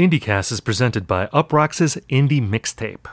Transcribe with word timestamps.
IndieCast 0.00 0.50
is 0.50 0.60
presented 0.62 1.06
by 1.06 1.26
Uproxx's 1.26 1.96
Indie 2.08 2.40
Mixtape. 2.40 3.06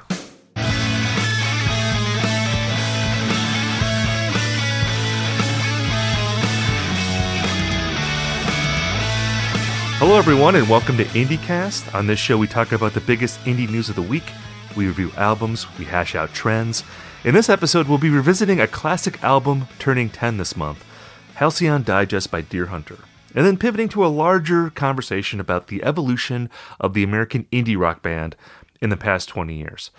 Hello, 9.98 10.18
everyone, 10.18 10.56
and 10.56 10.70
welcome 10.70 10.96
to 10.96 11.04
IndieCast. 11.04 11.94
On 11.94 12.08
this 12.08 12.20
show, 12.20 12.38
we 12.38 12.48
talk 12.48 12.72
about 12.72 12.94
the 12.94 13.02
biggest 13.02 13.38
indie 13.42 13.70
news 13.70 13.90
of 13.90 13.96
the 13.98 14.02
week. 14.02 14.32
We 14.78 14.88
review 14.88 15.12
albums, 15.18 15.68
we 15.78 15.84
hash 15.84 16.16
out 16.16 16.34
trends. 16.34 16.86
In 17.26 17.34
this 17.34 17.50
episode, 17.50 17.90
we'll 17.90 17.98
be 17.98 18.10
revisiting 18.10 18.62
a 18.62 18.68
classic 18.68 19.22
album 19.22 19.68
turning 19.78 20.10
10 20.10 20.38
this 20.38 20.56
month 20.56 20.86
Halcyon 21.34 21.84
Digest 21.84 22.32
by 22.32 22.44
Deerhunter 22.44 23.00
and 23.38 23.46
then 23.46 23.56
pivoting 23.56 23.88
to 23.88 24.04
a 24.04 24.08
larger 24.08 24.72
conversation 24.72 25.40
about 25.40 25.68
the 25.68 25.84
evolution 25.84 26.50
of 26.80 26.96
the 26.96 27.04
American 27.04 27.46
indie 27.52 27.78
rock 27.78 28.02
band 28.02 28.36
in 28.82 28.90
the 28.90 28.98
past 28.98 29.30
20 29.30 29.56
years. 29.56 29.92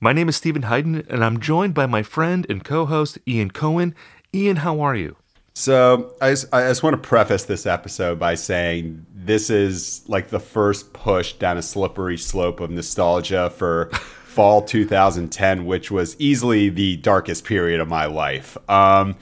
My 0.00 0.14
name 0.14 0.30
is 0.30 0.36
Steven 0.36 0.62
Hyden, 0.62 1.06
and 1.10 1.22
I'm 1.22 1.40
joined 1.40 1.74
by 1.74 1.84
my 1.84 2.02
friend 2.02 2.46
and 2.48 2.64
co 2.64 2.86
host, 2.86 3.18
Ian 3.28 3.50
Cohen. 3.50 3.94
Ian, 4.34 4.56
how 4.56 4.80
are 4.80 4.96
you? 4.96 5.16
So, 5.52 6.14
I 6.22 6.30
just, 6.30 6.54
I 6.54 6.68
just 6.68 6.82
want 6.82 6.94
to 6.94 7.06
preface 7.06 7.44
this 7.44 7.66
episode 7.66 8.18
by 8.18 8.34
saying 8.34 9.04
this 9.12 9.50
is 9.50 10.02
like 10.08 10.30
the 10.30 10.40
first 10.40 10.94
push 10.94 11.34
down 11.34 11.58
a 11.58 11.62
slippery 11.62 12.16
slope 12.16 12.60
of 12.60 12.70
nostalgia 12.70 13.50
for 13.50 13.90
fall 14.24 14.62
2010, 14.62 15.66
which 15.66 15.90
was 15.90 16.18
easily 16.18 16.70
the 16.70 16.96
darkest 16.96 17.44
period 17.44 17.78
of 17.78 17.88
my 17.88 18.06
life. 18.06 18.56
Um, 18.70 19.16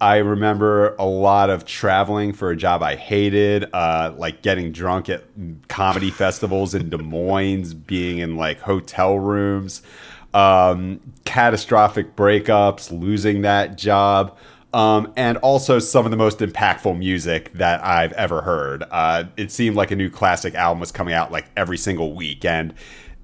I 0.00 0.18
remember 0.18 0.94
a 0.96 1.04
lot 1.04 1.50
of 1.50 1.64
traveling 1.64 2.32
for 2.32 2.50
a 2.50 2.56
job 2.56 2.82
I 2.82 2.94
hated, 2.94 3.68
uh, 3.72 4.14
like 4.16 4.42
getting 4.42 4.70
drunk 4.70 5.08
at 5.08 5.24
comedy 5.68 6.10
festivals 6.10 6.74
in 6.74 6.88
Des 6.88 6.98
Moines, 6.98 7.74
being 7.74 8.18
in 8.18 8.36
like 8.36 8.60
hotel 8.60 9.18
rooms, 9.18 9.82
um, 10.34 11.00
catastrophic 11.24 12.14
breakups, 12.14 12.92
losing 12.96 13.42
that 13.42 13.76
job. 13.76 14.36
Um, 14.72 15.12
and 15.16 15.38
also 15.38 15.78
some 15.78 16.04
of 16.04 16.10
the 16.10 16.16
most 16.18 16.40
impactful 16.40 16.96
music 16.96 17.52
that 17.54 17.82
I've 17.82 18.12
ever 18.12 18.42
heard. 18.42 18.84
Uh, 18.90 19.24
it 19.38 19.50
seemed 19.50 19.76
like 19.76 19.90
a 19.90 19.96
new 19.96 20.10
classic 20.10 20.54
album 20.54 20.78
was 20.78 20.92
coming 20.92 21.14
out 21.14 21.32
like 21.32 21.46
every 21.56 21.78
single 21.78 22.14
week. 22.14 22.44
And 22.44 22.74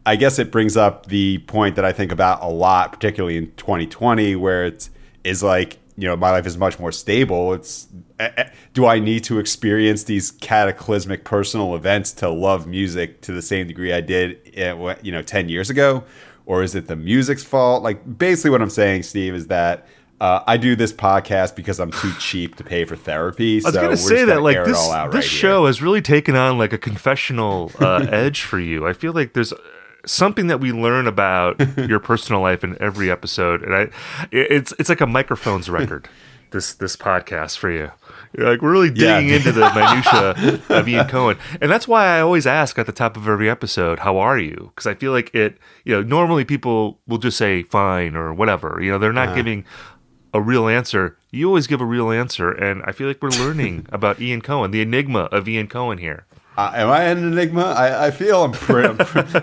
I 0.06 0.16
guess 0.16 0.38
it 0.38 0.50
brings 0.50 0.74
up 0.74 1.06
the 1.06 1.38
point 1.40 1.76
that 1.76 1.84
I 1.84 1.92
think 1.92 2.12
about 2.12 2.42
a 2.42 2.48
lot, 2.48 2.92
particularly 2.92 3.36
in 3.36 3.52
2020, 3.56 4.36
where 4.36 4.64
it 4.64 4.74
is 4.74 4.90
is 5.24 5.42
like 5.42 5.78
you 5.96 6.08
know 6.08 6.16
my 6.16 6.30
life 6.30 6.46
is 6.46 6.56
much 6.56 6.78
more 6.78 6.92
stable 6.92 7.52
it's 7.52 7.86
eh, 8.18 8.30
eh, 8.36 8.50
do 8.72 8.86
i 8.86 8.98
need 8.98 9.22
to 9.22 9.38
experience 9.38 10.04
these 10.04 10.30
cataclysmic 10.30 11.24
personal 11.24 11.74
events 11.74 12.12
to 12.12 12.28
love 12.28 12.66
music 12.66 13.20
to 13.20 13.32
the 13.32 13.42
same 13.42 13.66
degree 13.66 13.92
i 13.92 14.00
did 14.00 14.38
eh, 14.54 14.94
you 15.02 15.12
know 15.12 15.22
10 15.22 15.48
years 15.48 15.70
ago 15.70 16.02
or 16.46 16.62
is 16.62 16.74
it 16.74 16.88
the 16.88 16.96
music's 16.96 17.44
fault 17.44 17.82
like 17.82 18.18
basically 18.18 18.50
what 18.50 18.62
i'm 18.62 18.70
saying 18.70 19.02
steve 19.02 19.34
is 19.34 19.46
that 19.48 19.86
uh, 20.20 20.42
I 20.46 20.56
do 20.56 20.76
this 20.76 20.92
podcast 20.92 21.56
because 21.56 21.80
I'm 21.80 21.90
too 21.90 22.12
cheap 22.18 22.54
to 22.56 22.64
pay 22.64 22.84
for 22.84 22.96
therapy. 22.96 23.56
I 23.56 23.66
was 23.66 23.74
so 23.74 23.80
going 23.80 23.90
to 23.90 23.96
say 23.96 24.24
that, 24.24 24.42
like 24.42 24.64
this, 24.64 24.78
this 24.78 24.88
right 24.88 25.24
show 25.24 25.62
here. 25.62 25.66
has 25.66 25.82
really 25.82 26.00
taken 26.00 26.36
on 26.36 26.56
like 26.56 26.72
a 26.72 26.78
confessional 26.78 27.72
uh, 27.80 28.06
edge 28.10 28.42
for 28.42 28.60
you. 28.60 28.86
I 28.86 28.92
feel 28.92 29.12
like 29.12 29.34
there's 29.34 29.52
something 30.06 30.46
that 30.48 30.60
we 30.60 30.72
learn 30.72 31.06
about 31.06 31.60
your 31.88 32.00
personal 32.00 32.40
life 32.40 32.64
in 32.64 32.80
every 32.80 33.10
episode, 33.10 33.62
and 33.62 33.74
I, 33.74 33.88
it's 34.30 34.72
it's 34.78 34.88
like 34.88 35.00
a 35.00 35.06
microphones 35.06 35.68
record. 35.70 36.08
this 36.50 36.74
this 36.74 36.96
podcast 36.96 37.58
for 37.58 37.70
you. 37.70 37.90
You're 38.36 38.50
like 38.50 38.62
we're 38.62 38.72
really 38.72 38.90
digging 38.90 39.28
yeah. 39.28 39.36
into 39.36 39.52
the 39.52 39.72
minutia 39.74 40.60
of 40.76 40.88
Ian 40.88 41.08
Cohen, 41.08 41.38
and 41.60 41.70
that's 41.70 41.88
why 41.88 42.06
I 42.06 42.20
always 42.20 42.46
ask 42.46 42.78
at 42.78 42.86
the 42.86 42.92
top 42.92 43.16
of 43.16 43.28
every 43.28 43.48
episode, 43.48 44.00
"How 44.00 44.18
are 44.18 44.38
you?" 44.38 44.72
Because 44.74 44.86
I 44.86 44.94
feel 44.94 45.12
like 45.12 45.34
it. 45.34 45.58
You 45.84 45.94
know, 45.94 46.02
normally 46.02 46.44
people 46.44 47.00
will 47.06 47.18
just 47.18 47.36
say 47.36 47.62
"fine" 47.62 48.16
or 48.16 48.32
whatever. 48.32 48.78
You 48.80 48.92
know, 48.92 48.98
they're 48.98 49.12
not 49.12 49.28
uh-huh. 49.28 49.36
giving 49.36 49.64
a 50.32 50.40
real 50.40 50.68
answer. 50.68 51.16
You 51.30 51.46
always 51.46 51.66
give 51.66 51.80
a 51.80 51.86
real 51.86 52.10
answer, 52.10 52.50
and 52.50 52.82
I 52.84 52.92
feel 52.92 53.06
like 53.06 53.22
we're 53.22 53.30
learning 53.30 53.86
about 53.90 54.20
Ian 54.20 54.40
Cohen, 54.40 54.72
the 54.72 54.82
enigma 54.82 55.20
of 55.32 55.48
Ian 55.48 55.68
Cohen 55.68 55.98
here. 55.98 56.26
Uh, 56.56 56.72
am 56.74 56.88
I 56.88 57.04
an 57.04 57.32
enigma? 57.32 57.62
I, 57.62 58.06
I 58.06 58.10
feel 58.12 58.44
I'm, 58.44 58.52
pre- 58.52 58.84
I'm 58.84 58.96
pre- 58.96 59.22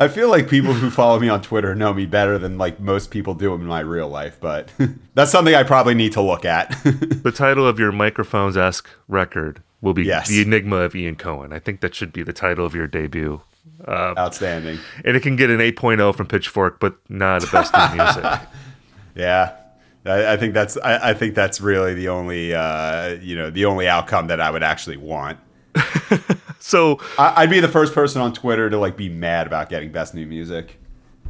I 0.00 0.08
feel 0.08 0.28
like 0.28 0.48
people 0.48 0.72
who 0.72 0.90
follow 0.90 1.20
me 1.20 1.28
on 1.28 1.42
Twitter 1.42 1.74
know 1.74 1.94
me 1.94 2.06
better 2.06 2.38
than 2.38 2.58
like 2.58 2.80
most 2.80 3.10
people 3.10 3.34
do 3.34 3.54
in 3.54 3.64
my 3.64 3.80
real 3.80 4.08
life, 4.08 4.38
but 4.40 4.72
that's 5.14 5.30
something 5.30 5.54
I 5.54 5.62
probably 5.62 5.94
need 5.94 6.12
to 6.12 6.20
look 6.20 6.44
at. 6.44 6.70
the 6.82 7.32
title 7.34 7.66
of 7.66 7.78
your 7.78 7.92
microphones 7.92 8.56
esque 8.56 8.88
record 9.06 9.62
will 9.80 9.94
be 9.94 10.04
yes. 10.04 10.28
The 10.28 10.42
Enigma 10.42 10.76
of 10.76 10.96
Ian 10.96 11.14
Cohen. 11.14 11.52
I 11.52 11.60
think 11.60 11.80
that 11.80 11.94
should 11.94 12.12
be 12.12 12.24
the 12.24 12.32
title 12.32 12.66
of 12.66 12.74
your 12.74 12.88
debut. 12.88 13.40
Uh, 13.86 14.14
Outstanding. 14.18 14.78
And 15.04 15.16
it 15.16 15.20
can 15.20 15.36
get 15.36 15.50
an 15.50 15.58
8.0 15.58 16.14
from 16.16 16.26
Pitchfork, 16.26 16.80
but 16.80 16.96
not 17.08 17.44
a 17.44 17.50
best 17.52 17.72
new 17.74 18.02
music. 18.02 18.24
yeah. 19.14 19.56
I, 20.06 20.32
I 20.32 20.36
think 20.36 20.52
that's 20.52 20.76
I, 20.78 21.10
I, 21.10 21.14
think 21.14 21.34
that's 21.34 21.60
really 21.60 21.94
the 21.94 22.08
only 22.08 22.54
uh, 22.54 23.16
you 23.22 23.36
know 23.36 23.50
the 23.50 23.64
only 23.64 23.88
outcome 23.88 24.26
that 24.26 24.40
I 24.40 24.50
would 24.50 24.62
actually 24.62 24.96
want. 24.98 25.38
so 26.58 27.00
I, 27.18 27.42
would 27.42 27.50
be 27.50 27.60
the 27.60 27.68
first 27.68 27.94
person 27.94 28.20
on 28.20 28.32
Twitter 28.32 28.70
to 28.70 28.78
like 28.78 28.96
be 28.96 29.08
mad 29.08 29.46
about 29.46 29.68
getting 29.68 29.92
best 29.92 30.14
new 30.14 30.26
music. 30.26 30.78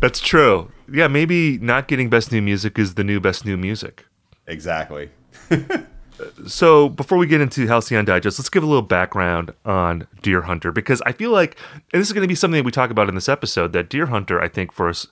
That's 0.01 0.21
true. 0.21 0.71
Yeah, 0.93 1.09
maybe 1.09 1.59
not 1.59 1.89
getting 1.89 2.11
best 2.11 2.33
new 2.33 2.43
music 2.43 2.79
is 2.79 2.95
the 2.95 3.05
new 3.05 3.21
best 3.21 3.45
new 3.45 3.57
music. 3.57 4.07
Exactly. 4.47 5.11
so 6.47 6.89
before 6.89 7.19
we 7.19 7.27
get 7.27 7.41
into 7.41 7.67
Halcyon 7.67 8.05
Digest, 8.05 8.39
let's 8.39 8.51
give 8.51 8.63
a 8.63 8.67
little 8.67 8.83
background 8.83 9.53
on 9.65 10.07
Deerhunter 10.23 10.73
because 10.75 11.01
I 11.07 11.13
feel 11.13 11.31
like, 11.31 11.57
and 11.93 12.01
this 12.01 12.09
is 12.09 12.13
going 12.13 12.23
to 12.23 12.29
be 12.29 12.35
something 12.35 12.59
that 12.59 12.65
we 12.65 12.73
talk 12.73 12.91
about 12.91 13.09
in 13.09 13.15
this 13.15 13.29
episode, 13.29 13.73
that 13.73 13.89
Deerhunter, 13.89 14.41
I 14.41 14.49
think, 14.49 14.73
for 14.73 14.89
us, 14.89 15.07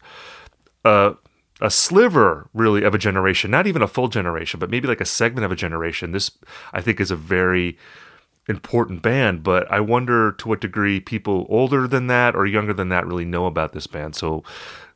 uh, 0.84 1.14
a 1.60 1.70
sliver 1.70 2.48
really 2.52 2.82
of 2.82 2.94
a 2.94 2.98
generation, 2.98 3.50
not 3.50 3.66
even 3.66 3.82
a 3.82 3.88
full 3.88 4.08
generation, 4.08 4.58
but 4.58 4.68
maybe 4.68 4.88
like 4.88 5.00
a 5.00 5.06
segment 5.06 5.44
of 5.44 5.52
a 5.52 5.56
generation. 5.56 6.10
This, 6.10 6.30
I 6.72 6.80
think, 6.80 7.00
is 7.00 7.10
a 7.10 7.16
very 7.16 7.78
important 8.48 9.02
band, 9.02 9.42
but 9.42 9.70
I 9.70 9.80
wonder 9.80 10.32
to 10.32 10.48
what 10.48 10.60
degree 10.60 11.00
people 11.00 11.46
older 11.48 11.86
than 11.86 12.08
that 12.08 12.34
or 12.34 12.46
younger 12.46 12.72
than 12.72 12.88
that 12.88 13.06
really 13.06 13.24
know 13.24 13.46
about 13.46 13.72
this 13.72 13.86
band. 13.86 14.16
So 14.16 14.42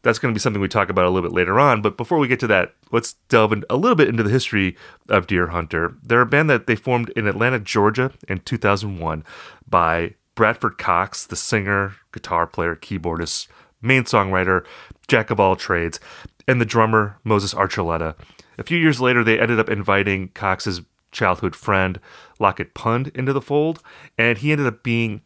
that's 0.02 0.18
going 0.18 0.32
to 0.32 0.36
be 0.36 0.40
something 0.40 0.62
we 0.62 0.68
talk 0.68 0.88
about 0.88 1.04
a 1.04 1.10
little 1.10 1.28
bit 1.28 1.34
later 1.34 1.58
on. 1.58 1.82
But 1.82 1.96
before 1.96 2.18
we 2.18 2.28
get 2.28 2.40
to 2.40 2.46
that, 2.48 2.74
let's 2.92 3.14
delve 3.28 3.52
in 3.52 3.64
a 3.68 3.76
little 3.76 3.96
bit 3.96 4.08
into 4.08 4.22
the 4.22 4.30
history 4.30 4.76
of 5.08 5.26
Deerhunter. 5.26 5.96
They're 6.02 6.20
a 6.20 6.26
band 6.26 6.50
that 6.50 6.66
they 6.66 6.76
formed 6.76 7.10
in 7.10 7.26
Atlanta, 7.26 7.58
Georgia 7.58 8.12
in 8.28 8.40
2001 8.40 9.24
by 9.68 10.14
Bradford 10.34 10.78
Cox, 10.78 11.26
the 11.26 11.36
singer, 11.36 11.96
guitar 12.12 12.46
player, 12.46 12.76
keyboardist, 12.76 13.48
main 13.82 14.04
songwriter, 14.04 14.64
jack 15.08 15.30
of 15.30 15.40
all 15.40 15.56
trades, 15.56 15.98
and 16.46 16.60
the 16.60 16.66
drummer, 16.66 17.18
Moses 17.24 17.54
Archuleta. 17.54 18.14
A 18.58 18.64
few 18.64 18.78
years 18.78 19.00
later, 19.00 19.24
they 19.24 19.38
ended 19.38 19.58
up 19.58 19.68
inviting 19.68 20.28
Cox's 20.28 20.82
childhood 21.16 21.56
friend 21.56 21.98
Lockett 22.38 22.74
Pundt 22.74 23.08
into 23.08 23.32
the 23.32 23.40
fold, 23.40 23.82
and 24.16 24.38
he 24.38 24.52
ended 24.52 24.66
up 24.66 24.82
being 24.82 25.22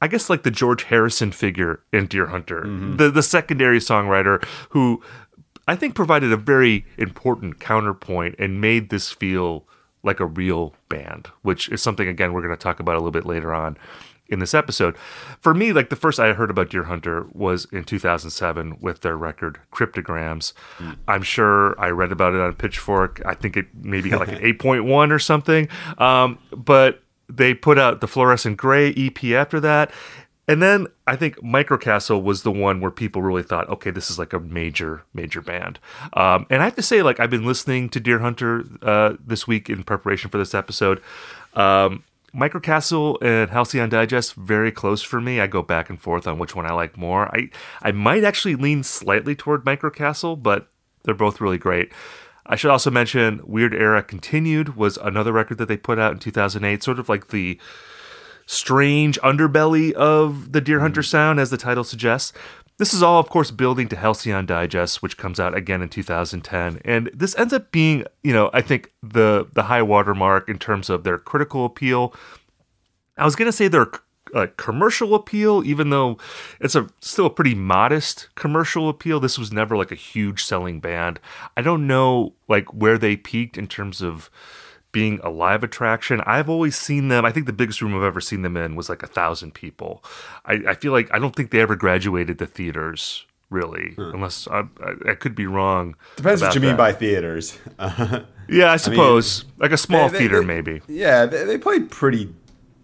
I 0.00 0.08
guess 0.08 0.28
like 0.28 0.42
the 0.42 0.50
George 0.50 0.84
Harrison 0.84 1.32
figure 1.32 1.80
in 1.92 2.06
Deerhunter, 2.06 2.64
mm-hmm. 2.64 2.96
the 2.96 3.10
the 3.10 3.22
secondary 3.22 3.78
songwriter 3.78 4.44
who 4.70 5.02
I 5.66 5.74
think 5.74 5.94
provided 5.94 6.32
a 6.32 6.36
very 6.36 6.86
important 6.98 7.58
counterpoint 7.58 8.36
and 8.38 8.60
made 8.60 8.90
this 8.90 9.10
feel 9.10 9.66
like 10.02 10.20
a 10.20 10.26
real 10.26 10.74
band, 10.88 11.28
which 11.42 11.68
is 11.70 11.82
something 11.82 12.06
again 12.06 12.32
we're 12.32 12.42
going 12.42 12.54
to 12.54 12.62
talk 12.62 12.78
about 12.78 12.94
a 12.94 12.98
little 12.98 13.10
bit 13.10 13.24
later 13.24 13.54
on 13.54 13.76
in 14.28 14.38
this 14.38 14.54
episode. 14.54 14.96
For 15.40 15.54
me, 15.54 15.72
like 15.72 15.90
the 15.90 15.96
first 15.96 16.18
I 16.18 16.32
heard 16.32 16.50
about 16.50 16.70
Deerhunter 16.70 17.34
was 17.34 17.66
in 17.72 17.84
2007 17.84 18.78
with 18.80 19.00
their 19.00 19.16
record 19.16 19.58
Cryptograms. 19.70 20.52
Mm. 20.78 20.96
I'm 21.08 21.22
sure 21.22 21.78
I 21.80 21.88
read 21.88 22.12
about 22.12 22.34
it 22.34 22.40
on 22.40 22.54
Pitchfork. 22.54 23.22
I 23.24 23.34
think 23.34 23.56
it 23.56 23.66
maybe 23.74 24.10
got 24.10 24.20
like 24.20 24.32
an 24.32 24.42
8.1 24.42 25.10
or 25.10 25.18
something. 25.18 25.68
Um, 25.98 26.38
but 26.50 27.02
they 27.28 27.54
put 27.54 27.78
out 27.78 28.00
the 28.00 28.08
Fluorescent 28.08 28.56
Gray 28.56 28.92
EP 28.92 29.24
after 29.24 29.60
that. 29.60 29.90
And 30.48 30.62
then 30.62 30.86
I 31.08 31.16
think 31.16 31.36
Microcastle 31.38 32.22
was 32.22 32.42
the 32.42 32.52
one 32.52 32.80
where 32.80 32.90
people 32.90 33.20
really 33.20 33.42
thought, 33.42 33.68
okay, 33.68 33.90
this 33.90 34.10
is 34.10 34.18
like 34.18 34.32
a 34.32 34.38
major, 34.38 35.02
major 35.12 35.40
band. 35.40 35.80
Um, 36.12 36.46
and 36.50 36.62
I 36.62 36.66
have 36.66 36.76
to 36.76 36.82
say, 36.82 37.02
like, 37.02 37.18
I've 37.18 37.30
been 37.30 37.44
listening 37.44 37.88
to 37.90 38.00
Deerhunter 38.00 38.78
uh, 38.82 39.16
this 39.24 39.48
week 39.48 39.68
in 39.68 39.82
preparation 39.82 40.30
for 40.30 40.38
this 40.38 40.54
episode. 40.54 41.02
Um, 41.54 42.04
Microcastle 42.36 43.16
and 43.22 43.50
Halcyon 43.50 43.88
Digest 43.88 44.34
very 44.34 44.70
close 44.70 45.02
for 45.02 45.20
me. 45.20 45.40
I 45.40 45.46
go 45.46 45.62
back 45.62 45.88
and 45.88 46.00
forth 46.00 46.26
on 46.26 46.38
which 46.38 46.54
one 46.54 46.66
I 46.66 46.72
like 46.72 46.96
more. 46.96 47.34
I 47.34 47.48
I 47.82 47.92
might 47.92 48.24
actually 48.24 48.56
lean 48.56 48.82
slightly 48.82 49.34
toward 49.34 49.64
Microcastle, 49.64 50.42
but 50.42 50.68
they're 51.04 51.14
both 51.14 51.40
really 51.40 51.58
great. 51.58 51.92
I 52.44 52.56
should 52.56 52.70
also 52.70 52.90
mention 52.90 53.40
Weird 53.44 53.74
Era 53.74 54.02
Continued 54.02 54.76
was 54.76 54.98
another 54.98 55.32
record 55.32 55.58
that 55.58 55.66
they 55.66 55.76
put 55.76 55.98
out 55.98 56.12
in 56.12 56.18
2008, 56.18 56.82
sort 56.82 56.98
of 56.98 57.08
like 57.08 57.28
the 57.28 57.58
strange 58.46 59.20
underbelly 59.20 59.92
of 59.92 60.52
the 60.52 60.62
Deerhunter 60.62 60.98
mm. 60.98 61.04
sound, 61.04 61.40
as 61.40 61.50
the 61.50 61.56
title 61.56 61.84
suggests. 61.84 62.32
This 62.78 62.92
is 62.92 63.02
all, 63.02 63.18
of 63.18 63.30
course, 63.30 63.50
building 63.50 63.88
to 63.88 63.96
Halcyon 63.96 64.44
Digest, 64.44 65.02
which 65.02 65.16
comes 65.16 65.40
out 65.40 65.56
again 65.56 65.80
in 65.80 65.88
2010, 65.88 66.80
and 66.84 67.10
this 67.14 67.34
ends 67.38 67.54
up 67.54 67.72
being, 67.72 68.04
you 68.22 68.34
know, 68.34 68.50
I 68.52 68.60
think 68.60 68.92
the 69.02 69.46
the 69.54 69.64
high 69.64 69.82
watermark 69.82 70.48
in 70.48 70.58
terms 70.58 70.90
of 70.90 71.02
their 71.02 71.18
critical 71.18 71.64
appeal. 71.64 72.14
I 73.16 73.24
was 73.24 73.34
gonna 73.34 73.52
say 73.52 73.68
their 73.68 73.86
like 74.34 74.50
uh, 74.50 74.52
commercial 74.56 75.14
appeal, 75.14 75.64
even 75.64 75.90
though 75.90 76.18
it's 76.60 76.74
a 76.74 76.88
still 77.00 77.26
a 77.26 77.30
pretty 77.30 77.54
modest 77.54 78.28
commercial 78.34 78.88
appeal. 78.88 79.20
This 79.20 79.38
was 79.38 79.52
never 79.52 79.76
like 79.76 79.92
a 79.92 79.96
huge 79.96 80.44
selling 80.44 80.80
band. 80.80 81.20
I 81.56 81.62
don't 81.62 81.86
know 81.86 82.34
like 82.48 82.72
where 82.74 82.98
they 82.98 83.16
peaked 83.16 83.56
in 83.56 83.68
terms 83.68 84.02
of 84.02 84.30
being 84.92 85.20
a 85.22 85.30
live 85.30 85.62
attraction. 85.62 86.20
I've 86.24 86.48
always 86.48 86.76
seen 86.76 87.08
them. 87.08 87.24
I 87.24 87.32
think 87.32 87.46
the 87.46 87.52
biggest 87.52 87.82
room 87.82 87.94
I've 87.94 88.02
ever 88.02 88.20
seen 88.20 88.42
them 88.42 88.56
in 88.56 88.76
was 88.76 88.88
like 88.88 89.02
a 89.02 89.06
thousand 89.06 89.54
people. 89.54 90.02
I, 90.44 90.62
I 90.68 90.74
feel 90.74 90.92
like 90.92 91.12
I 91.12 91.18
don't 91.18 91.34
think 91.36 91.50
they 91.50 91.60
ever 91.60 91.76
graduated 91.76 92.38
the 92.38 92.46
theaters 92.46 93.26
really, 93.50 93.92
hmm. 93.94 94.10
unless 94.14 94.48
I, 94.48 94.60
I, 94.80 95.10
I, 95.10 95.14
could 95.14 95.34
be 95.34 95.46
wrong. 95.46 95.94
Depends 96.16 96.42
what 96.42 96.54
you 96.54 96.60
that. 96.60 96.66
mean 96.66 96.76
by 96.76 96.92
theaters. 96.92 97.58
yeah, 98.48 98.72
I 98.72 98.76
suppose 98.76 99.42
I 99.42 99.44
mean, 99.44 99.52
like 99.58 99.72
a 99.72 99.76
small 99.76 100.08
they, 100.08 100.12
they, 100.12 100.18
theater, 100.18 100.40
they, 100.40 100.46
maybe. 100.46 100.82
Yeah, 100.88 101.26
they, 101.26 101.58
played 101.58 101.90
pretty 101.90 102.34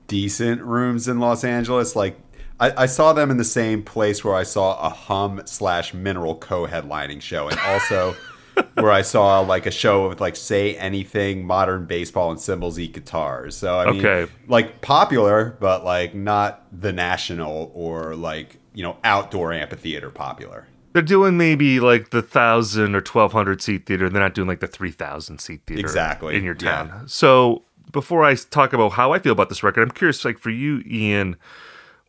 decent 0.06 0.62
rooms 0.62 1.08
in 1.08 1.19
Los 1.19 1.44
Angeles. 1.44 1.96
Like 1.96 2.16
I, 2.60 2.82
I, 2.82 2.87
saw 2.87 3.12
them 3.12 3.31
in 3.31 3.38
the 3.38 3.44
same 3.44 3.82
place 3.82 4.25
where 4.25 4.34
I 4.34 4.44
saw 4.44 4.78
a 4.87 4.90
Hum 4.90 5.43
slash 5.46 5.94
Mineral 5.94 6.37
co-headlining 6.37 7.22
show, 7.22 7.48
and 7.48 7.58
also. 7.60 8.16
where 8.75 8.90
I 8.90 9.02
saw 9.02 9.40
like 9.40 9.66
a 9.66 9.70
show 9.70 10.08
with 10.08 10.20
like 10.20 10.37
say 10.37 10.76
anything, 10.76 11.46
modern 11.46 11.87
baseball, 11.87 12.31
and 12.31 12.40
cymbals 12.40 12.78
eat 12.78 12.93
guitars. 12.93 13.56
So 13.56 13.78
I 13.78 13.90
mean, 13.90 14.04
okay. 14.04 14.32
like 14.49 14.81
popular, 14.81 15.56
but 15.60 15.84
like 15.84 16.14
not 16.14 16.66
the 16.72 16.93
national 16.93 17.70
or 17.75 18.14
like 18.14 18.58
you 18.75 18.82
know 18.82 18.96
outdoor 19.04 19.52
amphitheater 19.52 20.10
popular. 20.10 20.66
They're 20.93 21.02
doing 21.02 21.38
maybe 21.38 21.81
like 21.81 22.10
the 22.10 22.22
thousand 22.22 22.94
or 22.94 23.00
twelve 23.00 23.32
hundred 23.32 23.62
seat 23.62 23.87
theater. 23.87 24.08
They're 24.08 24.20
not 24.20 24.34
doing 24.34 24.49
like 24.49 24.60
the 24.60 24.66
three 24.66 24.90
thousand 24.90 25.40
seat 25.40 25.62
theater 25.66 25.81
exactly 25.81 26.37
in 26.37 26.44
your 26.44 26.55
town. 26.55 26.88
Yeah. 26.88 27.02
So 27.06 27.62
before 27.90 28.25
I 28.25 28.34
talk 28.34 28.72
about 28.72 28.93
how 28.93 29.12
I 29.12 29.19
feel 29.19 29.32
about 29.32 29.48
this 29.48 29.62
record, 29.62 29.82
I'm 29.82 29.90
curious, 29.90 30.25
like 30.25 30.38
for 30.38 30.50
you, 30.50 30.82
Ian. 30.87 31.37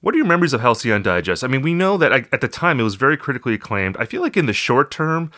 What 0.01 0.13
are 0.13 0.17
your 0.17 0.27
memories 0.27 0.51
of 0.51 0.59
Halcyon 0.59 1.01
Digest? 1.01 1.45
I 1.45 1.47
mean, 1.47 1.61
we 1.61 1.73
know 1.73 1.95
that 1.95 2.11
at 2.11 2.41
the 2.41 2.49
time 2.49 2.77
it 2.81 2.83
was 2.83 2.95
very 2.95 3.15
critically 3.15 3.53
acclaimed. 3.53 3.95
I 3.97 4.03
feel 4.03 4.21
like 4.21 4.35
in 4.35 4.47
the 4.47 4.53
short 4.53 4.91
term, 4.91 5.31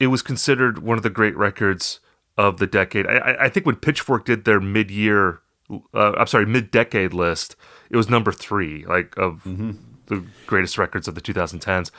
it 0.00 0.06
was 0.06 0.22
considered 0.22 0.78
one 0.78 0.96
of 0.96 1.04
the 1.04 1.10
great 1.10 1.36
records 1.36 2.00
of 2.36 2.56
the 2.56 2.66
decade. 2.66 3.06
I, 3.06 3.36
I 3.38 3.48
think 3.50 3.66
when 3.66 3.76
Pitchfork 3.76 4.24
did 4.24 4.44
their 4.46 4.60
mid-year, 4.60 5.42
uh, 5.94 6.12
I'm 6.16 6.26
sorry, 6.26 6.46
mid-decade 6.46 7.12
list, 7.12 7.54
it 7.90 7.96
was 7.96 8.08
number 8.08 8.32
three, 8.32 8.86
like 8.86 9.16
of 9.18 9.44
mm-hmm. 9.44 9.72
the 10.06 10.24
greatest 10.46 10.78
records 10.78 11.06
of 11.06 11.14
the 11.14 11.20
2010s. 11.20 11.90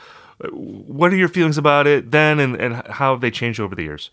What 0.50 1.12
are 1.12 1.16
your 1.16 1.28
feelings 1.28 1.56
about 1.56 1.86
it 1.86 2.10
then, 2.10 2.40
and, 2.40 2.56
and 2.56 2.74
how 2.88 3.12
have 3.12 3.20
they 3.20 3.30
changed 3.30 3.60
over 3.60 3.76
the 3.76 3.84
years? 3.84 4.10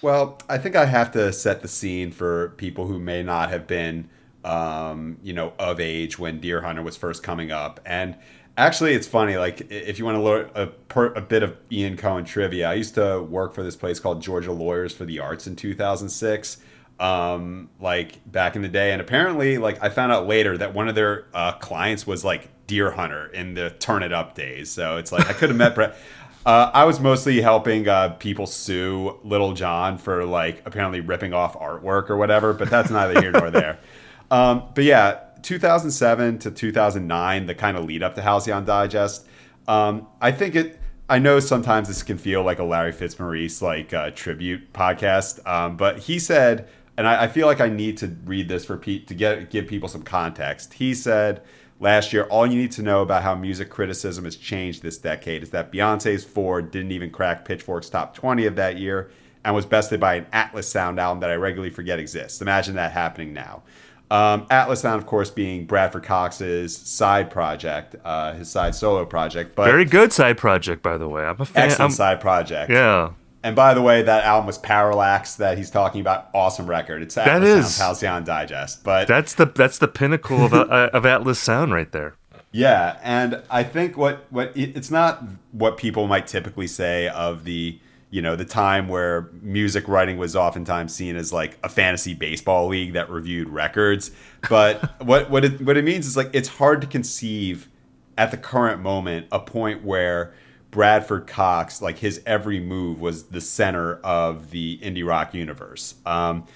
Well, 0.00 0.40
I 0.48 0.56
think 0.56 0.74
I 0.74 0.86
have 0.86 1.12
to 1.12 1.32
set 1.32 1.60
the 1.60 1.68
scene 1.68 2.12
for 2.12 2.50
people 2.50 2.86
who 2.86 2.98
may 2.98 3.22
not 3.22 3.50
have 3.50 3.66
been, 3.66 4.08
um, 4.44 5.18
you 5.22 5.34
know, 5.34 5.52
of 5.58 5.80
age 5.80 6.18
when 6.18 6.40
Deerhunter 6.40 6.82
was 6.82 6.96
first 6.96 7.22
coming 7.22 7.50
up, 7.50 7.80
and 7.84 8.16
Actually, 8.58 8.94
it's 8.94 9.06
funny. 9.06 9.36
Like, 9.36 9.70
if 9.70 10.00
you 10.00 10.04
want 10.04 10.16
to 10.16 10.20
learn 10.20 10.50
a, 10.56 10.66
per, 10.66 11.12
a 11.14 11.20
bit 11.20 11.44
of 11.44 11.56
Ian 11.70 11.96
Cohen 11.96 12.24
trivia, 12.24 12.68
I 12.68 12.74
used 12.74 12.96
to 12.96 13.22
work 13.22 13.54
for 13.54 13.62
this 13.62 13.76
place 13.76 14.00
called 14.00 14.20
Georgia 14.20 14.50
Lawyers 14.50 14.92
for 14.92 15.04
the 15.04 15.20
Arts 15.20 15.46
in 15.46 15.54
2006. 15.54 16.58
Um, 16.98 17.70
like 17.78 18.20
back 18.30 18.56
in 18.56 18.62
the 18.62 18.68
day, 18.68 18.90
and 18.90 19.00
apparently, 19.00 19.58
like 19.58 19.80
I 19.80 19.88
found 19.88 20.10
out 20.10 20.26
later 20.26 20.58
that 20.58 20.74
one 20.74 20.88
of 20.88 20.96
their 20.96 21.26
uh, 21.32 21.52
clients 21.52 22.04
was 22.04 22.24
like 22.24 22.50
Deerhunter 22.66 23.32
in 23.32 23.54
the 23.54 23.70
Turn 23.70 24.02
It 24.02 24.12
Up 24.12 24.34
days. 24.34 24.72
So 24.72 24.96
it's 24.96 25.12
like 25.12 25.28
I 25.28 25.32
could 25.32 25.50
have 25.50 25.58
met 25.58 25.74
Brett. 25.76 25.96
Uh, 26.46 26.70
I 26.72 26.84
was 26.84 26.98
mostly 26.98 27.42
helping 27.42 27.88
uh, 27.88 28.10
people 28.10 28.46
sue 28.46 29.18
Lil 29.22 29.52
Jon 29.52 29.98
for 29.98 30.24
like 30.24 30.62
apparently 30.64 31.00
ripping 31.00 31.34
off 31.34 31.58
artwork 31.58 32.08
or 32.08 32.16
whatever, 32.16 32.54
but 32.54 32.70
that's 32.70 32.88
neither 32.90 33.20
here 33.20 33.32
nor 33.32 33.50
there. 33.50 33.78
Um, 34.30 34.64
but 34.74 34.84
yeah, 34.84 35.20
2007 35.42 36.38
to 36.40 36.50
2009, 36.50 37.46
the 37.46 37.54
kind 37.54 37.76
of 37.76 37.84
lead 37.84 38.02
up 38.02 38.14
to 38.14 38.22
Halcyon 38.22 38.64
Digest, 38.64 39.26
um, 39.66 40.06
I 40.20 40.32
think 40.32 40.56
it. 40.56 40.80
I 41.10 41.18
know 41.18 41.40
sometimes 41.40 41.88
this 41.88 42.02
can 42.02 42.18
feel 42.18 42.42
like 42.42 42.58
a 42.58 42.64
Larry 42.64 42.92
Fitzmaurice 42.92 43.62
like 43.62 43.94
uh, 43.94 44.10
tribute 44.10 44.72
podcast, 44.74 45.46
um, 45.46 45.76
but 45.76 46.00
he 46.00 46.18
said, 46.18 46.68
and 46.98 47.08
I, 47.08 47.24
I, 47.24 47.28
feel 47.28 47.46
like 47.46 47.62
I 47.62 47.70
need 47.70 47.96
to 47.98 48.08
read 48.26 48.48
this 48.48 48.66
for 48.66 48.76
Pete 48.76 49.06
to 49.08 49.14
get 49.14 49.50
give 49.50 49.66
people 49.66 49.88
some 49.88 50.02
context. 50.02 50.74
He 50.74 50.94
said 50.94 51.42
last 51.80 52.12
year, 52.12 52.24
all 52.24 52.46
you 52.46 52.58
need 52.58 52.72
to 52.72 52.82
know 52.82 53.02
about 53.02 53.22
how 53.22 53.34
music 53.34 53.70
criticism 53.70 54.24
has 54.24 54.36
changed 54.36 54.82
this 54.82 54.98
decade 54.98 55.42
is 55.42 55.50
that 55.50 55.72
Beyonce's 55.72 56.24
4 56.24 56.62
didn't 56.62 56.92
even 56.92 57.10
crack 57.10 57.44
Pitchfork's 57.44 57.88
top 57.88 58.14
20 58.14 58.46
of 58.46 58.56
that 58.56 58.76
year 58.76 59.10
and 59.44 59.54
was 59.54 59.64
bested 59.64 60.00
by 60.00 60.14
an 60.14 60.26
Atlas 60.32 60.68
Sound 60.68 60.98
album 60.98 61.20
that 61.20 61.30
I 61.30 61.34
regularly 61.34 61.70
forget 61.70 61.98
exists. 61.98 62.42
Imagine 62.42 62.74
that 62.74 62.92
happening 62.92 63.32
now. 63.32 63.62
Um, 64.10 64.46
Atlas 64.50 64.80
Sound, 64.80 65.00
of 65.00 65.06
course, 65.06 65.30
being 65.30 65.66
Bradford 65.66 66.04
Cox's 66.04 66.76
side 66.76 67.30
project, 67.30 67.96
uh, 68.04 68.32
his 68.34 68.48
side 68.48 68.74
solo 68.74 69.04
project. 69.04 69.54
But 69.54 69.66
very 69.66 69.84
good 69.84 70.12
side 70.12 70.38
project, 70.38 70.82
by 70.82 70.96
the 70.96 71.08
way. 71.08 71.24
I'm 71.24 71.40
a 71.40 71.44
fan. 71.44 71.64
Excellent 71.64 71.90
I'm, 71.92 71.96
side 71.96 72.20
project. 72.20 72.70
Yeah. 72.70 73.12
And 73.42 73.54
by 73.54 73.74
the 73.74 73.82
way, 73.82 74.02
that 74.02 74.24
album 74.24 74.46
was 74.46 74.58
Parallax 74.58 75.36
that 75.36 75.58
he's 75.58 75.70
talking 75.70 76.00
about. 76.00 76.28
Awesome 76.34 76.66
record. 76.66 77.02
It's 77.02 77.16
Atlas 77.16 77.48
that 77.48 77.58
is 77.58 77.74
Sound, 77.74 77.86
Halcyon 77.86 78.24
Digest. 78.24 78.82
But 78.82 79.06
that's 79.06 79.34
the 79.34 79.46
that's 79.46 79.78
the 79.78 79.88
pinnacle 79.88 80.44
of, 80.44 80.54
uh, 80.54 80.90
of 80.92 81.06
Atlas 81.06 81.38
Sound 81.38 81.72
right 81.72 81.90
there. 81.92 82.16
Yeah, 82.50 82.98
and 83.02 83.42
I 83.50 83.62
think 83.62 83.96
what 83.96 84.26
what 84.30 84.52
it's 84.56 84.90
not 84.90 85.22
what 85.52 85.76
people 85.76 86.06
might 86.06 86.26
typically 86.26 86.66
say 86.66 87.08
of 87.08 87.44
the 87.44 87.78
you 88.10 88.22
know 88.22 88.36
the 88.36 88.44
time 88.44 88.88
where 88.88 89.30
music 89.42 89.86
writing 89.86 90.16
was 90.16 90.34
oftentimes 90.34 90.94
seen 90.94 91.16
as 91.16 91.32
like 91.32 91.58
a 91.62 91.68
fantasy 91.68 92.14
baseball 92.14 92.68
league 92.68 92.94
that 92.94 93.10
reviewed 93.10 93.48
records. 93.48 94.10
But 94.48 95.02
what 95.04 95.30
what 95.30 95.44
it 95.44 95.60
what 95.60 95.76
it 95.76 95.84
means 95.84 96.06
is 96.06 96.16
like 96.16 96.30
it's 96.32 96.48
hard 96.48 96.80
to 96.80 96.86
conceive 96.86 97.68
at 98.16 98.30
the 98.30 98.36
current 98.36 98.80
moment 98.80 99.26
a 99.30 99.38
point 99.38 99.84
where 99.84 100.32
Bradford 100.70 101.26
Cox 101.26 101.82
like 101.82 101.98
his 101.98 102.22
every 102.24 102.60
move 102.60 103.00
was 103.00 103.24
the 103.24 103.40
center 103.40 103.96
of 103.96 104.50
the 104.50 104.78
indie 104.78 105.06
rock 105.06 105.34
universe. 105.34 105.94
Um, 106.06 106.46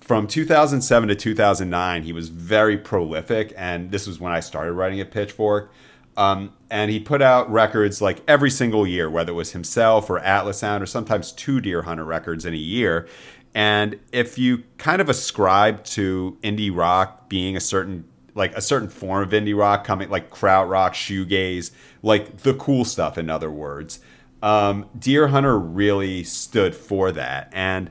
from 0.00 0.26
2007 0.26 1.08
to 1.08 1.14
2009 1.14 2.02
he 2.02 2.12
was 2.12 2.30
very 2.30 2.76
prolific 2.76 3.52
and 3.56 3.90
this 3.90 4.06
was 4.06 4.18
when 4.18 4.32
I 4.32 4.40
started 4.40 4.72
writing 4.72 5.00
at 5.00 5.10
Pitchfork 5.10 5.70
um, 6.16 6.52
and 6.70 6.90
he 6.90 7.00
put 7.00 7.22
out 7.22 7.50
records 7.50 8.00
like 8.02 8.22
every 8.28 8.50
single 8.50 8.86
year, 8.86 9.08
whether 9.08 9.32
it 9.32 9.36
was 9.36 9.52
himself 9.52 10.10
or 10.10 10.18
Atlas 10.18 10.58
Sound 10.58 10.82
or 10.82 10.86
sometimes 10.86 11.32
two 11.32 11.60
Deerhunter 11.60 12.06
records 12.06 12.44
in 12.44 12.54
a 12.54 12.58
year. 12.58 13.08
And 13.54 13.98
if 14.12 14.38
you 14.38 14.62
kind 14.78 15.00
of 15.00 15.08
ascribe 15.08 15.82
to 15.84 16.38
indie 16.42 16.74
rock 16.74 17.28
being 17.28 17.56
a 17.56 17.60
certain 17.60 18.04
like 18.34 18.54
a 18.56 18.60
certain 18.60 18.88
form 18.88 19.24
of 19.24 19.30
indie 19.30 19.56
rock 19.56 19.84
coming 19.84 20.08
like 20.08 20.30
krautrock, 20.30 20.92
shoegaze, 20.92 21.72
like 22.02 22.38
the 22.38 22.54
cool 22.54 22.84
stuff, 22.84 23.18
in 23.18 23.28
other 23.28 23.50
words, 23.50 23.98
um, 24.42 24.88
Deerhunter 24.98 25.60
really 25.60 26.22
stood 26.22 26.74
for 26.74 27.10
that. 27.12 27.50
And 27.52 27.90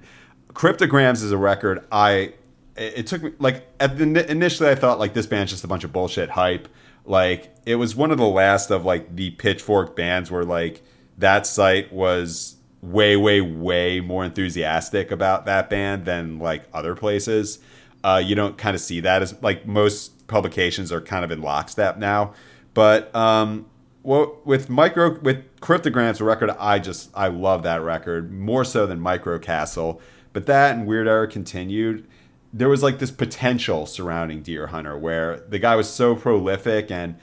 Cryptograms 0.53 1.23
is 1.23 1.31
a 1.31 1.37
record 1.37 1.85
I 1.91 2.33
it 2.75 3.07
took 3.07 3.23
me 3.23 3.31
like 3.39 3.77
the, 3.79 4.25
initially 4.29 4.69
I 4.69 4.75
thought 4.75 4.99
like 4.99 5.13
this 5.13 5.25
band's 5.25 5.51
just 5.51 5.63
a 5.63 5.67
bunch 5.67 5.83
of 5.83 5.91
bullshit 5.91 6.29
hype 6.29 6.69
like 7.05 7.53
it 7.65 7.75
was 7.75 7.95
one 7.95 8.11
of 8.11 8.17
the 8.17 8.27
last 8.27 8.71
of 8.71 8.85
like 8.85 9.15
the 9.15 9.31
pitchfork 9.31 9.95
bands 9.95 10.31
where 10.31 10.43
like 10.43 10.81
that 11.17 11.45
site 11.45 11.91
was 11.91 12.55
way 12.81 13.15
way 13.15 13.41
way 13.41 13.99
more 13.99 14.23
enthusiastic 14.23 15.11
about 15.11 15.45
that 15.45 15.69
band 15.69 16.05
than 16.05 16.39
like 16.39 16.63
other 16.73 16.95
places. 16.95 17.59
Uh, 18.03 18.21
you 18.23 18.35
don't 18.35 18.57
kind 18.57 18.75
of 18.75 18.81
see 18.81 19.01
that 19.01 19.21
as 19.21 19.41
like 19.41 19.65
most 19.67 20.27
publications 20.27 20.91
are 20.91 21.01
kind 21.01 21.25
of 21.25 21.31
in 21.31 21.41
lockstep 21.41 21.97
now. 21.97 22.33
But 22.73 23.13
um 23.15 23.65
well 24.03 24.37
with 24.45 24.69
micro 24.69 25.19
with 25.19 25.43
cryptograms 25.59 26.21
record 26.21 26.49
i 26.51 26.79
just 26.79 27.09
i 27.13 27.27
love 27.27 27.63
that 27.63 27.81
record 27.81 28.31
more 28.31 28.63
so 28.63 28.85
than 28.85 28.99
microcastle. 28.99 29.99
But 30.31 30.45
that 30.45 30.75
and 30.75 30.87
weird 30.87 31.07
era 31.07 31.27
continued 31.27 32.07
there 32.51 32.69
was 32.69 32.81
like 32.81 32.99
this 32.99 33.11
potential 33.11 33.85
surrounding 33.85 34.41
Deerhunter 34.41 34.99
where 34.99 35.41
the 35.47 35.59
guy 35.59 35.75
was 35.75 35.89
so 35.89 36.15
prolific 36.15 36.89
and 36.89 37.15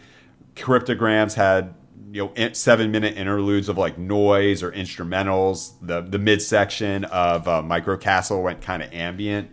cryptograms 0.55 1.35
had 1.35 1.75
you 2.13 2.33
know 2.37 2.53
seven 2.53 2.91
minute 2.91 3.17
interludes 3.17 3.69
of 3.69 3.77
like 3.77 3.99
noise 3.99 4.63
or 4.63 4.73
instrumentals. 4.73 5.73
The 5.83 6.01
the 6.01 6.19
midsection 6.19 7.05
of 7.05 7.49
uh, 7.49 7.63
Microcastle 7.63 8.43
went 8.43 8.61
kind 8.63 8.83
of 8.83 8.93
ambient. 8.93 9.51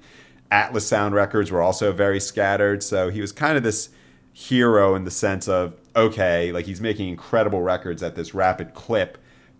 Atlas 0.52 0.88
Sound 0.88 1.16
records 1.16 1.52
were 1.52 1.62
also 1.62 1.92
very 1.92 2.20
scattered, 2.20 2.84
so 2.84 3.10
he 3.10 3.22
was 3.22 3.32
kind 3.32 3.58
of 3.58 3.64
this 3.64 3.90
hero 4.32 4.96
in 4.96 5.04
the 5.04 5.12
sense 5.12 5.48
of 5.48 5.76
okay, 5.96 6.52
like 6.52 6.66
he's 6.66 6.82
making 6.82 7.10
incredible 7.10 7.62
records 7.62 8.02
at 8.04 8.16
this 8.16 8.34
rapid 8.34 8.74
clip, 8.74 9.18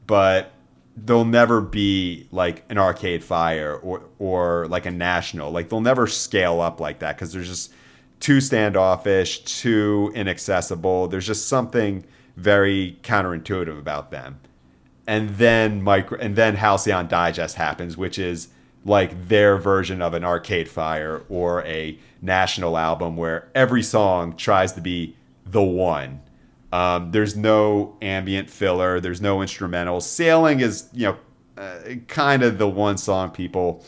but 0.08 0.52
they'll 0.96 1.26
never 1.26 1.62
be 1.62 2.28
like 2.32 2.64
an 2.70 2.78
Arcade 2.78 3.24
Fire 3.24 3.76
or 3.76 4.04
or 4.20 4.68
like 4.68 4.86
a 4.86 4.92
National. 4.92 5.52
Like 5.52 5.70
they'll 5.70 5.82
never 5.82 6.08
scale 6.08 6.62
up 6.62 6.80
like 6.80 7.00
that 7.00 7.16
because 7.16 7.34
there's 7.34 7.50
just 7.50 7.74
too 8.20 8.40
standoffish, 8.40 9.40
too 9.40 10.12
inaccessible. 10.16 11.08
There's 11.08 11.28
just 11.28 11.48
something 11.48 12.06
very 12.38 12.98
counterintuitive 13.04 13.78
about 13.78 14.12
them. 14.12 14.40
And 15.06 15.32
then 15.32 15.82
micro 15.82 16.18
and 16.20 16.36
then 16.36 16.56
Halcyon 16.56 17.08
Digest 17.08 17.56
happens, 17.56 17.98
which 17.98 18.18
is 18.18 18.50
like 18.86 19.28
their 19.28 19.58
version 19.58 20.02
of 20.02 20.14
an 20.14 20.24
Arcade 20.24 20.70
Fire 20.70 21.24
or 21.30 21.64
a 21.66 21.98
National 22.22 22.78
album 22.78 23.18
where 23.18 23.50
every 23.54 23.84
song 23.84 24.36
tries 24.36 24.74
to 24.74 24.82
be 24.82 25.16
the 25.46 25.62
one. 25.62 26.22
Um, 26.74 27.12
there's 27.12 27.36
no 27.36 27.96
ambient 28.02 28.50
filler. 28.50 29.00
There's 29.00 29.22
no 29.22 29.38
instrumentals. 29.38 30.02
Sailing 30.02 30.60
is, 30.60 30.90
you 30.92 31.06
know, 31.06 31.18
uh, 31.56 31.78
kind 32.08 32.42
of 32.42 32.58
the 32.58 32.68
one 32.68 32.98
song 32.98 33.30
people, 33.30 33.86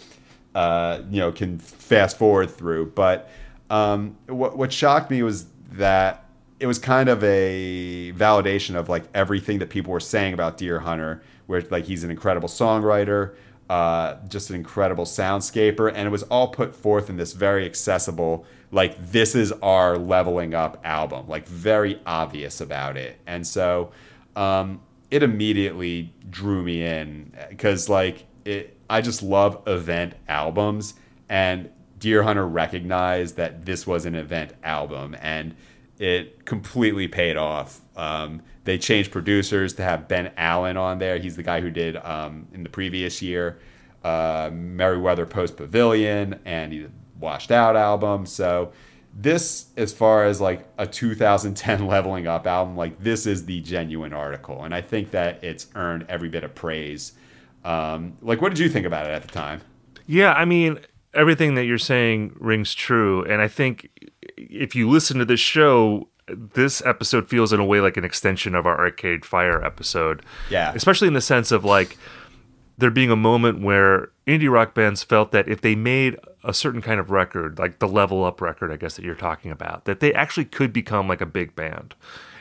uh, 0.53 1.01
you 1.09 1.19
know, 1.19 1.31
can 1.31 1.57
fast 1.57 2.15
forward 2.15 2.51
through. 2.51 2.91
But 2.91 3.27
um, 3.71 4.15
what 4.27 4.55
what 4.55 4.71
shocked 4.71 5.09
me 5.09 5.23
was 5.23 5.47
that 5.71 6.25
it 6.59 6.67
was 6.67 6.77
kind 6.77 7.09
of 7.09 7.23
a 7.23 8.13
validation 8.13 8.75
of 8.75 8.87
like 8.87 9.05
everything 9.15 9.57
that 9.59 9.71
people 9.71 9.91
were 9.91 9.99
saying 9.99 10.35
about 10.35 10.59
Deerhunter, 10.59 11.21
where 11.47 11.63
like 11.71 11.85
he's 11.85 12.03
an 12.03 12.11
incredible 12.11 12.47
songwriter, 12.47 13.33
uh, 13.69 14.15
just 14.27 14.49
an 14.49 14.55
incredible 14.55 15.05
soundscaper, 15.05 15.91
and 15.93 16.07
it 16.07 16.11
was 16.11 16.23
all 16.23 16.49
put 16.49 16.75
forth 16.75 17.09
in 17.09 17.17
this 17.17 17.33
very 17.33 17.65
accessible, 17.65 18.45
like 18.71 19.11
this 19.11 19.35
is 19.35 19.51
our 19.53 19.97
leveling 19.97 20.53
up 20.53 20.79
album, 20.83 21.27
like 21.27 21.47
very 21.47 21.99
obvious 22.05 22.61
about 22.61 22.97
it, 22.97 23.19
and 23.25 23.45
so 23.45 23.91
um, 24.35 24.81
it 25.09 25.23
immediately 25.23 26.13
drew 26.29 26.63
me 26.63 26.83
in 26.83 27.31
because 27.49 27.89
like 27.89 28.25
it, 28.43 28.77
I 28.89 29.01
just 29.01 29.23
love 29.23 29.61
event 29.67 30.13
albums, 30.27 30.93
and 31.29 31.69
Deerhunter 31.99 32.51
recognized 32.51 33.37
that 33.37 33.65
this 33.65 33.87
was 33.87 34.05
an 34.05 34.15
event 34.15 34.53
album, 34.63 35.15
and 35.21 35.55
it 35.97 36.45
completely 36.45 37.07
paid 37.07 37.37
off. 37.37 37.81
Um, 37.95 38.41
they 38.65 38.77
changed 38.77 39.11
producers 39.11 39.73
to 39.73 39.83
have 39.83 40.07
Ben 40.07 40.31
Allen 40.37 40.75
on 40.75 40.99
there. 40.99 41.17
He's 41.17 41.35
the 41.35 41.43
guy 41.43 41.61
who 41.61 41.69
did 41.69 41.95
um, 41.97 42.47
in 42.53 42.63
the 42.63 42.69
previous 42.69 43.21
year 43.21 43.59
uh, 44.05 44.51
Merriweather 44.53 45.25
Post 45.25 45.57
Pavilion 45.57 46.39
and 46.45 46.71
he 46.71 46.87
Washed 47.19 47.51
Out 47.51 47.75
album. 47.75 48.25
So 48.25 48.71
this, 49.13 49.67
as 49.77 49.93
far 49.93 50.25
as 50.25 50.39
like 50.39 50.67
a 50.77 50.85
2010 50.85 51.87
leveling 51.87 52.27
up 52.27 52.45
album, 52.45 52.75
like 52.75 53.01
this 53.01 53.25
is 53.25 53.45
the 53.45 53.61
genuine 53.61 54.13
article, 54.13 54.63
and 54.63 54.75
I 54.75 54.81
think 54.81 55.11
that 55.11 55.43
it's 55.43 55.67
earned 55.75 56.05
every 56.07 56.29
bit 56.29 56.43
of 56.43 56.53
praise. 56.53 57.13
Um, 57.63 58.17
like, 58.21 58.41
what 58.41 58.49
did 58.49 58.59
you 58.59 58.69
think 58.69 58.85
about 58.85 59.07
it 59.07 59.11
at 59.11 59.23
the 59.23 59.29
time? 59.29 59.61
Yeah, 60.05 60.33
I 60.33 60.45
mean, 60.45 60.79
everything 61.13 61.55
that 61.55 61.65
you're 61.65 61.79
saying 61.79 62.35
rings 62.39 62.75
true, 62.75 63.23
and 63.23 63.41
I 63.41 63.47
think 63.47 64.11
if 64.37 64.75
you 64.75 64.89
listen 64.89 65.17
to 65.17 65.25
this 65.25 65.39
show, 65.39 66.09
this 66.27 66.81
episode 66.85 67.27
feels 67.29 67.53
in 67.53 67.59
a 67.59 67.65
way 67.65 67.81
like 67.81 67.97
an 67.97 68.05
extension 68.05 68.55
of 68.55 68.65
our 68.65 68.77
Arcade 68.77 69.25
Fire 69.25 69.63
episode. 69.63 70.23
Yeah. 70.49 70.71
Especially 70.73 71.07
in 71.07 71.13
the 71.13 71.21
sense 71.21 71.51
of 71.51 71.63
like 71.63 71.97
there 72.77 72.91
being 72.91 73.11
a 73.11 73.15
moment 73.15 73.61
where 73.61 74.09
indie 74.27 74.51
rock 74.51 74.73
bands 74.73 75.03
felt 75.03 75.31
that 75.31 75.47
if 75.47 75.61
they 75.61 75.75
made 75.75 76.17
a 76.43 76.53
certain 76.53 76.81
kind 76.81 76.99
of 76.99 77.09
record, 77.09 77.57
like 77.57 77.79
the 77.79 77.87
level 77.87 78.23
up 78.23 78.41
record, 78.41 78.71
I 78.71 78.77
guess 78.77 78.95
that 78.95 79.05
you're 79.05 79.15
talking 79.15 79.51
about, 79.51 79.85
that 79.85 79.99
they 79.99 80.13
actually 80.13 80.45
could 80.45 80.73
become 80.73 81.07
like 81.07 81.21
a 81.21 81.25
big 81.25 81.55
band. 81.55 81.95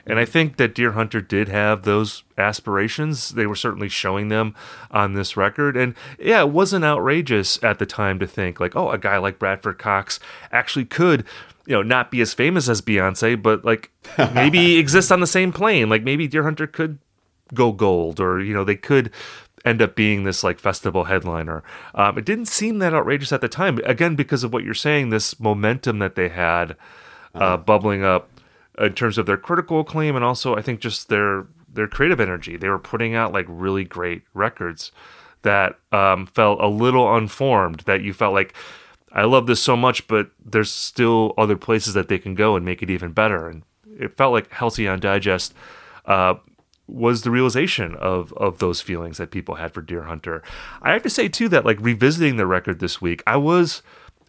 And 0.06 0.18
I 0.18 0.26
think 0.26 0.58
that 0.58 0.74
Deerhunter 0.74 1.26
did 1.26 1.48
have 1.48 1.82
those 1.82 2.24
aspirations. 2.36 3.30
They 3.30 3.46
were 3.46 3.54
certainly 3.54 3.88
showing 3.88 4.28
them 4.28 4.54
on 4.90 5.14
this 5.14 5.34
record. 5.34 5.78
And 5.78 5.94
yeah, 6.18 6.40
it 6.40 6.50
wasn't 6.50 6.84
outrageous 6.84 7.62
at 7.62 7.78
the 7.78 7.86
time 7.86 8.18
to 8.18 8.26
think, 8.26 8.60
like, 8.60 8.76
oh, 8.76 8.90
a 8.90 8.98
guy 8.98 9.16
like 9.16 9.38
Bradford 9.38 9.78
Cox 9.78 10.20
actually 10.52 10.84
could 10.84 11.24
you 11.66 11.74
know, 11.74 11.82
not 11.82 12.10
be 12.10 12.20
as 12.20 12.34
famous 12.34 12.68
as 12.68 12.82
Beyonce, 12.82 13.40
but 13.40 13.64
like 13.64 13.90
maybe 14.34 14.76
exist 14.78 15.10
on 15.10 15.20
the 15.20 15.26
same 15.26 15.52
plane. 15.52 15.88
Like 15.88 16.02
maybe 16.02 16.28
Deerhunter 16.28 16.70
could 16.70 16.98
go 17.52 17.72
gold, 17.72 18.20
or 18.20 18.40
you 18.40 18.54
know, 18.54 18.64
they 18.64 18.76
could 18.76 19.10
end 19.64 19.80
up 19.80 19.96
being 19.96 20.24
this 20.24 20.44
like 20.44 20.58
festival 20.58 21.04
headliner. 21.04 21.62
Um, 21.94 22.18
it 22.18 22.24
didn't 22.24 22.46
seem 22.46 22.78
that 22.78 22.92
outrageous 22.92 23.32
at 23.32 23.40
the 23.40 23.48
time, 23.48 23.78
again 23.84 24.14
because 24.14 24.44
of 24.44 24.52
what 24.52 24.64
you're 24.64 24.74
saying, 24.74 25.10
this 25.10 25.40
momentum 25.40 25.98
that 26.00 26.14
they 26.14 26.28
had 26.28 26.72
uh, 27.34 27.38
uh-huh. 27.38 27.56
bubbling 27.58 28.04
up 28.04 28.28
in 28.78 28.92
terms 28.94 29.18
of 29.18 29.26
their 29.26 29.36
critical 29.36 29.80
acclaim, 29.80 30.16
and 30.16 30.24
also 30.24 30.56
I 30.56 30.62
think 30.62 30.80
just 30.80 31.08
their 31.08 31.46
their 31.72 31.88
creative 31.88 32.20
energy. 32.20 32.56
They 32.56 32.68
were 32.68 32.78
putting 32.78 33.14
out 33.14 33.32
like 33.32 33.46
really 33.48 33.84
great 33.84 34.22
records 34.34 34.92
that 35.42 35.78
um, 35.92 36.26
felt 36.26 36.60
a 36.60 36.68
little 36.68 37.14
unformed. 37.16 37.80
That 37.80 38.02
you 38.02 38.12
felt 38.12 38.34
like 38.34 38.54
I 39.14 39.24
love 39.24 39.46
this 39.46 39.62
so 39.62 39.76
much, 39.76 40.06
but 40.08 40.30
there's 40.44 40.72
still 40.72 41.34
other 41.38 41.56
places 41.56 41.94
that 41.94 42.08
they 42.08 42.18
can 42.18 42.34
go 42.34 42.56
and 42.56 42.64
make 42.64 42.82
it 42.82 42.90
even 42.90 43.12
better. 43.12 43.48
And 43.48 43.62
it 43.98 44.16
felt 44.16 44.32
like 44.32 44.50
Halcyon 44.50 44.98
Digest 45.00 45.54
uh, 46.04 46.34
was 46.86 47.22
the 47.22 47.30
realization 47.30 47.94
of 47.94 48.32
of 48.34 48.58
those 48.58 48.80
feelings 48.80 49.18
that 49.18 49.30
people 49.30 49.54
had 49.54 49.72
for 49.72 49.82
Deerhunter. 49.82 50.42
I 50.82 50.92
have 50.92 51.02
to 51.04 51.10
say 51.10 51.28
too 51.28 51.48
that 51.50 51.64
like 51.64 51.78
revisiting 51.80 52.36
the 52.36 52.46
record 52.46 52.80
this 52.80 53.00
week, 53.00 53.22
I 53.26 53.36
was 53.36 53.82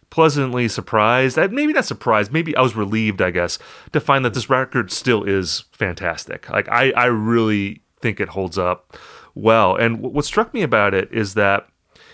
pleasantly 0.08 0.68
surprised. 0.68 1.36
Maybe 1.36 1.72
not 1.72 1.84
surprised. 1.84 2.32
Maybe 2.32 2.56
I 2.56 2.62
was 2.62 2.76
relieved, 2.76 3.20
I 3.20 3.30
guess, 3.30 3.58
to 3.92 4.00
find 4.00 4.24
that 4.24 4.34
this 4.34 4.48
record 4.48 4.92
still 4.92 5.24
is 5.24 5.64
fantastic. 5.72 6.48
Like 6.48 6.68
I, 6.68 6.92
I 6.92 7.06
really 7.06 7.82
think 8.00 8.20
it 8.20 8.28
holds 8.28 8.56
up 8.56 8.96
well. 9.34 9.74
And 9.74 10.00
what 10.00 10.24
struck 10.24 10.54
me 10.54 10.62
about 10.62 10.94
it 10.94 11.12
is 11.12 11.34
that 11.34 11.68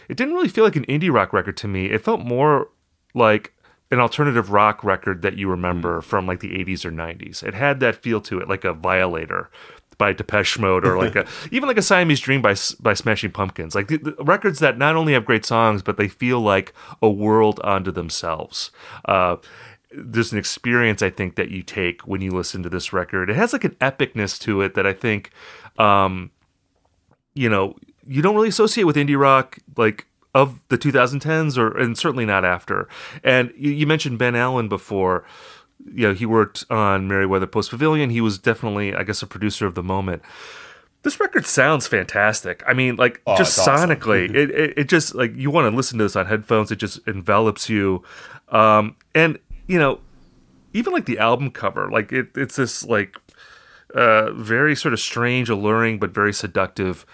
it 0.08 0.16
didn't 0.16 0.34
really 0.34 0.48
feel 0.48 0.64
like 0.64 0.76
an 0.76 0.86
indie 0.86 1.12
rock 1.12 1.32
record 1.32 1.56
to 1.58 1.68
me. 1.68 1.86
It 1.86 2.04
felt 2.04 2.20
more 2.20 2.68
like 3.14 3.52
an 3.90 4.00
alternative 4.00 4.50
rock 4.50 4.82
record 4.82 5.22
that 5.22 5.36
you 5.36 5.48
remember 5.48 6.00
mm. 6.00 6.04
from 6.04 6.26
like 6.26 6.40
the 6.40 6.50
80s 6.50 6.84
or 6.84 6.90
90s. 6.90 7.42
It 7.42 7.54
had 7.54 7.80
that 7.80 7.96
feel 7.96 8.20
to 8.22 8.40
it, 8.40 8.48
like 8.48 8.64
a 8.64 8.72
Violator 8.72 9.50
by 9.98 10.12
Depeche 10.12 10.58
Mode 10.58 10.86
or 10.86 10.96
like 10.96 11.14
a 11.14 11.26
even 11.52 11.68
like 11.68 11.76
a 11.76 11.82
Siamese 11.82 12.20
Dream 12.20 12.42
by 12.42 12.56
by 12.80 12.94
Smashing 12.94 13.30
Pumpkins. 13.30 13.74
Like 13.74 13.88
the, 13.88 13.98
the 13.98 14.24
records 14.24 14.58
that 14.58 14.78
not 14.78 14.96
only 14.96 15.12
have 15.12 15.24
great 15.24 15.44
songs, 15.44 15.82
but 15.82 15.96
they 15.96 16.08
feel 16.08 16.40
like 16.40 16.72
a 17.00 17.10
world 17.10 17.60
unto 17.62 17.92
themselves. 17.92 18.70
Uh, 19.04 19.36
there's 19.94 20.32
an 20.32 20.38
experience 20.38 21.02
I 21.02 21.10
think 21.10 21.36
that 21.36 21.50
you 21.50 21.62
take 21.62 22.00
when 22.02 22.22
you 22.22 22.30
listen 22.30 22.62
to 22.62 22.70
this 22.70 22.92
record. 22.92 23.28
It 23.30 23.36
has 23.36 23.52
like 23.52 23.64
an 23.64 23.76
epicness 23.80 24.40
to 24.40 24.62
it 24.62 24.74
that 24.74 24.86
I 24.86 24.94
think, 24.94 25.30
um, 25.78 26.30
you 27.34 27.48
know, 27.48 27.76
you 28.06 28.22
don't 28.22 28.34
really 28.34 28.48
associate 28.48 28.84
with 28.84 28.96
indie 28.96 29.18
rock 29.18 29.58
like 29.76 30.06
of 30.34 30.60
the 30.68 30.78
2010s 30.78 31.58
or 31.58 31.76
and 31.76 31.96
certainly 31.96 32.24
not 32.24 32.44
after. 32.44 32.88
And 33.22 33.52
you, 33.56 33.70
you 33.70 33.86
mentioned 33.86 34.18
Ben 34.18 34.34
Allen 34.34 34.68
before. 34.68 35.24
You 35.84 36.08
know, 36.08 36.14
he 36.14 36.26
worked 36.26 36.64
on 36.70 37.08
Merriweather 37.08 37.46
Post 37.46 37.70
Pavilion. 37.70 38.10
He 38.10 38.20
was 38.20 38.38
definitely, 38.38 38.94
I 38.94 39.02
guess, 39.02 39.20
a 39.20 39.26
producer 39.26 39.66
of 39.66 39.74
the 39.74 39.82
moment. 39.82 40.22
This 41.02 41.18
record 41.18 41.44
sounds 41.44 41.88
fantastic. 41.88 42.62
I 42.66 42.72
mean, 42.72 42.94
like 42.94 43.20
oh, 43.26 43.36
just 43.36 43.58
sonically, 43.58 44.26
awesome. 44.26 44.36
it, 44.36 44.50
it, 44.50 44.78
it 44.78 44.88
just 44.88 45.14
like 45.14 45.34
you 45.34 45.50
want 45.50 45.70
to 45.70 45.76
listen 45.76 45.98
to 45.98 46.04
this 46.04 46.14
on 46.14 46.26
headphones. 46.26 46.70
It 46.70 46.76
just 46.76 47.00
envelops 47.08 47.68
you, 47.68 48.04
um, 48.50 48.94
and 49.12 49.40
you 49.66 49.80
know, 49.80 49.98
even 50.72 50.92
like 50.92 51.06
the 51.06 51.18
album 51.18 51.50
cover, 51.50 51.90
like 51.90 52.12
it, 52.12 52.28
it's 52.36 52.54
this 52.54 52.84
like 52.84 53.16
uh, 53.92 54.30
very 54.32 54.76
sort 54.76 54.94
of 54.94 55.00
strange, 55.00 55.50
alluring, 55.50 55.98
but 55.98 56.10
very 56.10 56.32
seductive 56.32 57.04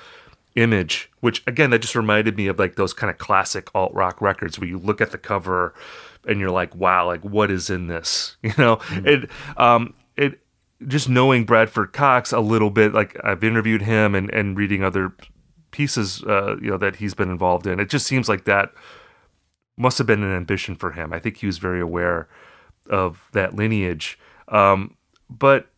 image, 0.58 1.10
which 1.20 1.42
again, 1.46 1.70
that 1.70 1.80
just 1.80 1.94
reminded 1.94 2.36
me 2.36 2.48
of 2.48 2.58
like 2.58 2.76
those 2.76 2.92
kind 2.92 3.10
of 3.10 3.18
classic 3.18 3.68
alt 3.74 3.92
rock 3.94 4.20
records 4.20 4.58
where 4.58 4.68
you 4.68 4.78
look 4.78 5.00
at 5.00 5.12
the 5.12 5.18
cover 5.18 5.74
and 6.26 6.40
you're 6.40 6.50
like, 6.50 6.74
wow, 6.74 7.06
like 7.06 7.24
what 7.24 7.50
is 7.50 7.70
in 7.70 7.86
this? 7.86 8.36
You 8.42 8.52
know, 8.58 8.76
mm-hmm. 8.76 9.06
it, 9.06 9.30
um, 9.56 9.94
it, 10.16 10.40
just 10.86 11.08
knowing 11.08 11.44
Bradford 11.44 11.92
Cox 11.92 12.32
a 12.32 12.40
little 12.40 12.70
bit, 12.70 12.92
like 12.92 13.16
I've 13.24 13.42
interviewed 13.42 13.82
him 13.82 14.14
and, 14.14 14.30
and 14.30 14.56
reading 14.56 14.82
other 14.82 15.12
pieces, 15.70 16.22
uh, 16.24 16.56
you 16.60 16.70
know, 16.70 16.78
that 16.78 16.96
he's 16.96 17.14
been 17.14 17.30
involved 17.30 17.66
in, 17.66 17.80
it 17.80 17.88
just 17.88 18.06
seems 18.06 18.28
like 18.28 18.44
that 18.44 18.72
must 19.76 19.98
have 19.98 20.06
been 20.06 20.22
an 20.22 20.34
ambition 20.34 20.74
for 20.74 20.92
him. 20.92 21.12
I 21.12 21.18
think 21.18 21.38
he 21.38 21.46
was 21.46 21.58
very 21.58 21.80
aware 21.80 22.28
of 22.88 23.22
that 23.32 23.54
lineage. 23.54 24.18
Um, 24.48 24.96
but, 25.28 25.68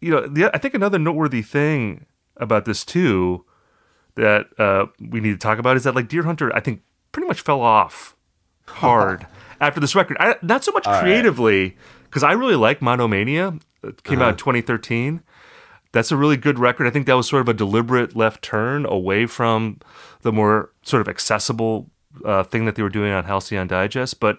you 0.00 0.10
know, 0.10 0.26
the, 0.26 0.50
I 0.54 0.58
think 0.58 0.74
another 0.74 0.98
noteworthy 0.98 1.42
thing 1.42 2.06
about 2.36 2.64
this 2.64 2.84
too 2.84 3.44
that 4.18 4.48
uh, 4.58 4.86
we 5.00 5.20
need 5.20 5.30
to 5.30 5.38
talk 5.38 5.58
about 5.58 5.76
is 5.76 5.84
that 5.84 5.94
like 5.94 6.08
Deerhunter, 6.08 6.50
I 6.54 6.60
think 6.60 6.82
pretty 7.12 7.26
much 7.26 7.40
fell 7.40 7.60
off 7.60 8.16
hard 8.66 9.26
after 9.60 9.80
this 9.80 9.94
record. 9.94 10.16
I, 10.20 10.36
not 10.42 10.64
so 10.64 10.72
much 10.72 10.86
All 10.86 11.00
creatively, 11.00 11.76
because 12.04 12.22
right. 12.22 12.30
I 12.30 12.34
really 12.34 12.56
like 12.56 12.80
Monomania. 12.80 13.58
It 13.82 14.02
came 14.02 14.18
uh-huh. 14.18 14.28
out 14.28 14.32
in 14.32 14.36
2013. 14.36 15.22
That's 15.92 16.12
a 16.12 16.16
really 16.16 16.36
good 16.36 16.58
record. 16.58 16.86
I 16.86 16.90
think 16.90 17.06
that 17.06 17.14
was 17.14 17.28
sort 17.28 17.40
of 17.40 17.48
a 17.48 17.54
deliberate 17.54 18.14
left 18.14 18.42
turn 18.42 18.84
away 18.84 19.26
from 19.26 19.78
the 20.20 20.32
more 20.32 20.72
sort 20.82 21.00
of 21.00 21.08
accessible 21.08 21.90
uh, 22.24 22.42
thing 22.42 22.66
that 22.66 22.74
they 22.74 22.82
were 22.82 22.90
doing 22.90 23.12
on 23.12 23.24
Halcyon 23.24 23.68
Digest. 23.68 24.20
But 24.20 24.38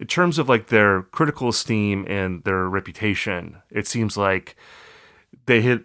in 0.00 0.06
terms 0.06 0.38
of 0.38 0.48
like 0.48 0.68
their 0.68 1.02
critical 1.02 1.48
esteem 1.48 2.06
and 2.08 2.42
their 2.44 2.68
reputation, 2.68 3.58
it 3.70 3.86
seems 3.86 4.16
like 4.16 4.56
they 5.46 5.60
hit 5.60 5.84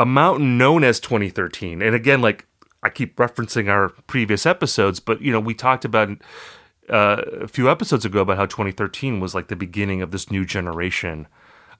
a 0.00 0.06
mountain 0.06 0.56
known 0.56 0.82
as 0.82 0.98
2013. 0.98 1.82
And 1.82 1.94
again, 1.94 2.22
like 2.22 2.46
I 2.82 2.88
keep 2.88 3.16
referencing 3.16 3.68
our 3.68 3.90
previous 4.06 4.46
episodes, 4.46 4.98
but 4.98 5.20
you 5.20 5.30
know, 5.30 5.38
we 5.38 5.52
talked 5.52 5.84
about 5.84 6.08
uh, 6.88 7.22
a 7.42 7.46
few 7.46 7.70
episodes 7.70 8.06
ago 8.06 8.22
about 8.22 8.38
how 8.38 8.46
2013 8.46 9.20
was 9.20 9.34
like 9.34 9.48
the 9.48 9.56
beginning 9.56 10.00
of 10.00 10.10
this 10.10 10.30
new 10.30 10.46
generation 10.46 11.28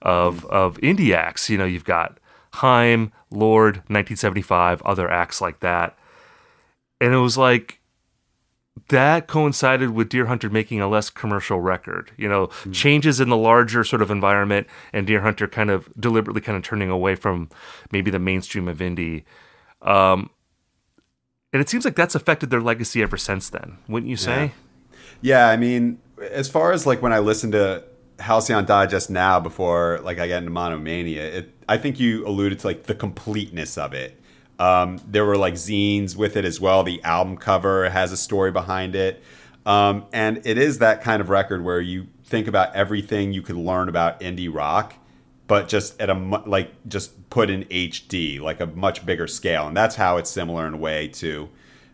of 0.03 0.45
mm. 0.45 0.49
of 0.51 0.77
indie 0.77 1.15
acts. 1.15 1.49
You 1.49 1.57
know, 1.57 1.65
you've 1.65 1.83
got 1.83 2.19
Haim, 2.55 3.11
Lorde, 3.31 3.77
1975, 3.87 4.83
other 4.83 5.09
acts 5.09 5.41
like 5.41 5.59
that, 5.61 5.97
and 7.01 7.15
it 7.15 7.17
was 7.17 7.39
like 7.39 7.80
that 8.89 9.27
coincided 9.27 9.91
with 9.91 10.09
Deerhunter 10.09 10.51
making 10.51 10.81
a 10.81 10.87
less 10.87 11.09
commercial 11.09 11.59
record. 11.59 12.11
You 12.17 12.29
know, 12.29 12.47
mm. 12.47 12.73
changes 12.73 13.19
in 13.19 13.29
the 13.29 13.37
larger 13.37 13.83
sort 13.83 14.01
of 14.01 14.09
environment, 14.09 14.67
and 14.93 15.07
Deerhunter 15.07 15.51
kind 15.51 15.69
of 15.69 15.89
deliberately 15.99 16.41
kind 16.41 16.57
of 16.57 16.63
turning 16.63 16.89
away 16.89 17.15
from 17.15 17.49
maybe 17.91 18.11
the 18.11 18.19
mainstream 18.19 18.67
of 18.67 18.77
indie. 18.77 19.23
Um, 19.81 20.29
and 21.53 21.61
it 21.61 21.69
seems 21.69 21.83
like 21.83 21.95
that's 21.95 22.15
affected 22.15 22.49
their 22.49 22.61
legacy 22.61 23.03
ever 23.03 23.17
since 23.17 23.49
then, 23.49 23.77
wouldn't 23.87 24.09
you 24.09 24.17
say? 24.17 24.53
Yeah, 25.21 25.47
yeah 25.47 25.49
I 25.49 25.57
mean, 25.57 25.99
as 26.31 26.49
far 26.49 26.71
as 26.71 26.85
like 26.85 27.01
when 27.01 27.11
I 27.11 27.19
listen 27.19 27.51
to 27.51 27.83
Halcyon 28.19 28.65
Digest 28.65 29.09
now 29.09 29.39
before 29.39 29.99
like 30.03 30.19
I 30.19 30.27
get 30.27 30.39
into 30.39 30.51
Monomania, 30.51 31.23
it, 31.23 31.55
I 31.67 31.77
think 31.77 31.99
you 31.99 32.25
alluded 32.25 32.59
to 32.59 32.67
like 32.67 32.83
the 32.83 32.95
completeness 32.95 33.77
of 33.77 33.93
it 33.93 34.20
um, 34.61 35.01
there 35.07 35.25
were 35.25 35.37
like 35.37 35.55
zines 35.55 36.15
with 36.15 36.37
it 36.37 36.45
as 36.45 36.61
well. 36.61 36.83
The 36.83 37.01
album 37.03 37.35
cover 37.35 37.89
has 37.89 38.11
a 38.11 38.17
story 38.17 38.51
behind 38.51 38.93
it. 38.93 39.23
Um, 39.65 40.05
and 40.13 40.45
it 40.45 40.59
is 40.59 40.77
that 40.77 41.01
kind 41.01 41.19
of 41.19 41.29
record 41.29 41.63
where 41.63 41.81
you 41.81 42.05
think 42.25 42.47
about 42.47 42.75
everything 42.75 43.33
you 43.33 43.41
could 43.41 43.55
learn 43.55 43.89
about 43.89 44.19
indie 44.19 44.53
rock, 44.53 44.93
but 45.47 45.67
just 45.67 45.99
at 45.99 46.11
a 46.11 46.13
like 46.45 46.71
just 46.87 47.27
put 47.31 47.49
in 47.49 47.63
HD, 47.65 48.39
like 48.39 48.59
a 48.59 48.67
much 48.67 49.03
bigger 49.03 49.25
scale. 49.25 49.67
And 49.67 49.75
that's 49.75 49.95
how 49.95 50.17
it's 50.17 50.29
similar 50.29 50.67
in 50.67 50.75
a 50.75 50.77
way 50.77 51.07
to 51.07 51.49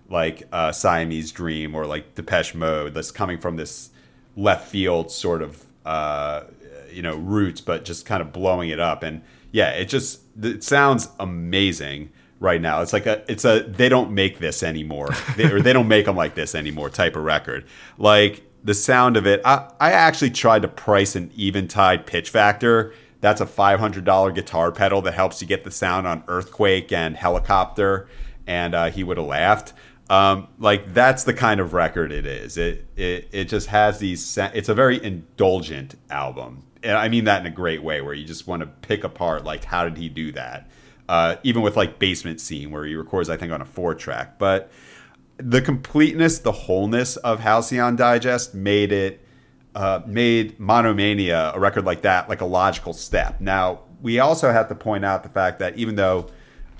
like 0.10 0.46
uh, 0.52 0.74
Siamese 0.74 1.32
Dream 1.32 1.74
or 1.74 1.86
like 1.86 2.16
Depeche 2.16 2.54
Mode. 2.54 2.94
That's 2.94 3.12
coming 3.12 3.38
from 3.38 3.56
this 3.56 3.92
left 4.36 4.68
field 4.68 5.10
sort 5.10 5.42
of 5.42 5.66
uh, 5.86 6.44
you 6.92 7.02
know 7.02 7.16
roots, 7.16 7.62
but 7.62 7.86
just 7.86 8.06
kind 8.06 8.22
of 8.22 8.34
blowing 8.34 8.70
it 8.70 8.80
up. 8.82 9.04
And 9.04 9.22
yeah, 9.54 9.70
it 9.70 9.86
just 9.86 10.20
it 10.42 10.66
sounds 10.66 11.08
amazing 11.18 12.10
right 12.39 12.62
now. 12.62 12.82
It's 12.82 12.94
like 12.94 13.06
a 13.06 13.24
it's 13.32 13.46
a 13.46 13.62
they 13.62 13.89
don't 13.89 14.12
make 14.12 14.39
this 14.39 14.63
anymore, 14.63 15.10
they, 15.36 15.51
or 15.51 15.62
they 15.62 15.74
don't 15.74 15.88
make 15.88 16.06
them 16.06 16.15
like 16.15 16.36
this 16.36 16.56
anymore 16.56 16.89
type 16.89 17.15
of 17.15 17.24
record. 17.24 17.65
Like 17.98 18.44
the 18.63 18.74
sound 18.74 19.17
of 19.17 19.25
it, 19.25 19.41
I, 19.46 19.70
I 19.79 19.91
actually 19.91 20.32
tried 20.32 20.63
to 20.63 20.67
price 20.67 21.15
an 21.15 21.32
Eventide 21.38 22.06
PitchFactor. 22.06 22.94
That's 23.22 23.41
a 23.41 23.46
five 23.46 23.79
hundred 23.79 24.06
dollar 24.06 24.32
guitar 24.32 24.72
pedal 24.72 25.01
that 25.03 25.13
helps 25.13 25.41
you 25.41 25.48
get 25.48 25.63
the 25.63 25.72
sound 25.72 26.08
on 26.08 26.24
Earthquake 26.27 26.91
and 26.91 27.15
Helicopter, 27.15 28.08
and 28.46 28.75
uh, 28.75 28.89
he 28.91 29.03
would 29.03 29.17
have 29.17 29.25
laughed. 29.25 29.74
Um, 30.10 30.48
like 30.58 30.94
that's 30.94 31.25
the 31.25 31.34
kind 31.34 31.60
of 31.60 31.74
record 31.74 32.12
it 32.12 32.25
is. 32.25 32.58
It 32.58 32.88
it 32.96 33.27
it 33.32 33.46
just 33.46 33.67
has 33.67 34.00
these. 34.00 34.38
It's 34.38 34.70
a 34.70 34.75
very 34.75 35.03
indulgent 35.03 35.96
album, 36.10 36.63
and 36.84 36.94
I 36.94 37.10
mean 37.10 37.25
that 37.25 37.41
in 37.41 37.48
a 37.48 37.56
great 37.56 37.82
way, 37.82 38.01
where 38.01 38.13
you 38.13 38.25
just 38.25 38.48
want 38.48 38.62
to 38.62 38.67
pick 38.67 39.03
apart 39.03 39.44
like 39.44 39.63
how 39.63 39.84
did 39.84 39.98
he 39.98 40.10
do 40.10 40.32
that 40.34 40.70
uh, 41.10 41.36
even 41.44 41.62
with 41.62 41.76
like 41.76 42.00
basement 42.00 42.42
scene 42.42 42.72
where 42.72 42.86
he 42.86 42.96
records 42.96 43.30
i 43.30 43.38
think 43.38 43.52
on 43.52 43.62
a 43.62 43.66
four 43.66 43.96
track. 43.96 44.38
But 44.38 44.72
the 45.38 45.62
completeness 45.62 46.40
the 46.40 46.52
wholeness 46.52 47.16
of 47.18 47.40
halcyon 47.40 47.96
digest 47.96 48.54
made 48.54 48.92
it 48.92 49.26
uh, 49.76 50.02
made 50.06 50.60
monomania 50.60 51.52
a 51.54 51.60
record 51.60 51.86
like 51.86 52.02
that 52.02 52.28
like 52.30 52.42
a 52.42 52.46
logical 52.46 52.94
step. 52.94 53.40
Now 53.40 53.82
we 54.02 54.20
also 54.20 54.52
have 54.52 54.68
to 54.70 54.76
point 54.76 55.06
out 55.06 55.24
the 55.24 55.30
fact 55.30 55.60
that 55.60 55.78
even 55.78 55.96
though 55.96 56.30